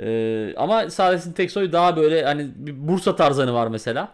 Ee, 0.00 0.54
ama 0.56 0.90
Saadettin 0.90 1.32
Teksoy 1.32 1.72
daha 1.72 1.96
böyle 1.96 2.24
hani 2.24 2.50
bir 2.56 2.88
Bursa 2.88 3.16
tarzanı 3.16 3.54
var 3.54 3.66
mesela. 3.66 4.12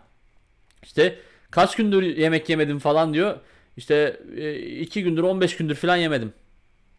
İşte 0.83 1.19
kaç 1.51 1.77
gündür 1.77 2.03
yemek 2.03 2.49
yemedim 2.49 2.79
falan 2.79 3.15
diyor. 3.15 3.37
İşte 3.77 4.21
e, 4.37 4.55
iki 4.59 5.03
gündür 5.03 5.23
15 5.23 5.57
gündür 5.57 5.75
falan 5.75 5.97
yemedim 5.97 6.33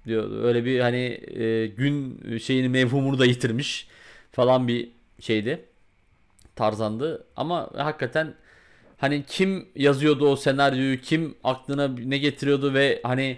diyor. 0.07 0.43
Öyle 0.43 0.65
bir 0.65 0.79
hani 0.79 1.19
e, 1.41 1.67
gün 1.67 2.21
şeyini 2.37 2.69
mevhumunu 2.69 3.19
da 3.19 3.25
yitirmiş 3.25 3.87
falan 4.31 4.67
bir 4.67 4.89
şeydi. 5.19 5.65
Tarzandı. 6.55 7.25
Ama 7.35 7.69
hakikaten 7.77 8.33
hani 8.97 9.23
kim 9.27 9.67
yazıyordu 9.75 10.29
o 10.29 10.35
senaryoyu, 10.35 11.01
kim 11.01 11.35
aklına 11.43 11.87
ne 11.87 12.17
getiriyordu 12.17 12.73
ve 12.73 12.99
hani 13.03 13.37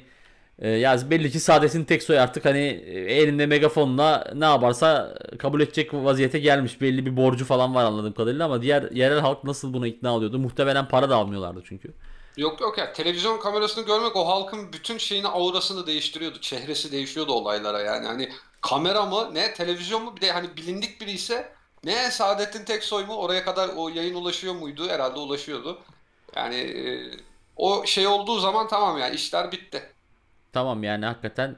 e, 0.59 0.69
ya 0.69 0.97
belli 1.09 1.31
ki 1.31 1.39
Saadettin 1.39 1.83
Teksoy 1.83 2.19
artık 2.19 2.45
hani 2.45 2.83
e, 2.85 2.99
elinde 2.99 3.45
megafonla 3.45 4.31
ne 4.35 4.45
yaparsa 4.45 5.17
kabul 5.39 5.61
edecek 5.61 5.93
vaziyete 5.93 6.39
gelmiş. 6.39 6.81
Belli 6.81 7.05
bir 7.05 7.17
borcu 7.17 7.45
falan 7.45 7.75
var 7.75 7.85
anladığım 7.85 8.13
kadarıyla 8.13 8.45
ama 8.45 8.61
diğer 8.61 8.91
yerel 8.91 9.19
halk 9.19 9.43
nasıl 9.43 9.73
buna 9.73 9.87
ikna 9.87 10.15
oluyordu? 10.15 10.39
Muhtemelen 10.39 10.87
para 10.87 11.09
da 11.09 11.15
almıyorlardı 11.15 11.61
çünkü. 11.65 11.93
Yok 12.39 12.61
yok 12.61 12.77
ya 12.77 12.93
televizyon 12.93 13.39
kamerasını 13.39 13.85
görmek 13.85 14.15
o 14.15 14.27
halkın 14.27 14.73
bütün 14.73 14.97
şeyini 14.97 15.27
aurasını 15.27 15.87
değiştiriyordu. 15.87 16.41
Çehresi 16.41 16.91
değişiyordu 16.91 17.31
olaylara 17.31 17.81
yani. 17.81 18.07
Hani 18.07 18.29
kamera 18.61 19.05
mı 19.05 19.29
ne 19.33 19.53
televizyon 19.53 20.03
mu 20.03 20.15
bir 20.15 20.21
de 20.21 20.31
hani 20.31 20.57
bilindik 20.57 21.01
biri 21.01 21.11
ise 21.11 21.53
ne 21.83 22.11
Saadettin 22.11 22.65
Teksoy 22.65 23.05
mu 23.05 23.15
oraya 23.15 23.45
kadar 23.45 23.69
o 23.75 23.89
yayın 23.89 24.15
ulaşıyor 24.15 24.53
muydu? 24.53 24.89
Herhalde 24.89 25.19
ulaşıyordu. 25.19 25.79
Yani 26.35 26.55
e, 26.55 27.11
o 27.57 27.85
şey 27.85 28.07
olduğu 28.07 28.39
zaman 28.39 28.67
tamam 28.67 28.97
yani 28.97 29.15
işler 29.15 29.51
bitti. 29.51 29.83
Tamam 30.53 30.83
yani 30.83 31.05
hakikaten. 31.05 31.55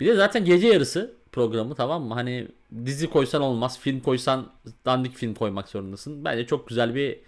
Bir 0.00 0.06
de 0.06 0.16
zaten 0.16 0.44
gece 0.44 0.68
yarısı 0.68 1.14
programı 1.32 1.74
tamam 1.74 2.02
mı? 2.02 2.14
Hani 2.14 2.48
dizi 2.86 3.10
koysan 3.10 3.42
olmaz, 3.42 3.78
film 3.78 4.00
koysan 4.00 4.52
dandik 4.86 5.16
film 5.16 5.34
koymak 5.34 5.68
zorundasın. 5.68 6.24
Bence 6.24 6.46
çok 6.46 6.68
güzel 6.68 6.94
bir 6.94 7.20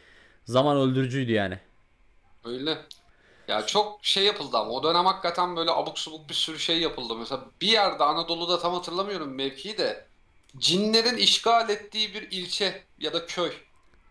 zaman 0.45 0.77
öldürücüydü 0.77 1.33
yani. 1.33 1.59
Öyle. 2.45 2.79
Ya 3.49 3.67
çok 3.67 3.99
şey 4.03 4.25
yapıldı 4.25 4.59
ama 4.59 4.71
o 4.71 4.83
dönem 4.83 5.07
hakikaten 5.07 5.57
böyle 5.57 5.71
abuk 5.71 5.99
subuk 5.99 6.29
bir 6.29 6.35
sürü 6.35 6.59
şey 6.59 6.81
yapıldı. 6.81 7.15
Mesela 7.15 7.41
bir 7.61 7.69
yerde 7.69 8.05
Anadolu'da 8.05 8.59
tam 8.59 8.75
hatırlamıyorum 8.75 9.35
mevkiyi 9.35 9.79
de 9.79 10.05
cinlerin 10.59 11.17
işgal 11.17 11.69
ettiği 11.69 12.15
bir 12.15 12.29
ilçe 12.31 12.83
ya 12.99 13.13
da 13.13 13.27
köy. 13.27 13.51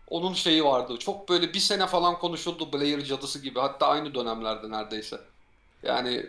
Onun 0.08 0.32
şeyi 0.32 0.64
vardı. 0.64 0.98
Çok 0.98 1.28
böyle 1.28 1.54
bir 1.54 1.58
sene 1.58 1.86
falan 1.86 2.18
konuşuldu 2.18 2.72
Blair 2.72 3.04
cadısı 3.04 3.38
gibi. 3.42 3.60
Hatta 3.60 3.86
aynı 3.86 4.14
dönemlerde 4.14 4.70
neredeyse. 4.70 5.20
Yani 5.82 6.26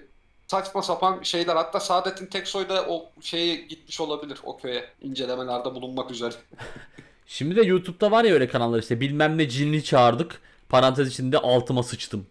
saçma 0.47 0.81
sapan 0.81 1.23
şeyler. 1.23 1.55
Hatta 1.55 1.79
Saadettin 1.79 2.25
Teksoy 2.25 2.69
da 2.69 2.85
o 2.87 3.09
şeye 3.21 3.55
gitmiş 3.55 4.01
olabilir 4.01 4.39
o 4.43 4.57
köye. 4.57 4.89
incelemelerde 5.01 5.75
bulunmak 5.75 6.11
üzere. 6.11 6.33
Şimdi 7.27 7.55
de 7.55 7.61
YouTube'da 7.61 8.11
var 8.11 8.23
ya 8.23 8.33
öyle 8.33 8.47
kanallar 8.47 8.79
işte 8.79 9.01
bilmem 9.01 9.37
ne 9.37 9.49
cinli 9.49 9.83
çağırdık. 9.83 10.41
Parantez 10.71 11.07
içinde 11.07 11.37
altıma 11.37 11.83
sıçtım. 11.83 12.25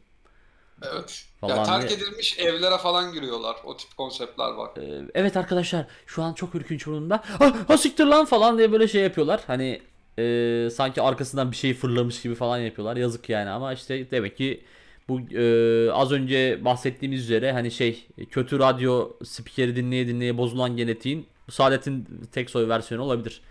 Evet. 0.82 1.24
Falan 1.40 1.56
ya 1.56 1.62
terk 1.62 1.88
diye. 1.88 1.98
edilmiş 1.98 2.38
evlere 2.38 2.78
falan 2.78 3.12
giriyorlar. 3.12 3.56
O 3.64 3.76
tip 3.76 3.96
konseptler 3.96 4.50
var. 4.50 4.70
Ee, 4.76 5.02
evet 5.14 5.36
arkadaşlar 5.36 5.86
şu 6.06 6.22
an 6.22 6.32
çok 6.32 6.54
ürkünç 6.54 6.86
durumda. 6.86 7.22
Ha, 7.38 7.52
ha 7.68 7.78
siktir 7.78 8.04
lan 8.06 8.24
falan 8.24 8.58
diye 8.58 8.72
böyle 8.72 8.88
şey 8.88 9.02
yapıyorlar. 9.02 9.40
Hani 9.46 9.82
e, 10.18 10.68
sanki 10.72 11.02
arkasından 11.02 11.50
bir 11.50 11.56
şey 11.56 11.74
fırlamış 11.74 12.22
gibi 12.22 12.34
falan 12.34 12.58
yapıyorlar. 12.58 12.96
Yazık 12.96 13.28
yani 13.28 13.50
ama 13.50 13.72
işte 13.72 14.10
demek 14.10 14.36
ki 14.36 14.64
bu 15.08 15.20
e, 15.20 15.90
az 15.92 16.12
önce 16.12 16.64
bahsettiğimiz 16.64 17.20
üzere 17.22 17.52
hani 17.52 17.70
şey 17.70 18.06
kötü 18.30 18.58
radyo 18.58 19.10
spikeri 19.24 19.76
dinleye 19.76 20.08
dinleye 20.08 20.38
bozulan 20.38 20.76
genetiğin 20.76 21.26
Saadet'in 21.50 22.08
Teksoy 22.32 22.68
versiyonu 22.68 23.04
olabilir. 23.04 23.42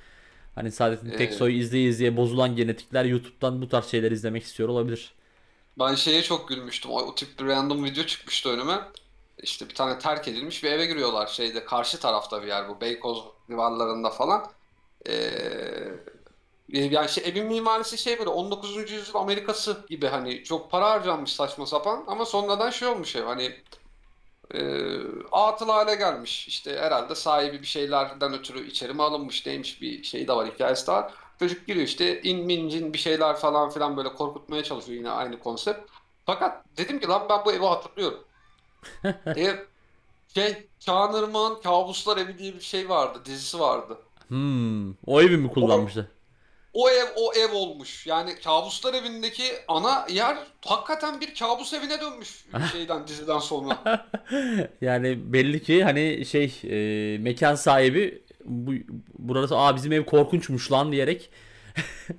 Hani 0.60 0.72
Saadet'in 0.72 1.10
Ee, 1.10 1.16
Teksoy'u 1.18 1.56
izleye 1.56 1.90
izleye 1.90 2.18
bozulan 2.18 2.56
genetikler 2.56 3.06
YouTube'dan 3.06 3.62
bu 3.62 3.70
tarz 3.70 3.86
şeyler 3.86 4.12
izlemek 4.12 4.44
istiyor 4.44 4.70
olabilir. 4.70 5.14
Ben 5.80 5.96
şeye 5.96 6.22
çok 6.22 6.50
gülmüştüm. 6.50 6.92
O, 6.92 7.02
o 7.02 7.16
tip 7.16 7.40
bir 7.40 7.46
random 7.46 7.84
video 7.84 8.04
çıkmıştı 8.04 8.50
önüme. 8.50 8.80
İşte 9.44 9.70
bir 9.70 9.76
tane 9.76 10.00
terk 10.00 10.28
edilmiş 10.28 10.64
bir 10.64 10.72
eve 10.72 10.86
giriyorlar 10.86 11.28
şeyde 11.28 11.66
karşı 11.66 12.00
tarafta 12.00 12.42
bir 12.42 12.48
yer 12.48 12.70
bu 12.70 12.82
Beykoz 12.82 13.24
civarlarında 13.50 14.10
falan. 14.10 14.52
Ee, 15.08 15.32
yani 16.70 17.10
şey, 17.10 17.24
evin 17.30 17.46
mimarisi 17.46 17.98
şey 17.98 18.20
böyle 18.20 18.30
19. 18.30 18.92
yüzyıl 18.92 19.16
Amerikası 19.16 19.86
gibi 19.90 20.08
hani 20.08 20.44
çok 20.44 20.72
para 20.72 20.90
harcanmış 20.90 21.34
saçma 21.34 21.66
sapan 21.66 22.04
ama 22.08 22.26
sonradan 22.26 22.70
şey 22.70 22.88
olmuş 22.88 23.16
ev 23.16 23.24
hani 23.24 23.52
e, 24.54 24.62
atıl 25.32 25.70
hale 25.70 25.96
gelmiş. 25.96 26.48
İşte 26.48 26.80
herhalde 26.80 27.16
sahibi 27.16 27.62
bir 27.62 27.68
şeylerden 27.68 28.34
ötürü 28.34 28.68
içeri 28.68 28.94
mi 28.94 29.04
alınmış 29.04 29.46
neymiş 29.46 29.82
bir 29.82 30.04
şey 30.04 30.28
de 30.28 30.34
var 30.34 30.48
hikayesi 30.48 30.88
de 30.88 30.92
var. 30.92 31.14
Çocuk 31.40 31.68
giriyor 31.68 31.86
işte 31.86 32.22
in 32.22 32.46
mincin 32.46 32.94
bir 32.94 32.98
şeyler 32.98 33.36
falan 33.36 33.70
filan 33.70 33.98
böyle 33.98 34.14
korkutmaya 34.14 34.64
çalışıyor 34.64 34.98
yine 34.98 35.10
aynı 35.10 35.40
konsept. 35.40 35.92
Fakat 36.26 36.66
dedim 36.78 37.00
ki 37.00 37.08
lan 37.08 37.26
ben 37.30 37.46
bu 37.46 37.54
evi 37.54 37.66
hatırlıyorum. 37.66 38.24
Ev 39.26 39.56
şey 40.34 40.68
Çağınırmak'ın 40.80 41.62
Kabuslar 41.62 42.18
Evi 42.18 42.38
diye 42.38 42.54
bir 42.54 42.62
şey 42.62 42.90
vardı 42.90 43.20
dizisi 43.26 43.60
vardı. 43.60 43.98
Hmm, 44.28 44.92
o 45.06 45.22
evi 45.22 45.38
mi 45.38 45.50
kullanmıştı? 45.50 46.12
O 46.74 46.90
ev 46.90 47.06
o 47.16 47.34
ev 47.34 47.54
olmuş. 47.54 48.08
Yani 48.08 48.36
Kabuslar 48.44 48.94
Evi'ndeki 48.94 49.44
ana 49.68 50.08
yer 50.10 50.38
hakikaten 50.66 51.22
bir 51.22 51.36
kabus 51.36 51.74
evine 51.74 52.02
dönmüş 52.02 52.46
şeyden 52.72 53.08
diziden 53.08 53.40
sonra. 53.40 53.80
Yani 54.82 55.34
belli 55.34 55.64
ki 55.64 55.84
hani 55.84 56.26
şey 56.26 56.62
e, 56.64 57.18
mekan 57.18 57.56
sahibi 57.56 58.24
bu 58.46 58.72
burası 59.20 59.58
aa 59.58 59.76
bizim 59.76 59.92
ev 59.92 60.06
korkunçmuş 60.06 60.72
lan 60.72 60.92
diyerek 60.92 61.30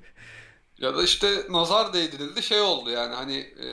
Ya 0.79 0.97
da 0.97 1.03
işte 1.03 1.29
nazar 1.51 1.93
değdirildi 1.93 2.43
şey 2.43 2.61
oldu 2.61 2.91
yani 2.91 3.15
hani 3.15 3.37
e, 3.37 3.67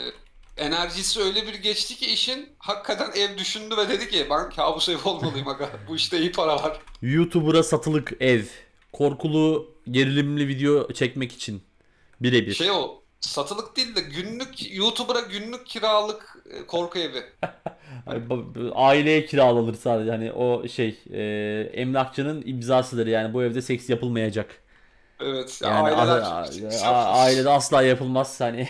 enerjisi 0.57 1.21
öyle 1.21 1.47
bir 1.47 1.53
geçti 1.53 1.95
ki 1.95 2.05
işin 2.05 2.49
hakikaten 2.59 3.11
ev 3.15 3.37
düşündü 3.37 3.77
ve 3.77 3.89
dedi 3.89 4.09
ki 4.09 4.27
ben 4.29 4.49
kabus 4.49 4.89
ev 4.89 4.97
olmalıyım 5.05 5.47
aga. 5.47 5.69
Bu 5.87 5.95
işte 5.95 6.19
iyi 6.19 6.31
para 6.31 6.55
var. 6.55 6.79
YouTuber'a 7.01 7.63
satılık 7.63 8.13
ev. 8.19 8.43
Korkulu 8.93 9.75
gerilimli 9.91 10.47
video 10.47 10.93
çekmek 10.93 11.31
için 11.33 11.61
birebir. 12.21 12.53
Şey 12.53 12.71
o 12.71 13.03
satılık 13.21 13.77
değil 13.77 13.95
de 13.95 14.01
günlük 14.01 14.75
YouTuber'a 14.75 15.19
günlük 15.21 15.67
kiralık 15.67 16.37
e, 16.49 16.65
korku 16.65 16.99
evi. 16.99 17.23
Hani 18.05 18.23
aileye 18.75 19.25
kiralanır 19.25 19.73
sadece 19.73 20.11
hani 20.11 20.31
o 20.31 20.67
şey 20.67 20.99
e, 21.13 21.69
emlakçının 21.73 22.43
imzasıdır 22.45 23.07
yani 23.07 23.33
bu 23.33 23.43
evde 23.43 23.61
seks 23.61 23.89
yapılmayacak. 23.89 24.61
Evet 25.19 25.61
ya 25.61 25.69
Yani 25.69 25.79
aileler 25.79 26.21
a- 26.21 26.43
çok 26.43 26.71
a- 26.83 27.05
ailede 27.21 27.49
asla 27.49 27.81
yapılmaz 27.83 28.41
hani 28.41 28.69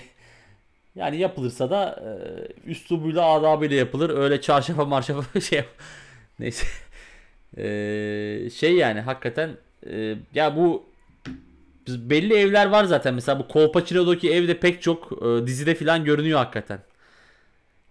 yani 0.96 1.18
yapılırsa 1.18 1.70
da 1.70 2.04
e, 2.66 2.72
üslubuyla 2.72 3.26
adabıyla 3.26 3.78
yapılır 3.78 4.10
öyle 4.18 4.42
çarşafa 4.42 4.86
marşafa 4.86 5.42
şey 5.42 5.58
yap- 5.60 5.68
neyse 6.40 6.68
E, 7.58 8.50
şey 8.56 8.76
yani 8.76 9.02
hakikaten 9.02 9.58
e, 9.86 10.16
ya 10.34 10.56
bu 10.56 10.86
belli 11.88 12.34
evler 12.34 12.66
var 12.66 12.84
zaten 12.84 13.14
mesela 13.14 13.40
bu 13.40 13.48
Kolpaçino'daki 13.48 14.32
evde 14.32 14.60
pek 14.60 14.82
çok 14.82 15.12
e, 15.12 15.48
dizide 15.48 15.76
filan 15.76 16.06
görünüyor 16.06 16.40
hakikaten 16.40 16.80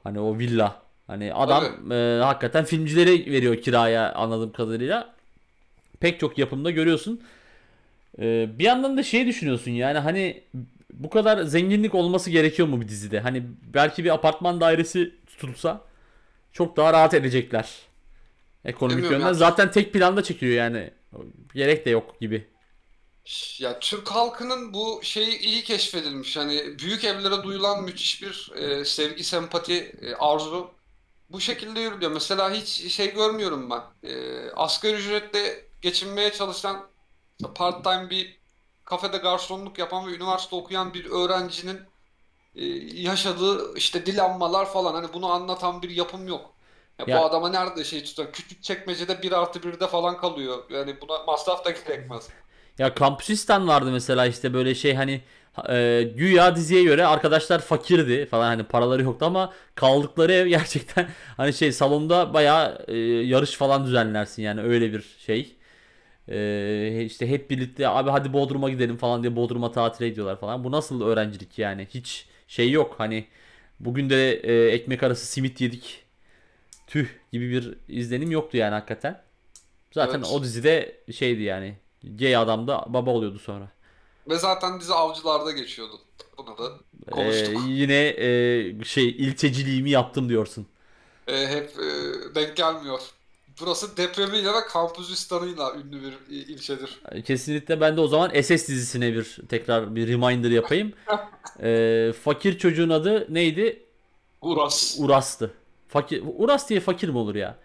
hani 0.02 0.20
o 0.20 0.38
villa 0.38 0.82
hani 1.06 1.34
adam 1.34 1.92
e, 1.92 2.20
hakikaten 2.22 2.64
filmcilere 2.64 3.32
veriyor 3.32 3.56
kiraya 3.56 4.12
anladığım 4.12 4.52
kadarıyla 4.52 5.14
pek 6.00 6.20
çok 6.20 6.38
yapımda 6.38 6.70
görüyorsun. 6.70 7.20
Ee, 8.18 8.48
bir 8.58 8.64
yandan 8.64 8.96
da 8.96 9.02
şey 9.02 9.26
düşünüyorsun 9.26 9.70
yani 9.70 9.98
hani 9.98 10.42
bu 10.92 11.10
kadar 11.10 11.42
zenginlik 11.42 11.94
olması 11.94 12.30
gerekiyor 12.30 12.68
mu 12.68 12.80
bir 12.80 12.88
dizide? 12.88 13.20
Hani 13.20 13.42
belki 13.74 14.04
bir 14.04 14.14
apartman 14.14 14.60
dairesi 14.60 15.14
tutulsa 15.26 15.80
çok 16.52 16.76
daha 16.76 16.92
rahat 16.92 17.14
edecekler. 17.14 17.70
Ekonomik 18.64 18.96
Bilmiyorum 18.96 19.20
yönden. 19.20 19.28
ya. 19.28 19.34
Zaten 19.34 19.70
tek 19.70 19.92
planda 19.92 20.22
çekiyor 20.22 20.52
yani. 20.52 20.90
Gerek 21.54 21.86
de 21.86 21.90
yok 21.90 22.20
gibi. 22.20 22.48
Ya 23.58 23.78
Türk 23.80 24.08
halkının 24.08 24.74
bu 24.74 25.00
şeyi 25.02 25.38
iyi 25.38 25.64
keşfedilmiş. 25.64 26.36
Hani 26.36 26.78
büyük 26.78 27.04
evlere 27.04 27.42
duyulan 27.42 27.84
müthiş 27.84 28.22
bir 28.22 28.52
e, 28.56 28.84
sevgi, 28.84 29.24
sempati, 29.24 29.96
e, 30.02 30.14
arzu 30.14 30.70
bu 31.30 31.40
şekilde 31.40 31.80
yürüyor. 31.80 32.10
Mesela 32.12 32.52
hiç 32.52 32.68
şey 32.68 33.14
görmüyorum 33.14 33.70
ben. 33.70 33.82
E, 34.08 34.50
asgari 34.50 34.96
ücretle 34.96 35.68
geçinmeye 35.82 36.32
çalışan 36.32 36.88
part-time 37.54 38.10
bir 38.10 38.40
kafede 38.84 39.16
garsonluk 39.16 39.78
yapan 39.78 40.06
ve 40.06 40.16
üniversite 40.16 40.56
okuyan 40.56 40.94
bir 40.94 41.04
öğrencinin 41.04 41.80
e, 42.54 42.64
yaşadığı 43.02 43.76
işte 43.76 44.06
dilenmalar 44.06 44.72
falan 44.72 44.94
hani 44.94 45.12
bunu 45.12 45.30
anlatan 45.30 45.82
bir 45.82 45.90
yapım 45.90 46.28
yok. 46.28 46.55
Ya 46.98 47.06
Ya- 47.06 47.16
bu 47.20 47.24
adama 47.24 47.48
nerede 47.48 47.84
şey 47.84 48.04
tutar? 48.04 48.32
Küçük 48.32 48.62
çekmecede 48.62 49.22
1 49.22 49.32
artı 49.32 49.62
1'de 49.62 49.86
falan 49.86 50.16
kalıyor. 50.16 50.70
Yani 50.70 51.00
buna 51.00 51.24
masraf 51.24 51.64
da 51.64 51.70
gerekmez. 51.70 52.28
Ya 52.78 52.94
Kampüsistan 52.94 53.68
vardı 53.68 53.90
mesela 53.92 54.26
işte 54.26 54.54
böyle 54.54 54.74
şey 54.74 54.94
hani 54.94 55.20
e, 55.68 56.02
güya 56.16 56.56
diziye 56.56 56.82
göre 56.82 57.06
arkadaşlar 57.06 57.58
fakirdi 57.60 58.26
falan 58.26 58.46
hani 58.46 58.64
paraları 58.64 59.02
yoktu 59.02 59.24
ama 59.26 59.52
kaldıkları 59.74 60.32
ev 60.32 60.46
gerçekten 60.48 61.08
hani 61.36 61.52
şey 61.52 61.72
salonda 61.72 62.34
bayağı 62.34 62.84
e, 62.88 62.96
yarış 62.98 63.50
falan 63.56 63.86
düzenlersin 63.86 64.42
yani 64.42 64.60
öyle 64.60 64.92
bir 64.92 65.02
şey. 65.26 65.56
E, 66.28 67.02
işte 67.06 67.28
hep 67.30 67.50
birlikte 67.50 67.88
abi 67.88 68.10
hadi 68.10 68.34
Bodrum'a 68.34 68.70
gidelim 68.70 68.96
falan 68.96 69.22
diye 69.22 69.36
Bodrum'a 69.36 69.72
tatile 69.72 70.08
gidiyorlar 70.08 70.40
falan. 70.40 70.64
Bu 70.64 70.72
nasıl 70.72 71.02
öğrencilik 71.02 71.58
yani 71.60 71.88
hiç 71.94 72.28
şey 72.48 72.72
yok 72.72 72.94
hani 72.98 73.26
bugün 73.80 74.10
de 74.10 74.32
e, 74.34 74.68
ekmek 74.72 75.02
arası 75.02 75.26
simit 75.26 75.60
yedik 75.60 76.05
tüh 76.86 77.08
gibi 77.32 77.50
bir 77.50 77.78
izlenim 77.88 78.30
yoktu 78.30 78.56
yani 78.56 78.72
hakikaten. 78.74 79.22
Zaten 79.92 80.18
Evet. 80.18 80.28
o 80.32 80.42
dizide 80.42 80.96
şeydi 81.12 81.42
yani 81.42 81.76
gay 82.04 82.36
adam 82.36 82.68
da 82.68 82.84
baba 82.88 83.10
oluyordu 83.10 83.38
sonra. 83.38 83.68
Ve 84.28 84.38
zaten 84.38 84.80
dizi 84.80 84.94
avcılarda 84.94 85.52
geçiyordu. 85.52 86.00
Bunu 86.38 86.58
da 86.58 86.70
Ee, 87.08 87.10
konuştuk. 87.10 87.56
yine 87.68 88.06
e, 88.80 88.84
şey 88.84 89.08
ilçeciliğimi 89.08 89.90
yaptım 89.90 90.28
diyorsun. 90.28 90.66
Ee, 91.26 91.46
hep 91.46 91.70
e, 91.78 92.34
denk 92.34 92.56
gelmiyor. 92.56 93.00
Burası 93.60 93.96
depremiyle 93.96 94.48
ve 94.48 94.66
kampüsistanıyla 94.68 95.74
ünlü 95.74 96.02
bir 96.02 96.12
il- 96.30 96.48
ilçedir. 96.48 97.00
Kesinlikle 97.24 97.80
ben 97.80 97.96
de 97.96 98.00
o 98.00 98.08
zaman 98.08 98.42
SS 98.42 98.68
dizisine 98.68 99.14
bir 99.14 99.38
tekrar 99.48 99.96
bir 99.96 100.08
reminder 100.08 100.50
yapayım. 100.50 100.92
Ee, 101.62 102.12
fakir 102.22 102.58
çocuğun 102.58 102.88
adı 102.90 103.26
neydi? 103.34 103.82
Uras. 104.40 104.96
Uras'tı. 104.98 105.54
Fakir, 106.00 106.22
Uras 106.38 106.68
diye 106.68 106.80
fakir 106.80 107.08
mi 107.08 107.18
olur 107.18 107.34
ya? 107.34 107.56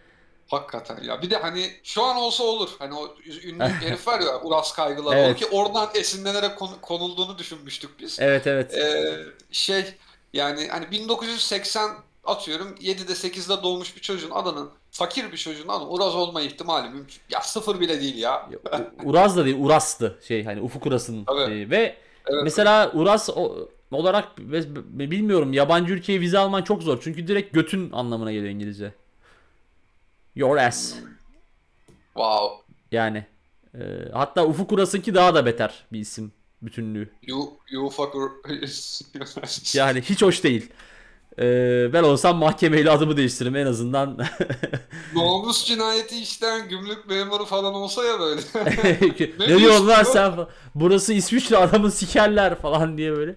Hakikaten 0.48 1.04
ya. 1.04 1.22
Bir 1.22 1.30
de 1.30 1.38
hani 1.38 1.72
şu 1.84 2.04
an 2.04 2.18
olsa 2.18 2.44
olur. 2.44 2.70
Hani 2.80 2.94
o 2.96 3.16
ünlü 3.44 3.64
herif 3.64 4.08
var 4.08 4.20
ya 4.20 4.42
Uras 4.42 4.74
kaygıları. 4.74 5.20
Evet. 5.20 5.36
O 5.36 5.40
ki 5.40 5.46
oradan 5.56 5.90
esinlenerek 5.96 6.58
konu- 6.60 6.82
konulduğunu 6.82 7.38
düşünmüştük 7.38 8.00
biz. 8.00 8.20
Evet 8.20 8.48
evet. 8.48 8.74
Ee, 8.78 9.18
şey 9.52 9.86
yani 10.34 10.68
hani 10.68 10.92
1980 10.92 11.90
atıyorum 12.24 12.76
7'de 12.82 13.12
8'de 13.14 13.64
doğmuş 13.64 13.96
bir 13.96 14.02
çocuğun 14.02 14.32
adının 14.32 14.70
fakir 14.92 15.32
bir 15.32 15.38
çocuğun 15.38 15.68
adı 15.68 15.84
Uras 15.86 16.16
olma 16.16 16.42
ihtimali 16.42 16.90
mümkün. 16.90 17.18
Ya 17.30 17.42
sıfır 17.42 17.80
bile 17.80 18.02
değil 18.02 18.18
ya. 18.18 18.50
Uraz 19.04 19.38
da 19.38 19.46
değil 19.46 19.58
Uras'tı 19.60 20.20
şey 20.28 20.44
hani 20.46 20.62
Ufuk 20.62 20.86
Uras'ın 20.86 21.26
şeyi. 21.48 21.70
ve 21.70 21.98
Evet. 22.28 22.44
mesela 22.44 22.92
Uras 22.94 23.30
o- 23.30 23.70
olarak 23.92 24.38
bilmiyorum 24.38 25.54
yabancı 25.54 25.94
ülkeye 25.94 26.22
vize 26.22 26.38
alman 26.38 26.62
çok 26.64 26.84
zor 26.84 27.00
çünkü 27.04 27.28
direkt 27.28 27.54
götün 27.54 27.92
anlamına 27.92 28.32
geliyor 28.32 28.54
İngilizce. 28.54 28.94
Your 30.36 30.58
ass. 30.58 30.96
Wow. 32.14 32.74
Yani 32.92 33.26
e, 33.76 33.80
hatta 34.14 34.46
Ufuk 34.46 34.72
Uras'ınki 34.72 35.16
daha 35.16 35.36
da 35.36 35.46
beter 35.46 35.84
bir 35.92 36.00
isim 36.00 36.32
bütünlüğü. 36.62 37.10
You, 37.28 37.54
you 37.70 37.90
fucker. 37.90 38.22
Yani 39.78 40.02
hiç 40.02 40.22
hoş 40.22 40.44
değil. 40.44 40.70
E, 41.40 41.44
ben 41.94 42.04
olsam 42.04 42.38
mahkemeyle 42.38 42.92
adımı 42.92 43.18
değiştiririm 43.18 43.56
en 43.56 43.66
azından. 43.66 44.18
Namus 45.16 45.66
cinayeti 45.66 46.22
işleyen 46.22 46.70
gümrük 46.70 47.10
memuru 47.10 47.46
falan 47.46 47.74
olsa 47.74 48.04
ya 48.04 48.20
böyle. 48.20 48.42
ne 49.40 49.60
diyorsun 49.60 49.88
lan 49.88 50.04
sen? 50.04 50.34
Burası 50.76 51.14
İsviçre 51.14 51.58
adamı 51.58 51.92
sikerler 51.92 52.56
falan 52.56 52.98
diye 52.98 53.12
böyle. 53.12 53.36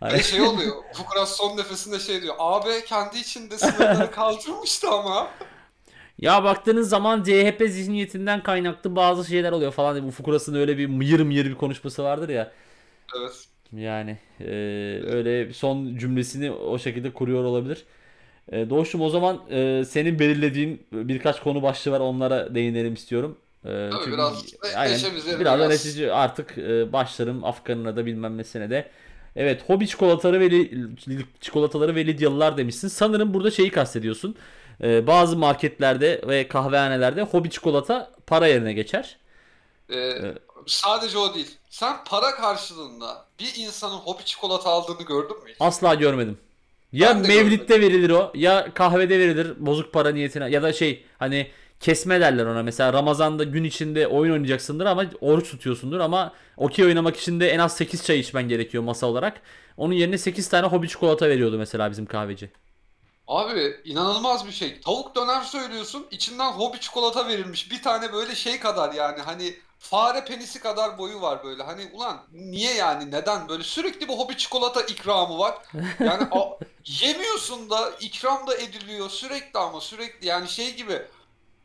Hani- 0.00 0.24
şey 0.24 0.40
oluyor. 0.40 0.72
Fukuras 0.92 1.36
son 1.36 1.56
nefesinde 1.56 1.98
şey 1.98 2.22
diyor. 2.22 2.34
AB 2.38 2.84
kendi 2.84 3.18
içinde 3.18 3.58
sınırları 3.58 4.10
kaldırmıştı 4.14 4.88
ama. 4.90 5.28
Ya 6.18 6.44
baktığınız 6.44 6.88
zaman 6.88 7.22
CHP 7.22 7.62
zihniyetinden 7.68 8.42
kaynaklı 8.42 8.96
bazı 8.96 9.28
şeyler 9.30 9.52
oluyor 9.52 9.72
falan. 9.72 10.06
Bu 10.06 10.10
Fukuras'ın 10.10 10.54
öyle 10.54 10.78
bir 10.78 10.86
mıyır 10.86 11.20
mıyır 11.20 11.44
bir 11.46 11.54
konuşması 11.54 12.04
vardır 12.04 12.28
ya. 12.28 12.52
Evet. 13.20 13.32
Yani 13.72 14.18
e, 14.40 14.44
öyle 15.06 15.52
son 15.52 15.96
cümlesini 15.96 16.50
o 16.50 16.78
şekilde 16.78 17.12
kuruyor 17.12 17.44
olabilir. 17.44 17.84
E, 18.52 18.70
Doğuş'um 18.70 19.00
o 19.00 19.08
zaman 19.10 19.40
e, 19.50 19.84
senin 19.88 20.18
belirlediğin 20.18 20.86
birkaç 20.92 21.40
konu 21.42 21.62
başlığı 21.62 21.90
var 21.92 22.00
onlara 22.00 22.54
değinelim 22.54 22.94
istiyorum. 22.94 23.38
E, 23.64 23.68
Tabii 23.68 23.90
çünkü- 24.04 24.12
biraz 24.12 24.44
aynen, 24.76 24.98
biraz 25.40 25.60
biraz- 25.60 26.10
artık 26.12 26.58
e, 26.58 26.92
başlarım 26.92 27.44
Afgan'ına 27.44 27.96
da 27.96 28.06
bilmem 28.06 28.38
nesine 28.38 28.70
de. 28.70 28.90
Evet 29.36 29.62
hobi 29.66 29.88
çikolataları 29.88 30.40
ve 30.40 30.68
çikolataları 31.40 31.94
ve 31.94 32.06
Lidyalılar 32.06 32.56
demişsin. 32.56 32.88
Sanırım 32.88 33.34
burada 33.34 33.50
şeyi 33.50 33.70
kastediyorsun. 33.70 34.36
E, 34.82 35.06
bazı 35.06 35.36
marketlerde 35.36 36.22
ve 36.28 36.48
kahvehanelerde 36.48 37.22
hobi 37.22 37.50
çikolata 37.50 38.10
para 38.26 38.46
yerine 38.46 38.72
geçer. 38.72 39.16
Ee, 39.92 40.34
sadece 40.66 41.18
o 41.18 41.34
değil. 41.34 41.56
Sen 41.70 41.96
para 42.04 42.34
karşılığında 42.34 43.24
bir 43.40 43.52
insanın 43.56 43.96
hobi 43.96 44.24
çikolata 44.24 44.70
aldığını 44.70 45.06
gördün 45.06 45.36
mü 45.44 45.50
hiç? 45.50 45.56
Asla 45.60 45.94
görmedim. 45.94 46.38
Ya 46.92 47.14
mevlitte 47.14 47.80
verilir 47.80 48.10
o 48.10 48.32
ya 48.34 48.74
kahvede 48.74 49.18
verilir 49.18 49.54
bozuk 49.58 49.92
para 49.92 50.10
niyetine 50.10 50.50
ya 50.50 50.62
da 50.62 50.72
şey 50.72 51.04
hani 51.18 51.50
kesme 51.80 52.20
derler 52.20 52.46
ona 52.46 52.62
mesela 52.62 52.92
Ramazan'da 52.92 53.44
gün 53.44 53.64
içinde 53.64 54.06
oyun 54.08 54.32
oynayacaksındır 54.32 54.86
ama 54.86 55.04
oruç 55.20 55.50
tutuyorsundur 55.50 56.00
ama 56.00 56.32
okey 56.56 56.84
oynamak 56.84 57.16
için 57.16 57.40
de 57.40 57.50
en 57.50 57.58
az 57.58 57.76
8 57.76 58.04
çay 58.04 58.20
içmen 58.20 58.48
gerekiyor 58.48 58.82
masa 58.82 59.06
olarak. 59.06 59.42
Onun 59.76 59.94
yerine 59.94 60.18
8 60.18 60.48
tane 60.48 60.66
hobi 60.66 60.88
çikolata 60.88 61.28
veriyordu 61.28 61.58
mesela 61.58 61.90
bizim 61.90 62.06
kahveci. 62.06 62.50
Abi 63.26 63.80
inanılmaz 63.84 64.46
bir 64.46 64.52
şey. 64.52 64.80
Tavuk 64.80 65.16
döner 65.16 65.40
söylüyorsun, 65.42 66.06
içinden 66.10 66.52
hobi 66.52 66.80
çikolata 66.80 67.28
verilmiş. 67.28 67.70
Bir 67.70 67.82
tane 67.82 68.12
böyle 68.12 68.34
şey 68.34 68.60
kadar 68.60 68.92
yani 68.92 69.20
hani 69.20 69.54
fare 69.78 70.24
penisi 70.24 70.60
kadar 70.60 70.98
boyu 70.98 71.20
var 71.20 71.44
böyle. 71.44 71.62
Hani 71.62 71.90
ulan 71.92 72.22
niye 72.32 72.74
yani 72.74 73.10
neden 73.10 73.48
böyle 73.48 73.62
sürekli 73.62 74.08
bu 74.08 74.18
hobi 74.18 74.36
çikolata 74.36 74.82
ikramı 74.82 75.38
var. 75.38 75.54
Yani 76.02 76.22
a- 76.30 76.58
yemiyorsun 76.86 77.70
da 77.70 77.90
ikram 78.00 78.46
da 78.46 78.56
ediliyor 78.56 79.10
sürekli 79.10 79.58
ama 79.58 79.80
sürekli 79.80 80.26
yani 80.26 80.48
şey 80.48 80.74
gibi 80.76 81.02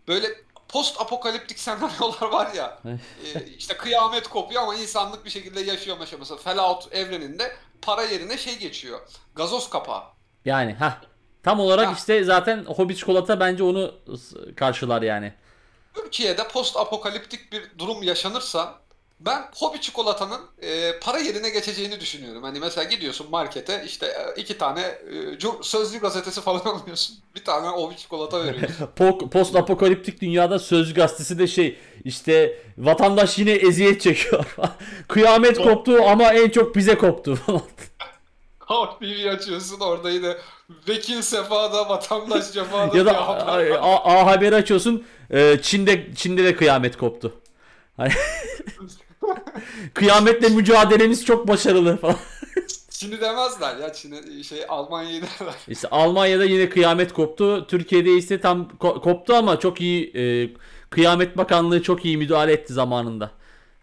böyle 0.07 0.27
post 0.69 1.01
apokaliptik 1.01 1.59
senaryolar 1.59 2.31
var 2.31 2.53
ya. 2.53 2.79
e, 3.35 3.45
işte 3.57 3.77
kıyamet 3.77 4.27
kopuyor 4.27 4.61
ama 4.63 4.75
insanlık 4.75 5.25
bir 5.25 5.29
şekilde 5.29 5.61
yaşıyor 5.61 5.97
mesela. 5.99 6.37
Fallout 6.37 6.93
evreninde 6.93 7.55
para 7.81 8.03
yerine 8.03 8.37
şey 8.37 8.57
geçiyor. 8.57 8.99
Gazoz 9.35 9.69
kapağı. 9.69 10.03
Yani 10.45 10.73
ha 10.73 11.01
tam 11.43 11.59
olarak 11.59 11.87
Ha. 11.87 11.93
işte 11.97 12.23
zaten 12.23 12.65
hobi 12.65 12.95
çikolata 12.95 13.39
bence 13.39 13.63
onu 13.63 13.95
karşılar 14.55 15.01
yani. 15.01 15.33
Türkiye'de 15.93 16.47
post 16.47 16.77
apokaliptik 16.77 17.51
bir 17.51 17.71
durum 17.79 18.03
yaşanırsa 18.03 18.80
ben 19.25 19.43
hobi 19.55 19.81
çikolatanın 19.81 20.41
e, 20.61 20.99
para 20.99 21.17
yerine 21.19 21.49
geçeceğini 21.49 21.99
düşünüyorum. 21.99 22.43
Hani 22.43 22.59
mesela 22.59 22.83
gidiyorsun 22.83 23.27
markete 23.29 23.83
işte 23.85 24.05
e, 24.05 24.41
iki 24.41 24.57
tane 24.57 24.81
e, 24.81 25.37
sözlü 25.61 25.99
gazetesi 25.99 26.41
falan 26.41 26.59
alıyorsun. 26.65 27.17
Bir 27.35 27.43
tane 27.43 27.67
hobi 27.67 27.97
çikolata 27.97 28.43
veriyorsun. 28.45 28.87
Post 29.31 29.55
apokaliptik 29.55 30.21
dünyada 30.21 30.59
Sözcü 30.59 30.93
gazetesi 30.93 31.39
de 31.39 31.47
şey 31.47 31.77
işte 32.03 32.59
vatandaş 32.77 33.37
yine 33.37 33.51
eziyet 33.51 34.01
çekiyor. 34.01 34.45
Kıyamet 35.07 35.57
koptu 35.57 36.03
ama 36.03 36.33
en 36.33 36.49
çok 36.49 36.75
bize 36.75 36.97
koptu 36.97 37.35
falan. 37.35 37.61
Halk 38.59 38.99
TV 38.99 39.27
açıyorsun 39.29 39.79
orada 39.79 40.09
yine 40.09 40.37
vekil 40.87 41.21
sefada 41.21 41.89
vatandaş 41.89 42.51
cefada 42.51 42.97
ya 42.97 43.05
da 43.05 43.27
haber 43.27 43.69
A. 43.71 43.79
A- 43.81 44.19
A 44.21 44.25
Haber 44.25 44.53
açıyorsun. 44.53 45.05
e, 45.29 45.57
Çin'de 45.61 46.15
Çin'de 46.15 46.43
de 46.43 46.55
kıyamet 46.55 46.97
koptu. 46.97 47.41
Kıyametle 49.93 50.49
mücadelemiz 50.49 51.25
çok 51.25 51.47
başarılı 51.47 51.97
falan. 51.97 52.15
Çin'i 52.89 53.21
demezler 53.21 53.77
ya 53.77 53.93
Çin'e 53.93 54.43
şey 54.43 54.65
Almanya'yı 54.69 55.21
derler. 55.21 55.55
İşte 55.67 55.87
Almanya'da 55.89 56.45
yine 56.45 56.69
kıyamet 56.69 57.13
koptu. 57.13 57.67
Türkiye'de 57.67 58.11
ise 58.11 58.41
tam 58.41 58.69
ko- 58.79 59.01
koptu 59.01 59.33
ama 59.33 59.59
çok 59.59 59.81
iyi 59.81 60.11
e, 60.15 60.49
Kıyamet 60.89 61.37
Bakanlığı 61.37 61.83
çok 61.83 62.05
iyi 62.05 62.17
müdahale 62.17 62.53
etti 62.53 62.73
zamanında 62.73 63.31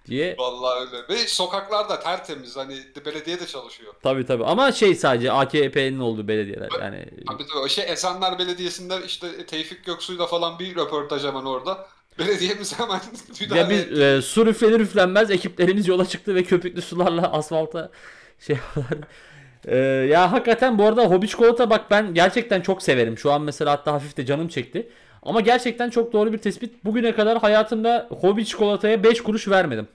diye. 0.06 0.36
Vallahi 0.38 0.80
öyle. 0.80 1.08
Ve 1.08 1.26
sokaklar 1.26 1.88
da 1.88 2.00
tertemiz 2.00 2.56
hani 2.56 2.76
belediye 3.06 3.40
de 3.40 3.46
çalışıyor. 3.46 3.94
Tabii 4.02 4.26
tabii 4.26 4.44
ama 4.44 4.72
şey 4.72 4.94
sadece 4.94 5.32
AKP'nin 5.32 5.98
olduğu 5.98 6.28
belediyeler 6.28 6.68
yani. 6.80 7.08
Tabii 7.28 7.46
tabii. 7.46 7.58
O 7.58 7.68
şey 7.68 7.92
Esenler 7.92 8.38
Belediyesi'nde 8.38 8.94
işte 9.06 9.46
Tevfik 9.46 9.84
Göksu'yla 9.84 10.26
falan 10.26 10.58
bir 10.58 10.76
röportaj 10.76 11.24
hemen 11.24 11.44
orada. 11.44 11.88
Belediyemiz 12.18 12.78
hemen 12.78 13.00
müdahale 13.40 13.60
Ya 13.60 13.70
biz 13.70 14.00
e, 14.00 14.22
su 14.22 14.46
üflenir 14.46 14.80
üflenmez 14.80 15.30
ekiplerimiz 15.30 15.88
yola 15.88 16.06
çıktı 16.06 16.34
ve 16.34 16.42
köpüklü 16.42 16.82
sularla 16.82 17.32
asfalta 17.32 17.90
şey 18.46 18.56
yapıyorlar. 18.56 18.98
E, 19.64 19.76
ya 20.06 20.32
hakikaten 20.32 20.78
bu 20.78 20.84
arada 20.86 21.04
hobi 21.04 21.28
çikolata 21.28 21.70
bak 21.70 21.90
ben 21.90 22.14
gerçekten 22.14 22.60
çok 22.60 22.82
severim. 22.82 23.18
Şu 23.18 23.32
an 23.32 23.42
mesela 23.42 23.72
hatta 23.72 23.92
hafif 23.92 24.16
de 24.16 24.26
canım 24.26 24.48
çekti. 24.48 24.88
Ama 25.22 25.40
gerçekten 25.40 25.90
çok 25.90 26.12
doğru 26.12 26.32
bir 26.32 26.38
tespit. 26.38 26.84
Bugüne 26.84 27.14
kadar 27.14 27.38
hayatımda 27.38 28.08
hobi 28.20 28.46
çikolataya 28.46 29.04
5 29.04 29.22
kuruş 29.22 29.48
vermedim. 29.48 29.88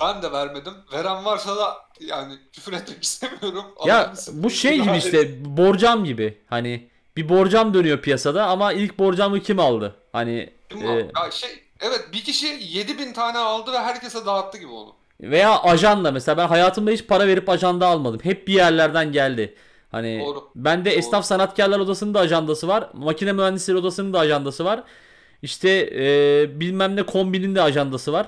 Ben 0.00 0.22
de 0.22 0.32
vermedim. 0.32 0.72
Veren 0.92 1.24
varsa 1.24 1.56
da 1.56 1.74
yani 2.00 2.34
küfür 2.52 2.72
etmek 2.72 3.02
istemiyorum. 3.04 3.64
Ya 3.86 3.98
Allah'ın 3.98 4.42
bu 4.42 4.50
şey 4.50 4.74
gibi 4.74 4.82
müdahale- 4.88 4.96
işte 4.98 5.28
borcam 5.56 6.04
gibi. 6.04 6.38
Hani 6.46 6.88
bir 7.16 7.28
borcam 7.28 7.74
dönüyor 7.74 7.98
piyasada 7.98 8.46
ama 8.46 8.72
ilk 8.72 8.98
borcamı 8.98 9.40
kim 9.40 9.58
aldı? 9.60 9.96
Hani 10.12 10.50
E, 10.70 10.84
var? 10.84 11.24
Ya 11.24 11.30
şey 11.30 11.50
evet 11.80 12.08
bir 12.12 12.24
kişi 12.24 12.46
7000 12.46 13.12
tane 13.12 13.38
aldı 13.38 13.72
ve 13.72 13.78
herkese 13.78 14.26
dağıttı 14.26 14.58
gibi 14.58 14.72
onu. 14.72 14.94
Veya 15.20 15.62
ajanda 15.62 16.12
mesela 16.12 16.36
ben 16.36 16.48
hayatımda 16.48 16.90
hiç 16.90 17.06
para 17.06 17.26
verip 17.26 17.48
ajanda 17.48 17.86
almadım. 17.86 18.20
Hep 18.22 18.48
bir 18.48 18.52
yerlerden 18.54 19.12
geldi. 19.12 19.54
Hani 19.90 20.22
Doğru. 20.26 20.50
bende 20.54 20.90
Esnaf 20.90 21.24
Sanatkarlar 21.24 21.78
Odası'nın 21.80 22.14
da 22.14 22.20
ajandası 22.20 22.68
var. 22.68 22.90
Makine 22.94 23.32
Mühendisleri 23.32 23.76
Odası'nın 23.76 24.12
da 24.12 24.18
ajandası 24.18 24.64
var. 24.64 24.82
İşte 25.42 25.70
e, 25.94 26.60
bilmem 26.60 26.96
ne 26.96 27.06
kombinin 27.06 27.54
de 27.54 27.62
ajandası 27.62 28.12
var. 28.12 28.26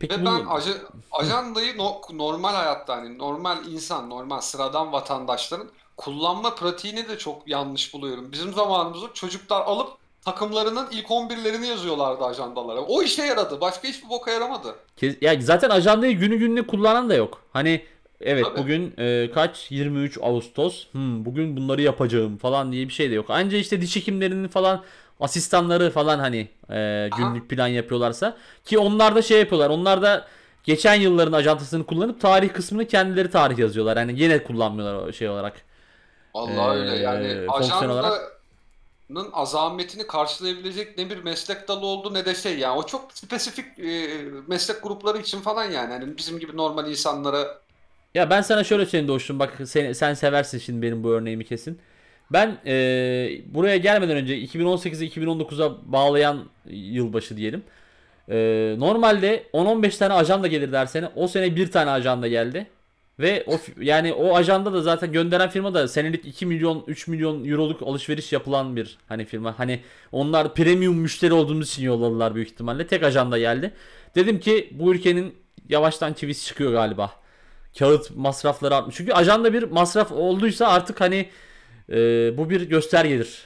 Peki 0.00 0.14
Ve 0.14 0.20
bu 0.20 0.26
ben 0.26 0.46
aja, 0.46 0.72
ajandayı 1.12 1.78
no- 1.78 2.00
normal 2.12 2.54
hayatta 2.54 2.96
hani 2.96 3.18
normal 3.18 3.66
insan, 3.66 4.10
normal 4.10 4.40
sıradan 4.40 4.92
vatandaşların 4.92 5.68
kullanma 5.96 6.54
pratiğini 6.54 7.08
de 7.08 7.18
çok 7.18 7.48
yanlış 7.48 7.94
buluyorum. 7.94 8.32
Bizim 8.32 8.52
zamanımızda 8.52 9.06
çocuklar 9.14 9.60
alıp 9.60 9.88
takımlarının 10.24 10.86
ilk 10.90 11.06
11'lerini 11.06 11.66
yazıyorlardı 11.66 12.24
ajandalara. 12.24 12.80
O 12.80 13.02
işe 13.02 13.22
yaradı. 13.22 13.60
Başka 13.60 13.88
hiçbir 13.88 14.08
boka 14.08 14.30
yaramadı. 14.30 14.74
Kes- 14.96 15.18
ya 15.20 15.40
zaten 15.40 15.70
ajandayı 15.70 16.18
günü 16.18 16.36
gününe 16.36 16.62
kullanan 16.62 17.10
da 17.10 17.14
yok. 17.14 17.42
Hani 17.52 17.84
evet 18.20 18.44
Tabii. 18.44 18.58
bugün 18.58 18.94
e, 18.98 19.30
kaç 19.34 19.70
23 19.70 20.18
Ağustos. 20.22 20.86
Hmm, 20.92 21.24
bugün 21.24 21.56
bunları 21.56 21.82
yapacağım 21.82 22.36
falan 22.38 22.72
diye 22.72 22.88
bir 22.88 22.92
şey 22.92 23.10
de 23.10 23.14
yok. 23.14 23.30
Anca 23.30 23.58
işte 23.58 23.80
diş 23.80 23.96
hekimlerinin 23.96 24.48
falan 24.48 24.84
asistanları 25.20 25.90
falan 25.90 26.18
hani 26.18 26.48
e, 26.70 27.10
günlük 27.16 27.50
plan 27.50 27.68
yapıyorlarsa 27.68 28.36
ki 28.64 28.78
onlar 28.78 29.14
da 29.14 29.22
şey 29.22 29.38
yapıyorlar. 29.38 29.70
Onlar 29.70 30.02
da 30.02 30.26
geçen 30.64 30.94
yılların 30.94 31.32
ajantasını 31.32 31.86
kullanıp 31.86 32.20
tarih 32.20 32.52
kısmını 32.52 32.86
kendileri 32.86 33.30
tarih 33.30 33.58
yazıyorlar. 33.58 33.98
Hani 33.98 34.20
yine 34.20 34.42
kullanmıyorlar 34.42 35.08
o 35.08 35.12
şey 35.12 35.28
olarak. 35.28 35.62
Vallahi 36.34 36.78
Ee, 36.78 36.80
öyle 36.80 36.96
yani 36.96 37.46
fonksiyon 37.46 37.88
olarak. 37.88 38.37
Azametini 39.32 40.06
karşılayabilecek 40.06 40.98
ne 40.98 41.10
bir 41.10 41.22
meslek 41.24 41.68
dalı 41.68 41.86
oldu 41.86 42.14
ne 42.14 42.24
de 42.26 42.34
şey 42.34 42.58
yani 42.58 42.78
o 42.78 42.86
çok 42.86 43.12
spesifik 43.12 43.78
e, 43.78 44.08
meslek 44.48 44.82
grupları 44.82 45.18
için 45.18 45.40
falan 45.40 45.64
yani 45.64 45.92
hani 45.92 46.16
bizim 46.18 46.38
gibi 46.38 46.56
normal 46.56 46.90
insanlara 46.90 47.60
Ya 48.14 48.30
ben 48.30 48.40
sana 48.42 48.64
şöyle 48.64 48.86
söyleyeyim 48.86 49.08
Doğuş'um 49.08 49.38
bak 49.38 49.58
sen, 49.66 49.92
sen 49.92 50.14
seversin 50.14 50.58
şimdi 50.58 50.82
benim 50.82 51.04
bu 51.04 51.10
örneğimi 51.12 51.44
kesin. 51.44 51.80
Ben 52.32 52.58
e, 52.66 52.72
buraya 53.54 53.76
gelmeden 53.76 54.16
önce 54.16 54.38
2018'e 54.38 55.06
2019'a 55.06 55.92
bağlayan 55.92 56.50
yılbaşı 56.66 57.36
diyelim. 57.36 57.64
E, 58.28 58.36
normalde 58.78 59.46
10-15 59.52 59.98
tane 59.98 60.14
ajanda 60.14 60.46
gelir 60.48 60.72
her 60.72 60.86
sene. 60.86 61.08
O 61.16 61.28
sene 61.28 61.56
bir 61.56 61.70
tane 61.70 61.90
ajanda 61.90 62.28
geldi. 62.28 62.66
Ve 63.18 63.44
o 63.46 63.58
yani 63.80 64.12
o 64.12 64.36
ajanda 64.36 64.72
da 64.72 64.82
zaten 64.82 65.12
gönderen 65.12 65.48
firma 65.48 65.74
da 65.74 65.88
senelik 65.88 66.26
2 66.26 66.46
milyon 66.46 66.84
3 66.86 67.08
milyon 67.08 67.44
euroluk 67.44 67.82
alışveriş 67.82 68.32
yapılan 68.32 68.76
bir 68.76 68.98
hani 69.08 69.24
firma. 69.24 69.58
Hani 69.58 69.80
onlar 70.12 70.54
premium 70.54 70.96
müşteri 70.96 71.32
olduğumuz 71.32 71.68
için 71.68 71.82
yolladılar 71.82 72.34
büyük 72.34 72.48
ihtimalle. 72.48 72.86
Tek 72.86 73.02
ajanda 73.02 73.38
geldi. 73.38 73.74
Dedim 74.14 74.40
ki 74.40 74.68
bu 74.72 74.94
ülkenin 74.94 75.34
yavaştan 75.68 76.12
çivisi 76.12 76.46
çıkıyor 76.46 76.72
galiba 76.72 77.12
kağıt 77.78 78.16
masrafları 78.16 78.74
artmış. 78.74 78.96
Çünkü 78.96 79.12
ajanda 79.12 79.52
bir 79.52 79.62
masraf 79.62 80.12
olduysa 80.12 80.68
artık 80.68 81.00
hani 81.00 81.28
e, 81.90 81.96
bu 82.38 82.50
bir 82.50 82.60
göstergedir. 82.68 83.42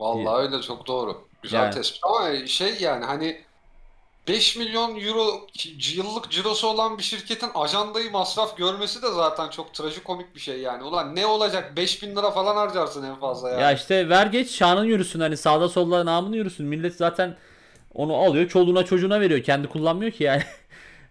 Vallahi 0.00 0.46
öyle 0.46 0.62
çok 0.62 0.86
doğru. 0.86 1.16
Güzel 1.42 1.58
Yani. 1.58 1.74
tespit 1.74 2.00
ama 2.02 2.46
şey 2.46 2.74
yani 2.80 3.04
hani 3.04 3.40
5 4.28 4.56
milyon 4.56 5.00
euro 5.00 5.46
yıllık 5.96 6.30
cirosu 6.30 6.66
olan 6.68 6.98
bir 6.98 7.02
şirketin 7.02 7.50
ajandayı 7.54 8.10
masraf 8.10 8.56
görmesi 8.56 9.02
de 9.02 9.10
zaten 9.12 9.50
çok 9.50 9.74
trajikomik 9.74 10.34
bir 10.34 10.40
şey 10.40 10.60
yani. 10.60 10.82
Ulan 10.82 11.16
ne 11.16 11.26
olacak 11.26 11.76
5000 11.76 12.16
lira 12.16 12.30
falan 12.30 12.56
harcarsın 12.56 13.02
en 13.02 13.20
fazla 13.20 13.50
yani. 13.50 13.62
Ya 13.62 13.72
işte 13.72 14.08
ver 14.08 14.26
geç 14.26 14.50
şanın 14.50 14.84
yürüsün 14.84 15.20
hani 15.20 15.36
sağda 15.36 15.68
solda 15.68 16.06
namını 16.06 16.36
yürüsün. 16.36 16.66
Millet 16.66 16.94
zaten 16.94 17.36
onu 17.94 18.14
alıyor 18.16 18.48
çoluğuna 18.48 18.84
çocuğuna 18.84 19.20
veriyor. 19.20 19.42
Kendi 19.42 19.68
kullanmıyor 19.68 20.12
ki 20.12 20.24
yani. 20.24 20.42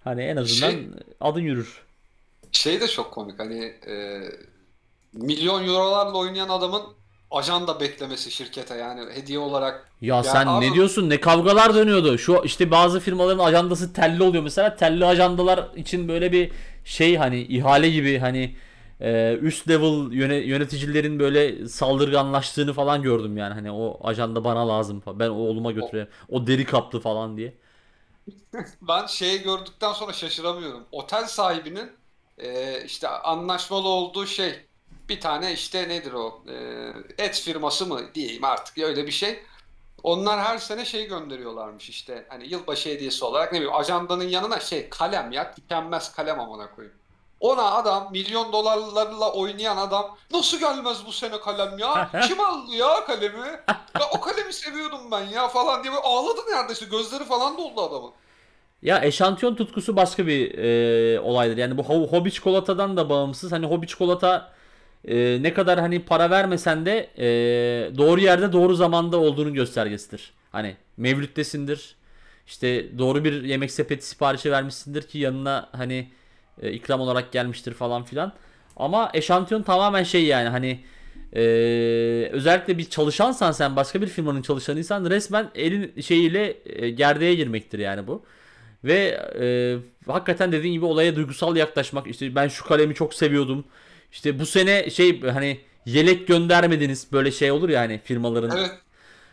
Hani 0.03 0.21
en 0.21 0.35
azından 0.37 0.71
Şey- 0.71 0.89
adın 1.21 1.41
yürür. 1.41 1.83
Şey 2.51 2.81
de 2.81 2.87
çok 2.87 3.11
komik 3.11 3.39
hani 3.39 3.63
e, 3.65 4.21
milyon 5.13 5.67
eurolarla 5.67 6.17
oynayan 6.17 6.49
adamın 6.49 6.83
ajanda 7.31 7.79
beklemesi 7.79 8.31
şirkete 8.31 8.75
yani 8.75 9.13
hediye 9.13 9.39
olarak. 9.39 9.91
Ya 10.01 10.23
sen 10.23 10.45
abi- 10.47 10.61
ne 10.61 10.73
diyorsun? 10.73 11.09
Ne 11.09 11.19
kavgalar 11.19 11.75
dönüyordu. 11.75 12.17
Şu 12.17 12.41
işte 12.45 12.71
bazı 12.71 12.99
firmaların 12.99 13.39
ajandası 13.45 13.93
telli 13.93 14.23
oluyor 14.23 14.43
mesela. 14.43 14.75
Telli 14.75 15.05
ajandalar 15.05 15.75
için 15.75 16.07
böyle 16.07 16.31
bir 16.31 16.51
şey 16.85 17.15
hani 17.17 17.41
ihale 17.41 17.89
gibi 17.89 18.17
hani 18.19 18.55
e, 19.01 19.37
üst 19.41 19.69
level 19.69 20.11
yöne- 20.11 20.35
yöneticilerin 20.35 21.19
böyle 21.19 21.67
saldırganlaştığını 21.67 22.73
falan 22.73 23.01
gördüm 23.03 23.37
yani. 23.37 23.53
Hani 23.53 23.71
o 23.71 23.99
ajanda 24.07 24.43
bana 24.43 24.67
lazım 24.67 24.99
falan. 25.01 25.19
Ben 25.19 25.29
oğluma 25.29 25.71
götüreyim. 25.71 26.07
O 26.29 26.47
deri 26.47 26.65
kaplı 26.65 26.99
falan 26.99 27.37
diye. 27.37 27.53
Ben 28.81 29.05
şeyi 29.05 29.41
gördükten 29.41 29.93
sonra 29.93 30.13
şaşıramıyorum. 30.13 30.87
Otel 30.91 31.25
sahibinin 31.27 31.91
e, 32.37 32.83
işte 32.85 33.07
anlaşmalı 33.07 33.87
olduğu 33.87 34.25
şey 34.25 34.68
bir 35.09 35.21
tane 35.21 35.53
işte 35.53 35.89
nedir 35.89 36.13
o 36.13 36.41
e, 37.17 37.23
et 37.23 37.35
firması 37.39 37.85
mı 37.85 38.01
diyeyim 38.15 38.43
artık 38.43 38.77
öyle 38.77 39.05
bir 39.07 39.11
şey. 39.11 39.39
Onlar 40.03 40.39
her 40.39 40.57
sene 40.57 40.85
şey 40.85 41.07
gönderiyorlarmış 41.07 41.89
işte 41.89 42.25
hani 42.29 42.47
yılbaşı 42.47 42.89
hediyesi 42.89 43.25
olarak 43.25 43.51
ne 43.53 43.59
bileyim 43.59 43.75
ajandanın 43.75 44.23
yanına 44.23 44.59
şey 44.59 44.89
kalem 44.89 45.31
ya 45.31 45.53
tükenmez 45.55 46.11
kalem 46.15 46.39
amına 46.39 46.71
koyayım. 46.75 46.97
Ona 47.39 47.71
adam 47.71 48.07
milyon 48.11 48.53
dolarlarla 48.53 49.33
oynayan 49.33 49.77
adam 49.77 50.17
nasıl 50.31 50.59
gelmez 50.59 50.97
bu 51.07 51.11
sene 51.11 51.39
kalem 51.39 51.77
ya? 51.77 52.09
Kim 52.27 52.39
aldı 52.39 52.75
ya 52.75 53.05
kalemi? 53.05 53.47
Ya 53.99 54.09
o 54.17 54.19
kalemi 54.21 54.53
seviyordum 54.53 55.11
ben 55.11 55.23
ya 55.25 55.47
falan 55.47 55.83
diye 55.83 55.93
ağladı 55.93 56.41
neredeyse 56.51 56.85
gözleri 56.85 57.23
falan 57.25 57.57
doldu 57.57 57.81
adamın. 57.81 58.11
Ya 58.81 59.03
eşantiyon 59.03 59.55
tutkusu 59.55 59.95
başka 59.95 60.27
bir 60.27 60.57
e, 60.57 61.19
olaydır. 61.19 61.57
Yani 61.57 61.77
bu 61.77 61.81
ho- 61.81 62.11
hobi 62.11 62.31
çikolatadan 62.31 62.97
da 62.97 63.09
bağımsız. 63.09 63.51
Hani 63.51 63.65
hobi 63.65 63.87
çikolata 63.87 64.53
e, 65.07 65.37
ne 65.41 65.53
kadar 65.53 65.79
hani 65.79 65.99
para 65.99 66.29
vermesen 66.29 66.85
de 66.85 67.09
e, 67.17 67.27
doğru 67.97 68.21
yerde 68.21 68.53
doğru 68.53 68.75
zamanda 68.75 69.17
olduğunun 69.17 69.53
göstergesidir. 69.53 70.33
Hani 70.51 70.75
mevlüttesindir. 70.97 71.95
İşte 72.47 72.97
doğru 72.97 73.23
bir 73.23 73.43
yemek 73.43 73.71
sepeti 73.71 74.05
siparişi 74.05 74.51
vermişsindir 74.51 75.01
ki 75.01 75.17
yanına 75.17 75.69
hani 75.71 76.07
e, 76.61 76.71
ikram 76.71 77.01
olarak 77.01 77.31
gelmiştir 77.31 77.73
falan 77.73 78.03
filan. 78.03 78.33
Ama 78.77 79.11
eşantiyon 79.13 79.63
tamamen 79.63 80.03
şey 80.03 80.25
yani 80.25 80.49
hani 80.49 80.79
e, 81.35 81.41
özellikle 82.31 82.77
bir 82.77 82.89
çalışansan 82.89 83.51
sen 83.51 83.75
başka 83.75 84.01
bir 84.01 84.07
firmanın 84.07 84.41
çalışanıysan 84.41 85.09
resmen 85.09 85.49
elin 85.55 86.01
şeyiyle 86.01 86.57
e, 86.65 86.89
gerdeğe 86.89 87.35
girmektir 87.35 87.79
yani 87.79 88.07
bu. 88.07 88.23
Ve 88.83 89.19
e, 89.39 89.77
hakikaten 90.11 90.51
dediğin 90.51 90.73
gibi 90.73 90.85
olaya 90.85 91.15
duygusal 91.15 91.55
yaklaşmak. 91.55 92.07
İşte 92.07 92.35
ben 92.35 92.47
şu 92.47 92.65
kalemi 92.65 92.95
çok 92.95 93.13
seviyordum. 93.13 93.65
İşte 94.11 94.39
bu 94.39 94.45
sene 94.45 94.89
şey 94.89 95.21
hani 95.21 95.59
yelek 95.85 96.27
göndermediniz 96.27 97.07
böyle 97.11 97.31
şey 97.31 97.51
olur 97.51 97.69
ya 97.69 97.79
hani 97.81 97.99
firmaların. 98.03 98.57
Evet. 98.57 98.71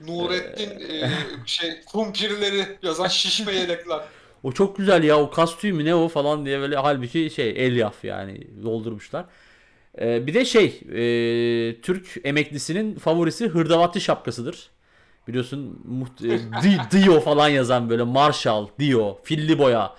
Nurettin 0.00 0.70
e, 0.70 1.10
şey 1.46 1.70
kumpirleri 1.86 2.66
yazan 2.82 3.08
şişme 3.08 3.52
yelekler. 3.54 4.00
O 4.42 4.52
çok 4.52 4.76
güzel 4.76 5.04
ya 5.04 5.18
o 5.20 5.30
kastüyü 5.30 5.72
mü 5.72 5.84
ne 5.84 5.94
o 5.94 6.08
falan 6.08 6.46
diye 6.46 6.60
böyle 6.60 6.76
halbuki 6.76 7.30
şey 7.30 7.50
elyaf 7.50 8.04
yani 8.04 8.46
doldurmuşlar. 8.62 9.24
E, 10.00 10.26
bir 10.26 10.34
de 10.34 10.44
şey 10.44 10.66
e, 10.66 11.80
Türk 11.80 12.16
emeklisinin 12.24 12.94
favorisi 12.98 13.46
hırdavatçı 13.48 14.00
şapkasıdır. 14.00 14.70
Biliyorsun 15.28 15.82
muht- 15.90 16.26
e, 16.26 16.38
Di- 16.62 17.04
Dio 17.04 17.20
falan 17.20 17.48
yazan 17.48 17.90
böyle 17.90 18.02
Marshall, 18.02 18.68
Dio, 18.80 19.20
Filli 19.24 19.58
Boya 19.58 19.94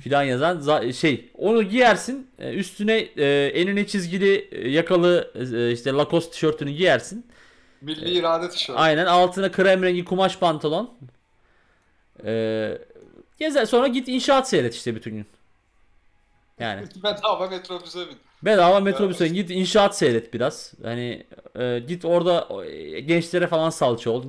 filan 0.00 0.22
yazan 0.22 0.58
za- 0.60 0.92
şey 0.92 1.30
onu 1.34 1.62
giyersin 1.62 2.30
e, 2.38 2.52
üstüne 2.54 2.96
e, 2.98 3.46
enine 3.46 3.86
çizgili 3.86 4.48
e, 4.52 4.68
yakalı 4.70 5.32
işte 5.72 5.92
Lacoste 5.92 6.30
tişörtünü 6.32 6.70
giyersin. 6.70 7.26
Milli 7.80 8.10
irade 8.10 8.48
tişörtü. 8.50 8.78
Aynen 8.80 9.06
altına 9.06 9.52
krem 9.52 9.82
rengi 9.82 10.04
kumaş 10.04 10.38
pantolon. 10.38 10.94
Gezer 13.38 13.64
sonra 13.66 13.86
git 13.86 14.08
inşaat 14.08 14.48
seyret 14.48 14.74
işte 14.74 14.94
bütün 14.94 15.10
gün. 15.16 15.26
Yani 16.60 16.86
Bedava 17.02 17.46
metrobüse 17.48 17.98
bin. 18.08 18.16
bedava 18.42 18.80
metrobüse 18.80 19.28
git 19.28 19.50
inşaat 19.50 19.96
seyret 19.98 20.34
biraz. 20.34 20.72
Hani 20.82 21.26
e, 21.58 21.78
git 21.88 22.04
orada 22.04 22.48
gençlere 23.00 23.46
falan 23.46 23.70
salça 23.70 24.10
ol 24.10 24.24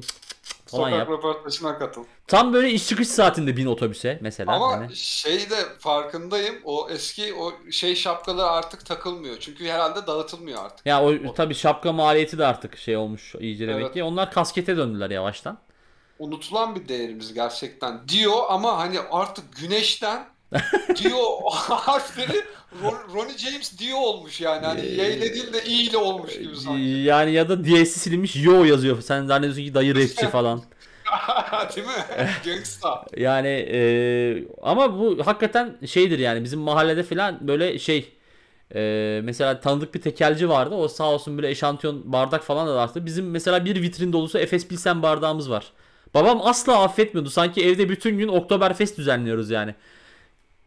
falan 0.68 0.84
Sokak 0.84 1.00
yap. 1.00 1.10
röportajına 1.10 1.78
katıl. 1.80 2.04
Tam 2.28 2.54
böyle 2.54 2.72
iş 2.72 2.88
çıkış 2.88 3.08
saatinde 3.08 3.58
bin 3.58 3.66
otobüse 3.66 4.18
mesela. 4.22 4.52
Ama 4.56 4.72
hani. 4.72 4.96
şey 4.96 5.50
de 5.50 5.56
farkındayım. 5.80 6.56
O 6.64 6.88
eski 6.90 7.34
o 7.34 7.72
şey 7.72 7.96
şapkaları 7.96 8.48
artık 8.48 8.86
takılmıyor. 8.86 9.38
Çünkü 9.40 9.68
herhalde 9.68 10.08
dağıtılmıyor 10.08 10.66
artık. 10.66 10.86
Ya 10.86 11.04
o 11.06 11.34
tabii 11.34 11.56
şapka 11.56 11.94
maliyeti 11.94 12.38
de 12.38 12.46
artık 12.46 12.78
şey 12.78 12.98
olmuş 12.98 13.36
iyice 13.40 13.68
demek 13.68 13.82
Evet. 13.84 13.94
ki. 13.94 14.04
Onlar 14.04 14.32
kaskete 14.32 14.78
döndüler 14.78 15.10
yavaştan. 15.10 15.58
Unutulan 16.20 16.76
bir 16.76 16.88
değerimiz 16.88 17.34
gerçekten. 17.34 18.08
Diyor 18.08 18.38
ama 18.50 18.78
hani 18.78 19.00
artık 19.12 19.56
güneşten 19.58 20.26
diyor 20.96 21.20
harfleri 21.52 22.42
Ron- 22.84 23.14
Ronnie 23.14 23.38
James 23.38 23.80
diyor 23.80 23.98
olmuş 24.02 24.42
yani. 24.42 24.66
Hani 24.66 24.86
Y 24.86 25.18
ile 25.18 25.34
değil 25.34 25.54
de 25.54 25.66
I 25.66 25.82
ile 25.82 25.98
olmuş 25.98 26.34
gibi 26.34 26.56
sanki. 26.56 26.82
Yani 26.82 27.32
ya 27.32 27.50
da 27.50 27.64
DS'i 27.66 28.00
silinmiş 28.00 28.36
yo 28.36 28.64
yazıyor. 28.64 29.02
Sen 29.02 29.26
zannediyorsun 29.26 29.64
ki 29.64 29.74
dayı 29.74 29.96
rapçi 29.96 30.28
falan. 30.28 30.62
Değil 31.76 31.88
mi? 31.88 31.94
Gangsta. 32.46 33.06
Yani 33.18 33.48
e, 33.72 34.44
ama 34.62 35.00
bu 35.00 35.28
hakikaten 35.28 35.78
şeydir 35.86 36.20
yani 36.20 36.44
bizim 36.44 36.60
mahallede 36.60 37.04
falan 37.04 37.48
böyle 37.48 37.80
şey 37.80 38.14
e, 38.76 39.22
mesela 39.24 39.60
tanıdık 39.62 39.96
bir 39.96 40.02
tekelci 40.02 40.50
vardı. 40.50 40.76
O 40.76 40.88
sağ 40.88 41.04
olsun 41.12 41.38
böyle 41.38 41.50
eşantiyon 41.50 42.14
bardak 42.14 42.44
falan 42.44 42.68
da 42.68 42.76
dağıttı. 42.76 43.06
Bizim 43.06 43.32
mesela 43.32 43.66
bir 43.66 43.82
vitrin 43.82 44.14
dolusu 44.14 44.38
Efes 44.40 44.68
Pilsen 44.68 45.02
bardağımız 45.04 45.50
var. 45.50 45.72
Babam 46.14 46.42
asla 46.44 46.84
affetmiyordu. 46.84 47.30
Sanki 47.30 47.66
evde 47.66 47.90
bütün 47.90 48.18
gün 48.18 48.28
Oktoberfest 48.28 48.98
düzenliyoruz 48.98 49.50
yani. 49.50 49.76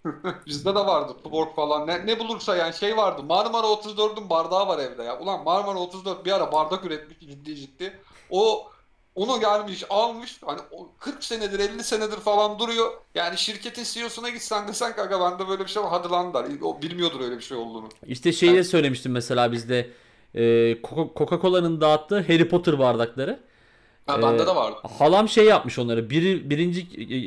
Bizde 0.47 0.71
de 0.75 0.79
vardı 0.79 1.13
Tuborg 1.25 1.55
falan. 1.57 1.87
Ne, 1.87 2.07
ne 2.07 2.19
bulursa 2.19 2.57
yani 2.57 2.75
şey 2.75 2.97
vardı. 2.97 3.23
Marmara 3.23 3.67
34'ün 3.67 4.31
bardağı 4.31 4.69
var 4.69 4.79
evde 4.79 5.03
ya. 5.03 5.19
Ulan 5.19 5.45
Marmara 5.45 5.79
34 5.79 6.25
bir 6.25 6.33
ara 6.33 6.53
bardak 6.53 6.85
üretmiş 6.85 7.19
ciddi 7.21 7.57
ciddi. 7.57 7.99
O 8.31 8.71
onu 9.15 9.41
gelmiş 9.41 9.85
almış 9.91 10.39
hani 10.45 10.61
o 10.73 10.89
40 10.99 11.25
senedir 11.25 11.59
50 11.59 11.85
senedir 11.85 12.17
falan 12.17 12.59
duruyor. 12.59 12.93
Yani 13.15 13.39
şirketin 13.39 13.85
CEO'suna 13.85 14.29
gitsen 14.29 14.69
desen 14.69 14.93
aga 14.93 15.21
bende 15.21 15.49
böyle 15.49 15.65
bir 15.65 15.71
şey 15.71 15.83
var 15.83 15.91
hadi 15.91 16.09
lan 16.09 16.35
der. 16.35 16.47
O 16.63 16.83
bilmiyordur 16.83 17.21
öyle 17.21 17.37
bir 17.37 17.43
şey 17.43 17.57
olduğunu. 17.57 17.89
İşte 18.07 18.33
şeyi 18.33 18.55
de 18.55 18.65
söylemiştim 18.65 19.13
mesela 19.13 19.53
bizde 19.53 19.91
e, 20.35 20.41
Coca- 20.73 21.15
Coca-Cola'nın 21.19 21.81
dağıttığı 21.81 22.21
Harry 22.21 22.49
Potter 22.49 22.79
bardakları. 22.79 23.41
Ha, 24.13 24.23
bende 24.23 24.43
Ee, 24.43 24.47
de 24.47 24.55
vardı. 24.57 24.77
Halam 24.99 25.29
şey 25.29 25.45
yapmış 25.45 25.79
onları. 25.79 26.11
Biri, 26.11 26.51
birinci 26.51 26.81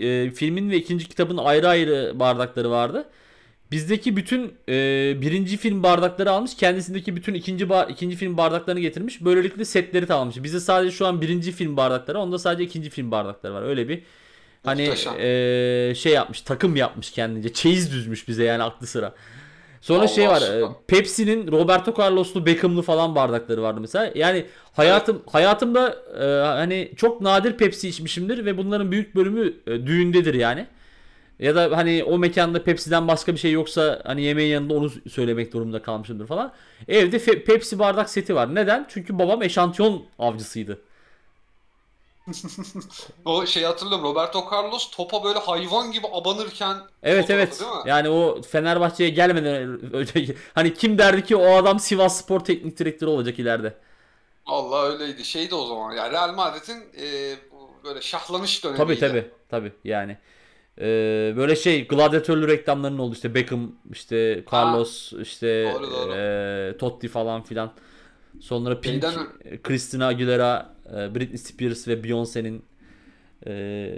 e, 0.07 0.31
filmin 0.31 0.69
ve 0.71 0.77
ikinci 0.77 1.07
kitabın 1.09 1.38
ayrı 1.38 1.67
ayrı 1.67 2.11
bardakları 2.19 2.71
vardı. 2.71 3.05
Bizdeki 3.71 4.17
bütün 4.17 4.53
e, 4.69 4.73
birinci 5.21 5.57
film 5.57 5.84
bardakları 5.84 6.31
almış. 6.31 6.55
Kendisindeki 6.55 7.15
bütün 7.15 7.34
ikinci 7.34 7.65
ba- 7.65 7.91
ikinci 7.91 8.15
film 8.15 8.38
bardaklarını 8.38 8.79
getirmiş. 8.79 9.25
Böylelikle 9.25 9.65
setleri 9.65 10.05
tamamlamış. 10.07 10.43
Bizde 10.43 10.59
sadece 10.59 10.91
şu 10.95 11.07
an 11.07 11.21
birinci 11.21 11.51
film 11.51 11.77
bardakları, 11.77 12.19
onda 12.19 12.39
sadece 12.39 12.63
ikinci 12.63 12.89
film 12.89 13.11
bardakları 13.11 13.53
var. 13.53 13.61
Öyle 13.63 13.89
bir 13.89 14.03
hani 14.65 14.81
Muhteşem. 14.86 15.13
e, 15.19 15.93
şey 15.95 16.13
yapmış, 16.13 16.41
takım 16.41 16.75
yapmış 16.75 17.11
kendince. 17.11 17.53
Çeyiz 17.53 17.91
düzmüş 17.91 18.27
bize 18.27 18.43
yani 18.43 18.63
aklı 18.63 18.88
sıra. 18.88 19.13
Sonra 19.84 19.99
Allah 19.99 20.07
şey 20.07 20.27
var. 20.27 20.41
aşkına. 20.41 20.65
e, 20.65 20.71
Pepsi'nin 20.88 21.51
Roberto 21.51 21.93
Carlos'lu 21.97 22.45
Beckham'lı 22.45 22.81
falan 22.81 23.15
bardakları 23.15 23.61
vardı 23.61 23.81
mesela. 23.81 24.11
Yani 24.15 24.45
hayatım 24.73 25.21
hayatımda 25.31 25.97
e, 26.19 26.25
hani 26.45 26.91
çok 26.95 27.21
nadir 27.21 27.57
Pepsi 27.57 27.89
içmişimdir 27.89 28.45
ve 28.45 28.57
bunların 28.57 28.91
büyük 28.91 29.15
bölümü 29.15 29.53
e, 29.67 29.88
düğündedir 29.88 30.34
yani. 30.34 30.67
Ya 31.39 31.55
da 31.55 31.77
hani 31.77 32.03
o 32.03 32.17
mekanda 32.17 32.63
Pepsi'den 32.63 33.07
başka 33.07 33.34
bir 33.34 33.38
şey 33.38 33.51
yoksa 33.51 34.01
hani 34.05 34.21
yemeğin 34.21 34.51
yanında 34.51 34.73
onu 34.73 34.89
söylemek 35.09 35.53
durumunda 35.53 35.81
kalmışımdır 35.81 36.27
falan. 36.27 36.51
Evde 36.88 37.43
Pepsi 37.43 37.79
bardak 37.79 38.09
seti 38.09 38.36
var. 38.36 38.55
Neden? 38.55 38.86
Çünkü 38.89 39.19
babam 39.19 39.43
eşantiyon 39.43 40.03
avcısıydı. 40.19 40.79
O 43.26 43.45
şeyi 43.45 43.65
hatırlıyorum 43.65 44.05
Roberto 44.05 44.45
Carlos 44.51 44.91
topa 44.91 45.24
böyle 45.24 45.39
hayvan 45.39 45.91
gibi 45.91 46.07
abanırken 46.13 46.78
Evet 47.03 47.30
evet. 47.30 47.59
değil 47.59 47.71
mi? 47.71 47.78
Yani 47.86 48.09
o 48.09 48.41
Fenerbahçe'ye 48.41 49.09
gelmeden 49.09 49.93
önce 49.93 50.36
hani 50.53 50.74
kim 50.74 50.97
derdi 50.97 51.24
ki 51.26 51.36
o 51.36 51.55
adam 51.55 51.80
Sivas 51.80 52.21
Spor 52.24 52.39
Teknik 52.39 52.80
Direktörü 52.80 53.09
olacak 53.09 53.39
ileride. 53.39 53.74
Allah 54.45 54.84
öyleydi. 54.86 55.26
Şeydi 55.26 55.55
o 55.55 55.65
zaman. 55.65 55.91
Yani 55.95 56.11
Real 56.13 56.34
Madrid'in 56.34 56.78
e, 57.01 57.36
böyle 57.84 58.01
şahlanış 58.01 58.59
Tabii 58.59 58.78
dönemiydi. 58.78 58.99
tabii 58.99 59.26
tabii 59.49 59.74
yani. 59.84 60.17
e, 60.82 60.86
böyle 61.38 61.55
şey 61.55 61.88
gladyatörlü 61.88 62.47
reklamların 62.47 62.97
oldu 62.97 63.13
işte 63.15 63.36
Beckham 63.36 63.71
işte 63.91 64.43
Carlos 64.53 65.13
işte 65.21 65.71
Doğru, 65.74 65.91
doğru. 65.91 66.13
e, 66.15 66.78
Totti 66.78 67.07
falan 67.07 67.43
filan. 67.43 67.74
Sonra 68.41 68.82
Pink, 68.82 69.03
Şeyden- 69.03 69.61
Christina 69.63 70.07
Aguilera, 70.07 70.72
Britney 70.89 71.38
Spears 71.38 71.88
ve 71.88 71.93
Beyoncé'nin 71.93 72.63
e, 73.47 73.91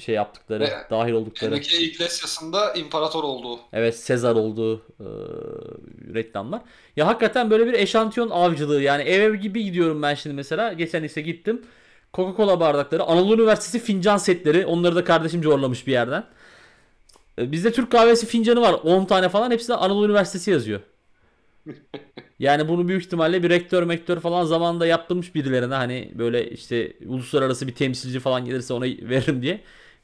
şey 0.00 0.14
yaptıkları, 0.14 0.64
Ve 0.64 0.70
dahil 0.90 1.12
oldukları. 1.12 1.54
Enrique 1.54 1.80
Iglesias'ın 1.80 2.52
da 2.52 2.72
imparator 2.72 3.24
olduğu. 3.24 3.60
Evet 3.72 3.96
Sezar 3.98 4.34
olduğu 4.36 4.76
e, 4.76 5.06
reklamlar. 6.14 6.60
Ya 6.96 7.06
hakikaten 7.06 7.50
böyle 7.50 7.66
bir 7.66 7.72
eşantiyon 7.72 8.30
avcılığı 8.30 8.82
yani 8.82 9.02
ev 9.02 9.34
gibi 9.34 9.64
gidiyorum 9.64 10.02
ben 10.02 10.14
şimdi 10.14 10.36
mesela. 10.36 10.72
Geçen 10.72 11.02
ise 11.02 11.20
gittim. 11.20 11.62
Coca-Cola 12.14 12.60
bardakları, 12.60 13.02
Anadolu 13.02 13.34
Üniversitesi 13.34 13.78
fincan 13.84 14.16
setleri. 14.16 14.66
Onları 14.66 14.96
da 14.96 15.04
kardeşim 15.04 15.42
zorlamış 15.42 15.86
bir 15.86 15.92
yerden. 15.92 16.24
E, 17.38 17.52
Bizde 17.52 17.72
Türk 17.72 17.92
kahvesi 17.92 18.26
fincanı 18.26 18.60
var 18.60 18.72
10 18.72 19.04
tane 19.04 19.28
falan. 19.28 19.50
Hepsinde 19.50 19.76
Anadolu 19.76 20.06
Üniversitesi 20.06 20.50
yazıyor. 20.50 20.80
Yani 22.38 22.68
bunu 22.68 22.88
büyük 22.88 23.04
ihtimalle 23.04 23.42
bir 23.42 23.50
rektör 23.50 23.82
mektör 23.82 24.20
falan 24.20 24.44
zamanında 24.44 24.86
yaptırmış 24.86 25.34
birilerine 25.34 25.74
hani 25.74 26.12
böyle 26.14 26.50
işte 26.50 26.92
uluslararası 27.06 27.66
bir 27.66 27.74
temsilci 27.74 28.20
falan 28.20 28.44
gelirse 28.44 28.74
ona 28.74 28.84
veririm 28.84 29.42
diye. 29.42 29.60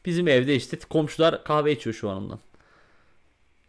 Bizim 0.06 0.28
evde 0.28 0.54
işte 0.54 0.78
komşular 0.90 1.44
kahve 1.44 1.72
içiyor 1.72 1.94
şu 1.94 2.10
an 2.10 2.16
ondan. 2.16 2.38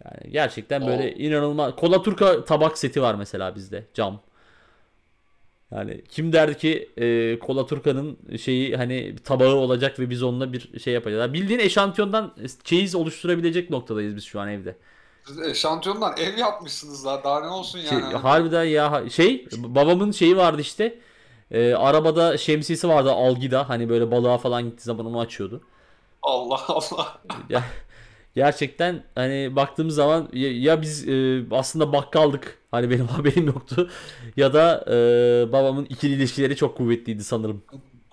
Yani 0.06 0.32
gerçekten 0.32 0.88
böyle 0.88 1.04
Oo. 1.04 1.20
inanılmaz. 1.20 1.76
Kola 1.76 2.02
Turka 2.02 2.46
tabak 2.46 2.78
seti 2.78 3.02
var 3.02 3.16
mesela 3.16 3.56
bizde 3.56 3.86
cam. 3.94 4.22
Yani 5.72 6.02
kim 6.10 6.34
derdi 6.34 6.58
ki 6.58 6.90
e, 6.98 7.40
Kola 7.40 7.66
Turka'nın 7.66 8.18
şeyi 8.38 8.78
hani 8.78 9.16
tabağı 9.16 9.56
olacak 9.56 10.00
ve 10.00 10.10
biz 10.10 10.24
onunla 10.24 10.54
bir 10.54 10.80
şey 10.80 10.94
yapacağız. 10.94 11.22
Yani 11.22 11.34
bildiğin 11.34 11.60
eşantiyondan 11.60 12.36
çeyiz 12.64 12.96
oluşturabilecek 12.96 13.70
noktadayız 13.70 14.16
biz 14.16 14.24
şu 14.24 14.40
an 14.40 14.50
evde. 14.50 14.76
Siz 15.30 15.39
eşantiyondan 15.39 16.13
ev 16.17 16.38
yapmışsınız 16.38 17.05
daha. 17.05 17.23
Daha 17.23 17.41
ne 17.41 17.47
olsun 17.47 17.80
Şey, 17.82 17.99
yani. 17.99 18.13
harbiden 18.13 18.63
ya 18.63 19.03
şey 19.09 19.47
babamın 19.57 20.11
şeyi 20.11 20.38
vardı 20.38 20.61
işte. 20.61 20.99
E, 21.51 21.73
arabada 21.73 22.38
şemsiyesi 22.38 22.89
vardı 22.89 23.11
algida 23.11 23.69
hani 23.69 23.89
böyle 23.89 24.11
balığa 24.11 24.38
falan 24.38 24.63
gittiği 24.63 24.84
zaman 24.84 25.05
onu 25.05 25.19
açıyordu. 25.19 25.61
Allah 26.21 26.61
Allah. 26.67 27.19
Ya, 27.49 27.63
gerçekten 28.36 29.03
hani 29.15 29.55
baktığımız 29.55 29.95
zaman 29.95 30.30
ya, 30.34 30.61
ya 30.61 30.82
biz 30.82 31.07
e, 31.09 31.43
aslında 31.51 31.93
bakkaldık 31.93 32.57
hani 32.71 32.89
benim 32.89 33.07
haberim 33.17 33.47
yoktu 33.47 33.89
ya 34.38 34.53
da 34.53 34.86
e, 34.88 34.95
babamın 35.51 35.86
ikili 35.86 36.13
ilişkileri 36.13 36.55
çok 36.55 36.77
kuvvetliydi 36.77 37.23
sanırım. 37.23 37.63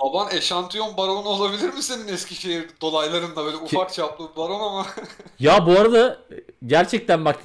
Baban 0.00 0.36
eşantiyon 0.36 0.96
baronu 0.96 1.28
olabilir 1.28 1.74
mi 1.74 1.82
senin 1.82 2.08
Eskişehir 2.08 2.64
dolaylarında 2.80 3.44
böyle 3.44 3.56
ufak 3.56 3.92
çaplı 3.92 4.28
baron 4.36 4.60
ama 4.60 4.86
Ya 5.38 5.66
bu 5.66 5.70
arada 5.70 6.18
gerçekten 6.66 7.24
bak 7.24 7.38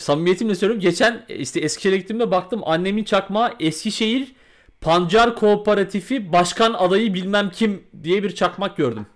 samimiyetimle 0.00 0.54
söylüyorum 0.54 0.80
geçen 0.82 1.24
işte 1.28 1.60
Eskişehir'e 1.60 1.96
gittiğimde 1.96 2.30
baktım 2.30 2.62
annemin 2.64 3.04
çakmağı 3.04 3.54
Eskişehir 3.60 4.34
Pancar 4.80 5.36
Kooperatifi 5.36 6.32
Başkan 6.32 6.72
adayı 6.72 7.14
bilmem 7.14 7.50
kim 7.50 7.86
diye 8.02 8.22
bir 8.22 8.34
çakmak 8.34 8.76
gördüm. 8.76 9.06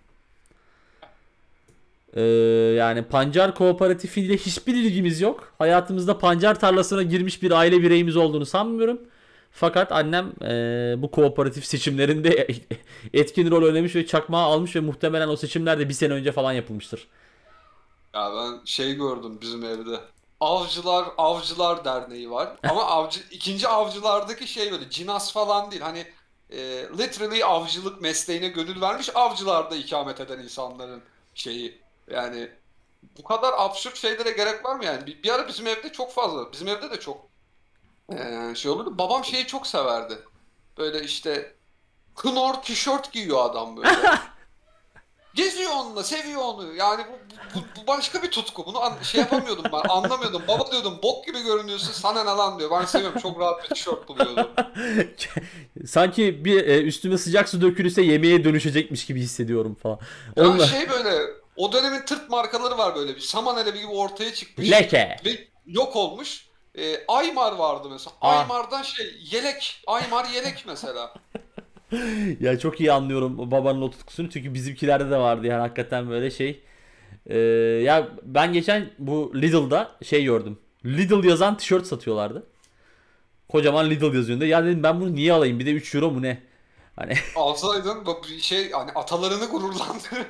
Ee, 2.15 2.23
yani 2.79 3.03
pancar 3.03 3.55
kooperatifiyle 3.55 4.37
hiçbir 4.37 4.75
ilgimiz 4.75 5.21
yok. 5.21 5.53
Hayatımızda 5.59 6.19
pancar 6.19 6.61
tarlasına 6.61 7.03
girmiş 7.03 7.43
bir 7.43 7.51
aile 7.51 7.83
bireyimiz 7.83 8.17
olduğunu 8.17 8.47
sanmıyorum. 8.47 9.01
Fakat 9.59 9.93
annem 9.93 10.33
e, 10.43 11.03
bu 11.03 11.11
kooperatif 11.11 11.67
seçimlerinde 11.67 12.47
etkin 13.15 13.51
rol 13.51 13.63
oynamış 13.65 13.97
ve 13.97 14.07
çakmağı 14.07 14.43
almış 14.45 14.77
ve 14.77 14.81
muhtemelen 14.81 15.29
o 15.29 15.37
seçimler 15.37 15.79
de 15.79 15.89
bir 15.89 15.95
sene 15.95 16.13
önce 16.13 16.33
falan 16.33 16.53
yapılmıştır. 16.53 17.09
ya 18.15 18.33
ben 18.37 18.65
şey 18.65 18.95
gördüm 18.95 19.41
bizim 19.41 19.65
evde. 19.65 20.01
Avcılar 20.41 21.09
Avcılar 21.19 21.85
Derneği 21.85 22.31
var. 22.31 22.59
Ama 22.63 22.85
avcı 22.85 23.21
ikinci 23.31 23.69
avcılardaki 23.69 24.47
şey 24.49 24.73
böyle 24.73 24.91
cinas 24.91 25.33
falan 25.33 25.71
değil. 25.71 25.83
Hani 25.83 26.07
e, 26.51 26.59
literally 26.99 27.45
avcılık 27.45 28.01
mesleğine 28.01 28.49
gönül 28.49 28.81
vermiş 28.81 29.11
avcılarda 29.17 29.77
ikamet 29.77 30.21
eden 30.21 30.39
insanların 30.39 31.03
şeyi. 31.35 31.83
Yani 32.11 32.51
bu 33.19 33.25
kadar 33.25 33.55
absürt 33.59 33.97
şeylere 33.97 34.31
gerek 34.31 34.65
var 34.65 34.77
mı 34.77 34.85
yani? 34.85 35.07
Bir, 35.07 35.23
bir 35.23 35.31
ara 35.35 35.49
bizim 35.49 35.67
evde 35.67 35.93
çok 35.93 36.13
fazla. 36.13 36.53
Bizim 36.53 36.69
evde 36.69 36.91
de 36.91 37.01
çok 37.01 37.28
e, 38.13 38.55
şey 38.55 38.71
olurdu. 38.71 38.99
Babam 38.99 39.25
şeyi 39.25 39.47
çok 39.47 39.67
severdi. 39.67 40.19
Böyle 40.79 41.05
işte 41.05 41.55
Knorr 42.15 42.55
tişört 42.63 43.13
giyiyor 43.13 43.45
adam 43.45 43.77
böyle. 43.77 43.89
Geziyor 45.35 45.71
onunla, 45.81 46.05
seviyor 46.05 46.41
onu. 46.41 46.75
Yani 46.75 47.03
bu, 47.09 47.59
bu, 47.59 47.65
bu 47.77 47.87
başka 47.87 48.23
bir 48.23 48.31
tutku. 48.31 48.67
Bunu 48.67 48.83
an- 48.83 49.03
şey 49.03 49.21
yapamıyordum 49.21 49.65
ben, 49.73 49.89
anlamıyordum. 49.89 50.43
Baba 50.49 50.73
diyordum, 50.73 50.99
bok 51.03 51.27
gibi 51.27 51.43
görünüyorsun, 51.43 51.93
sana 51.93 52.25
ne 52.25 52.31
lan 52.31 52.59
diyor. 52.59 52.71
Ben 52.71 52.85
seviyorum, 52.85 53.21
çok 53.21 53.41
rahat 53.41 53.65
bir 53.65 53.75
tişört 53.75 54.09
buluyordum. 54.09 54.51
Sanki 55.87 56.45
bir 56.45 56.67
e, 56.67 56.83
üstüme 56.83 57.19
sıcak 57.19 57.49
su 57.49 57.61
dökülürse 57.61 58.03
yemeğe 58.03 58.45
dönüşecekmiş 58.45 59.07
gibi 59.07 59.21
hissediyorum 59.21 59.75
falan. 59.75 59.99
Ya 60.37 60.45
Onunla... 60.45 60.67
şey 60.67 60.91
böyle, 60.91 61.19
o 61.57 61.73
dönemin 61.73 62.01
tırt 62.01 62.31
markaları 62.31 62.79
var 62.79 62.95
böyle 62.95 63.17
bir. 63.17 63.21
Saman 63.21 63.57
alevi 63.57 63.79
gibi 63.79 63.93
ortaya 63.93 64.35
çıkmış. 64.35 64.71
Leke. 64.71 65.17
Ve 65.25 65.49
yok 65.67 65.97
olmuş. 65.97 66.48
Ee, 66.79 67.05
Aymar 67.09 67.53
vardı 67.53 67.89
mesela. 67.91 68.17
Ah. 68.21 68.39
Aymar'dan 68.39 68.83
şey, 68.83 69.07
yelek. 69.33 69.83
Aymar 69.87 70.25
yelek 70.35 70.65
mesela. 70.67 71.15
Ya 72.41 72.59
çok 72.59 72.81
iyi 72.81 72.93
anlıyorum 72.93 73.51
babanın 73.51 73.83
o 73.83 73.91
tutkusunu 73.91 74.31
çünkü 74.31 74.55
bizimkilerde 74.55 75.11
de 75.11 75.17
vardı 75.17 75.47
yani 75.47 75.61
hakikaten 75.61 76.11
böyle 76.11 76.31
şey. 76.31 76.63
Ee, 77.27 77.39
ya 77.85 78.09
ben 78.23 78.53
geçen 78.53 78.91
bu 78.99 79.33
Lidl'da 79.35 79.97
şey 80.03 80.25
gördüm. 80.25 80.59
Lidl 80.85 81.25
yazan 81.25 81.57
tişört 81.57 81.87
satıyorlardı. 81.87 82.47
Kocaman 83.49 83.91
Lidl 83.91 84.15
yazıyordu. 84.15 84.45
Ya 84.45 84.65
dedim 84.65 84.83
ben 84.83 85.01
bunu 85.01 85.15
niye 85.15 85.33
alayım? 85.33 85.59
Bir 85.59 85.67
de 85.67 85.71
3 85.73 85.95
euro 85.95 86.11
mu 86.11 86.23
ne? 86.23 86.43
Hani 86.97 87.15
Alsaydın 87.37 88.07
şey 88.41 88.71
hani 88.71 88.91
atalarını 88.93 89.47
gururlandırır. 89.47 90.27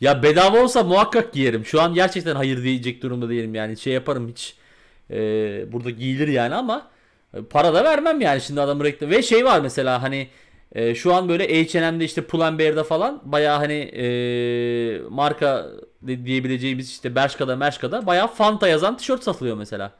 ya 0.00 0.22
bedava 0.22 0.62
olsa 0.62 0.82
muhakkak 0.82 1.32
giyerim. 1.32 1.66
Şu 1.66 1.82
an 1.82 1.94
gerçekten 1.94 2.36
hayır 2.36 2.62
diyecek 2.62 3.02
durumda 3.02 3.28
değilim 3.28 3.54
yani. 3.54 3.76
Şey 3.76 3.92
yaparım 3.92 4.28
hiç. 4.28 4.61
Ee, 5.10 5.72
burada 5.72 5.90
giyilir 5.90 6.28
yani 6.28 6.54
ama 6.54 6.90
e, 7.34 7.42
para 7.42 7.74
da 7.74 7.84
vermem 7.84 8.20
yani 8.20 8.40
şimdi 8.40 8.60
adamı 8.60 8.84
reklam. 8.84 9.10
Ve 9.10 9.22
şey 9.22 9.44
var 9.44 9.60
mesela 9.60 10.02
hani 10.02 10.28
e, 10.72 10.94
şu 10.94 11.14
an 11.14 11.28
böyle 11.28 11.64
H&M'de 11.64 12.04
işte 12.04 12.22
Pull&Bear'da 12.22 12.84
falan 12.84 13.20
bayağı 13.24 13.58
hani 13.58 13.72
e, 13.74 14.04
marka 15.08 15.66
diyebileceğimiz 16.06 16.90
işte 16.90 17.14
Bershka'da 17.14 17.56
Mershka'da 17.56 18.06
bayağı 18.06 18.28
Fanta 18.28 18.68
yazan 18.68 18.96
tişört 18.96 19.22
satılıyor 19.24 19.56
mesela. 19.56 19.92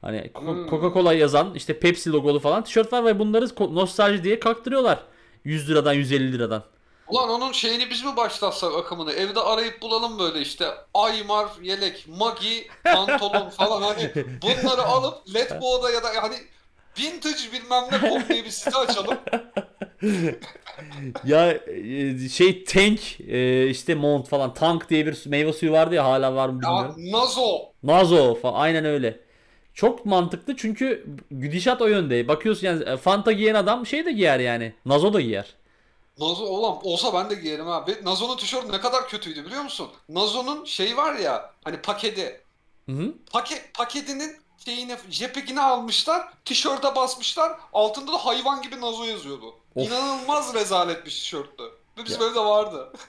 Hani 0.00 0.30
Hmm. 0.34 0.66
Coca-Cola 0.68 1.14
yazan 1.14 1.54
işte 1.54 1.78
Pepsi 1.78 2.12
logolu 2.12 2.40
falan 2.40 2.64
tişört 2.64 2.92
var 2.92 3.04
ve 3.04 3.18
bunları 3.18 3.74
nostalji 3.74 4.24
diye 4.24 4.40
kaktırıyorlar. 4.40 4.98
100 5.44 5.70
liradan 5.70 5.92
150 5.92 6.32
liradan. 6.32 6.62
Ulan 7.08 7.30
onun 7.30 7.52
şeyini 7.52 7.90
biz 7.90 8.04
mi 8.04 8.16
başlatsak 8.16 8.74
akımını? 8.74 9.12
Evde 9.12 9.40
arayıp 9.40 9.82
bulalım 9.82 10.18
böyle 10.18 10.40
işte 10.40 10.66
Aymar 10.94 11.46
yelek, 11.62 12.06
Magi, 12.08 12.68
pantolon 12.84 13.50
falan 13.50 13.82
hani 13.82 14.12
bunları 14.42 14.82
alıp 14.82 15.34
Letgo'da 15.34 15.90
ya 15.90 16.02
da 16.02 16.08
hani 16.22 16.36
vintage 16.98 17.52
bilmem 17.52 17.84
ne 17.92 18.10
com 18.10 18.28
diye 18.28 18.44
bir 18.44 18.50
site 18.50 18.76
açalım. 18.76 19.18
Ya 21.24 21.50
e, 21.52 22.28
şey 22.28 22.64
tank 22.64 23.20
e, 23.20 23.68
işte 23.68 23.94
mont 23.94 24.28
falan 24.28 24.54
tank 24.54 24.90
diye 24.90 25.06
bir 25.06 25.22
meyve 25.26 25.52
suyu 25.52 25.72
vardı 25.72 25.94
ya 25.94 26.04
hala 26.04 26.34
var 26.34 26.48
mı 26.48 26.60
Ya 26.64 26.70
bilmiyorum. 26.70 26.94
Nazo. 27.12 27.58
Nazo 27.82 28.34
falan 28.34 28.60
aynen 28.60 28.84
öyle. 28.84 29.20
Çok 29.74 30.06
mantıklı 30.06 30.56
çünkü 30.56 31.06
gidişat 31.40 31.82
o 31.82 31.86
yönde. 31.86 32.28
Bakıyorsun 32.28 32.66
yani 32.66 32.84
e, 32.84 32.96
Fanta 32.96 33.32
giyen 33.32 33.54
adam 33.54 33.86
şey 33.86 34.06
de 34.06 34.12
giyer 34.12 34.40
yani. 34.40 34.72
Nazo 34.86 35.12
da 35.12 35.20
giyer. 35.20 35.54
Nazo 36.18 36.44
olan 36.44 36.78
olsa 36.86 37.14
ben 37.14 37.30
de 37.30 37.34
giyerim 37.34 37.66
ha. 37.66 37.84
Ve 37.88 38.04
Nazo'nun 38.04 38.36
tişörtü 38.36 38.72
ne 38.72 38.80
kadar 38.80 39.08
kötüydü 39.08 39.44
biliyor 39.44 39.62
musun? 39.62 39.88
Nazo'nun 40.08 40.64
şey 40.64 40.96
var 40.96 41.14
ya 41.14 41.52
hani 41.64 41.76
paketi. 41.82 42.40
Hı 42.86 42.92
hı. 42.92 43.14
Paket 43.32 43.74
paketinin 43.74 44.36
şeyini 44.64 44.96
JPEG'ini 45.10 45.60
almışlar, 45.60 46.28
tişörte 46.44 46.96
basmışlar. 46.96 47.52
Altında 47.72 48.12
da 48.12 48.26
hayvan 48.26 48.62
gibi 48.62 48.80
Nazo 48.80 49.04
yazıyordu. 49.04 49.54
Of. 49.74 49.86
İnanılmaz 49.86 50.54
rezalet 50.54 51.04
bir 51.04 51.10
tişörttü. 51.10 51.62
Ve 51.98 52.04
bizim 52.04 52.22
evde 52.22 52.40
vardı. 52.40 52.92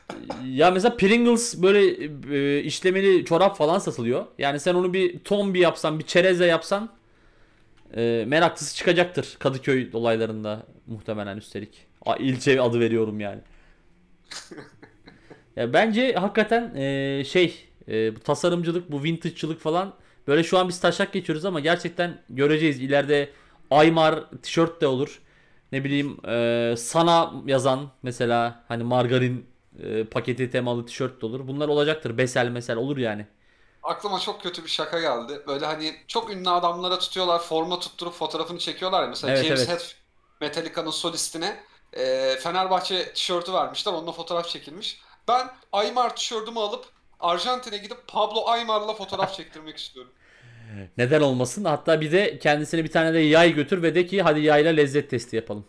Ya 0.45 0.72
mesela 0.72 0.97
Pringles 0.97 1.62
böyle 1.62 2.08
e, 2.36 2.64
işlemeli 2.64 3.26
çorap 3.26 3.58
falan 3.58 3.80
satılıyor. 3.80 4.26
Yani 4.38 4.60
sen 4.60 4.74
onu 4.74 4.93
bir 4.93 5.20
ton 5.20 5.53
bir 5.53 5.60
yapsan, 5.60 5.99
bir 5.99 6.03
çerezle 6.03 6.45
yapsan 6.45 6.89
e, 7.95 8.24
meraklısı 8.28 8.76
çıkacaktır 8.76 9.36
Kadıköy 9.39 9.91
dolaylarında 9.91 10.64
muhtemelen 10.88 11.38
üstelik. 11.38 11.88
İlçe 12.20 12.62
adı 12.62 12.80
veriyorum 12.80 13.20
yani. 13.20 13.41
ya 15.56 15.74
bence 15.74 16.14
hakikaten 16.14 16.76
e, 16.76 17.24
şey 17.28 17.68
e, 17.88 18.16
bu 18.16 18.20
tasarımcılık, 18.20 18.91
bu 18.91 19.03
vintage'çılık 19.03 19.60
falan 19.62 19.93
böyle 20.28 20.43
şu 20.43 20.58
an 20.58 20.68
biz 20.70 20.80
taşak 20.80 21.14
geçiyoruz 21.14 21.45
ama 21.45 21.60
gerçekten 21.60 22.22
göreceğiz. 22.30 22.80
İleride 22.82 23.30
Aymar 23.72 24.32
tişört 24.41 24.82
de 24.82 24.88
olur. 24.88 25.22
Ne 25.72 25.84
bileyim 25.84 26.18
e, 26.28 26.76
sana 26.78 27.34
yazan 27.45 27.91
mesela 28.03 28.64
hani 28.68 28.84
margarin 28.84 29.45
e, 29.84 30.03
paketi 30.03 30.51
temalı 30.51 30.86
tişört 30.86 31.22
de 31.22 31.26
olur. 31.26 31.47
Bunlar 31.47 31.68
olacaktır. 31.68 32.18
Besel 32.18 32.49
mesel 32.49 32.78
olur 32.78 32.97
yani. 32.97 33.26
Aklıma 33.84 34.20
çok 34.20 34.41
kötü 34.41 34.64
bir 34.64 34.70
şaka 34.70 34.99
geldi. 34.99 35.43
Böyle 35.47 35.66
hani 35.66 35.95
çok 36.08 36.30
ünlü 36.32 36.49
adamlara 36.49 36.99
tutuyorlar, 36.99 37.39
forma 37.39 37.80
tutturup 37.80 38.14
fotoğrafını 38.14 38.60
çekiyorlar 38.60 39.03
ya. 39.03 39.10
Mesela 39.10 39.34
Evet, 39.34 39.45
James 39.45 39.70
evet. 39.70 39.70
Hetfield 39.70 39.95
Metallica'nın 40.41 40.91
solistine 40.91 41.64
e, 41.96 42.36
Fenerbahçe 42.39 43.14
tişörtü 43.14 43.54
vermişler. 43.54 43.93
Onunla 43.93 44.12
fotoğraf 44.12 44.50
çekilmiş. 44.50 45.00
Ben 45.28 45.48
Aymar 45.72 46.16
tişörtümü 46.16 46.60
alıp 46.60 46.86
Arjantin'e 47.20 47.78
gidip 47.78 48.08
Pablo 48.08 48.43
Aymar'la 48.46 48.93
fotoğraf 48.93 49.34
çektirmek 49.34 49.78
istiyorum. 49.78 50.12
Neden 50.98 51.22
olmasın? 51.22 51.66
Hatta 51.66 52.02
bir 52.02 52.12
de 52.12 52.39
kendisine 52.39 52.84
bir 52.84 52.91
tane 52.91 53.14
de 53.14 53.20
yay 53.20 53.54
götür 53.54 53.84
ve 53.84 53.96
de 53.96 54.06
ki 54.06 54.22
hadi 54.22 54.41
yayla 54.41 54.72
lezzet 54.72 55.10
testi 55.10 55.36
yapalım. 55.36 55.66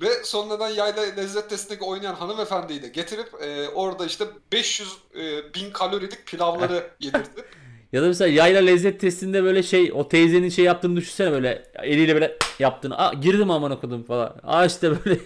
Ve 0.00 0.24
sonradan 0.24 0.68
yayla 0.68 1.02
lezzet 1.02 1.50
testindeki 1.50 1.84
oynayan 1.84 2.14
hanımefendiyi 2.14 2.82
de 2.82 2.88
getirip 2.88 3.28
e, 3.42 3.68
orada 3.68 4.06
işte 4.06 4.24
500 4.52 4.96
e, 5.14 5.54
bin 5.54 5.70
kalorilik 5.70 6.26
pilavları 6.26 6.90
yedirtip 7.00 7.46
Ya 7.92 8.02
da 8.02 8.06
mesela 8.06 8.28
yayla 8.28 8.60
lezzet 8.60 9.00
testinde 9.00 9.42
böyle 9.44 9.62
şey 9.62 9.92
o 9.94 10.08
teyzenin 10.08 10.48
şey 10.48 10.64
yaptığını 10.64 10.96
düşünsene 10.96 11.32
böyle 11.32 11.64
eliyle 11.82 12.14
böyle 12.14 12.38
yaptığını. 12.58 12.98
Aa 12.98 13.12
girdim 13.12 13.50
aman 13.50 13.70
okudum 13.70 14.04
falan. 14.04 14.40
Aa 14.42 14.64
işte 14.64 14.90
böyle 14.90 15.20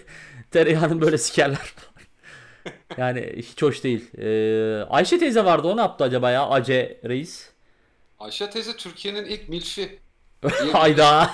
tereyağını 0.51 1.01
böyle 1.01 1.17
sikerler. 1.17 1.73
Yani 2.97 3.33
hiç 3.37 3.61
hoş 3.61 3.83
değil. 3.83 4.17
Ee, 4.17 4.83
Ayşe 4.89 5.19
teyze 5.19 5.45
vardı 5.45 5.67
o 5.67 5.77
ne 5.77 5.81
yaptı 5.81 6.03
acaba 6.03 6.31
ya? 6.31 6.47
Ace 6.47 7.01
reis. 7.05 7.49
Ayşe 8.19 8.49
teyze 8.49 8.77
Türkiye'nin 8.77 9.25
ilk 9.25 9.49
milfi. 9.49 9.99
Hayda. 10.71 11.31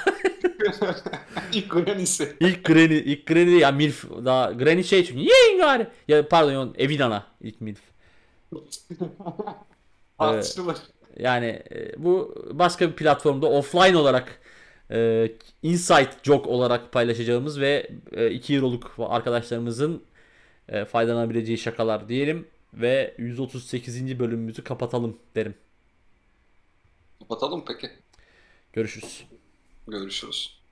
ilk 1.53 1.71
granny'si. 1.71 2.35
ilk 2.39 2.65
Granny, 2.65 2.97
ilk 2.97 3.27
Granny 3.27 3.59
ya 3.59 3.71
Milf 3.71 4.03
daha 4.25 4.51
Granny 4.51 4.83
şey 4.83 5.05
çünkü 5.05 5.19
yiyin 5.19 5.57
gari. 5.57 5.87
Ya 6.07 6.27
pardon 6.27 6.75
Evinana 6.77 7.23
ilk 7.41 7.61
Milf. 7.61 7.79
Tartışılır. 10.17 10.77
Yani 11.19 11.63
e, 11.71 12.03
bu 12.03 12.35
başka 12.51 12.89
bir 12.89 12.95
platformda 12.95 13.47
offline 13.47 13.97
olarak 13.97 14.39
e, 14.91 15.31
insight 15.63 16.23
joke 16.23 16.49
olarak 16.49 16.91
paylaşacağımız 16.91 17.59
ve 17.59 17.89
2 18.31 18.55
euroluk 18.55 18.95
arkadaşlarımızın 18.99 20.03
e, 20.69 20.85
faydalanabileceği 20.85 21.57
şakalar 21.57 22.09
diyelim 22.09 22.47
ve 22.73 23.15
138. 23.17 24.19
bölümümüzü 24.19 24.63
kapatalım 24.63 25.17
derim. 25.35 25.55
Kapatalım 27.19 27.63
peki. 27.67 27.89
Görüşürüz. 28.73 29.23
Görüşürüz. 29.87 30.62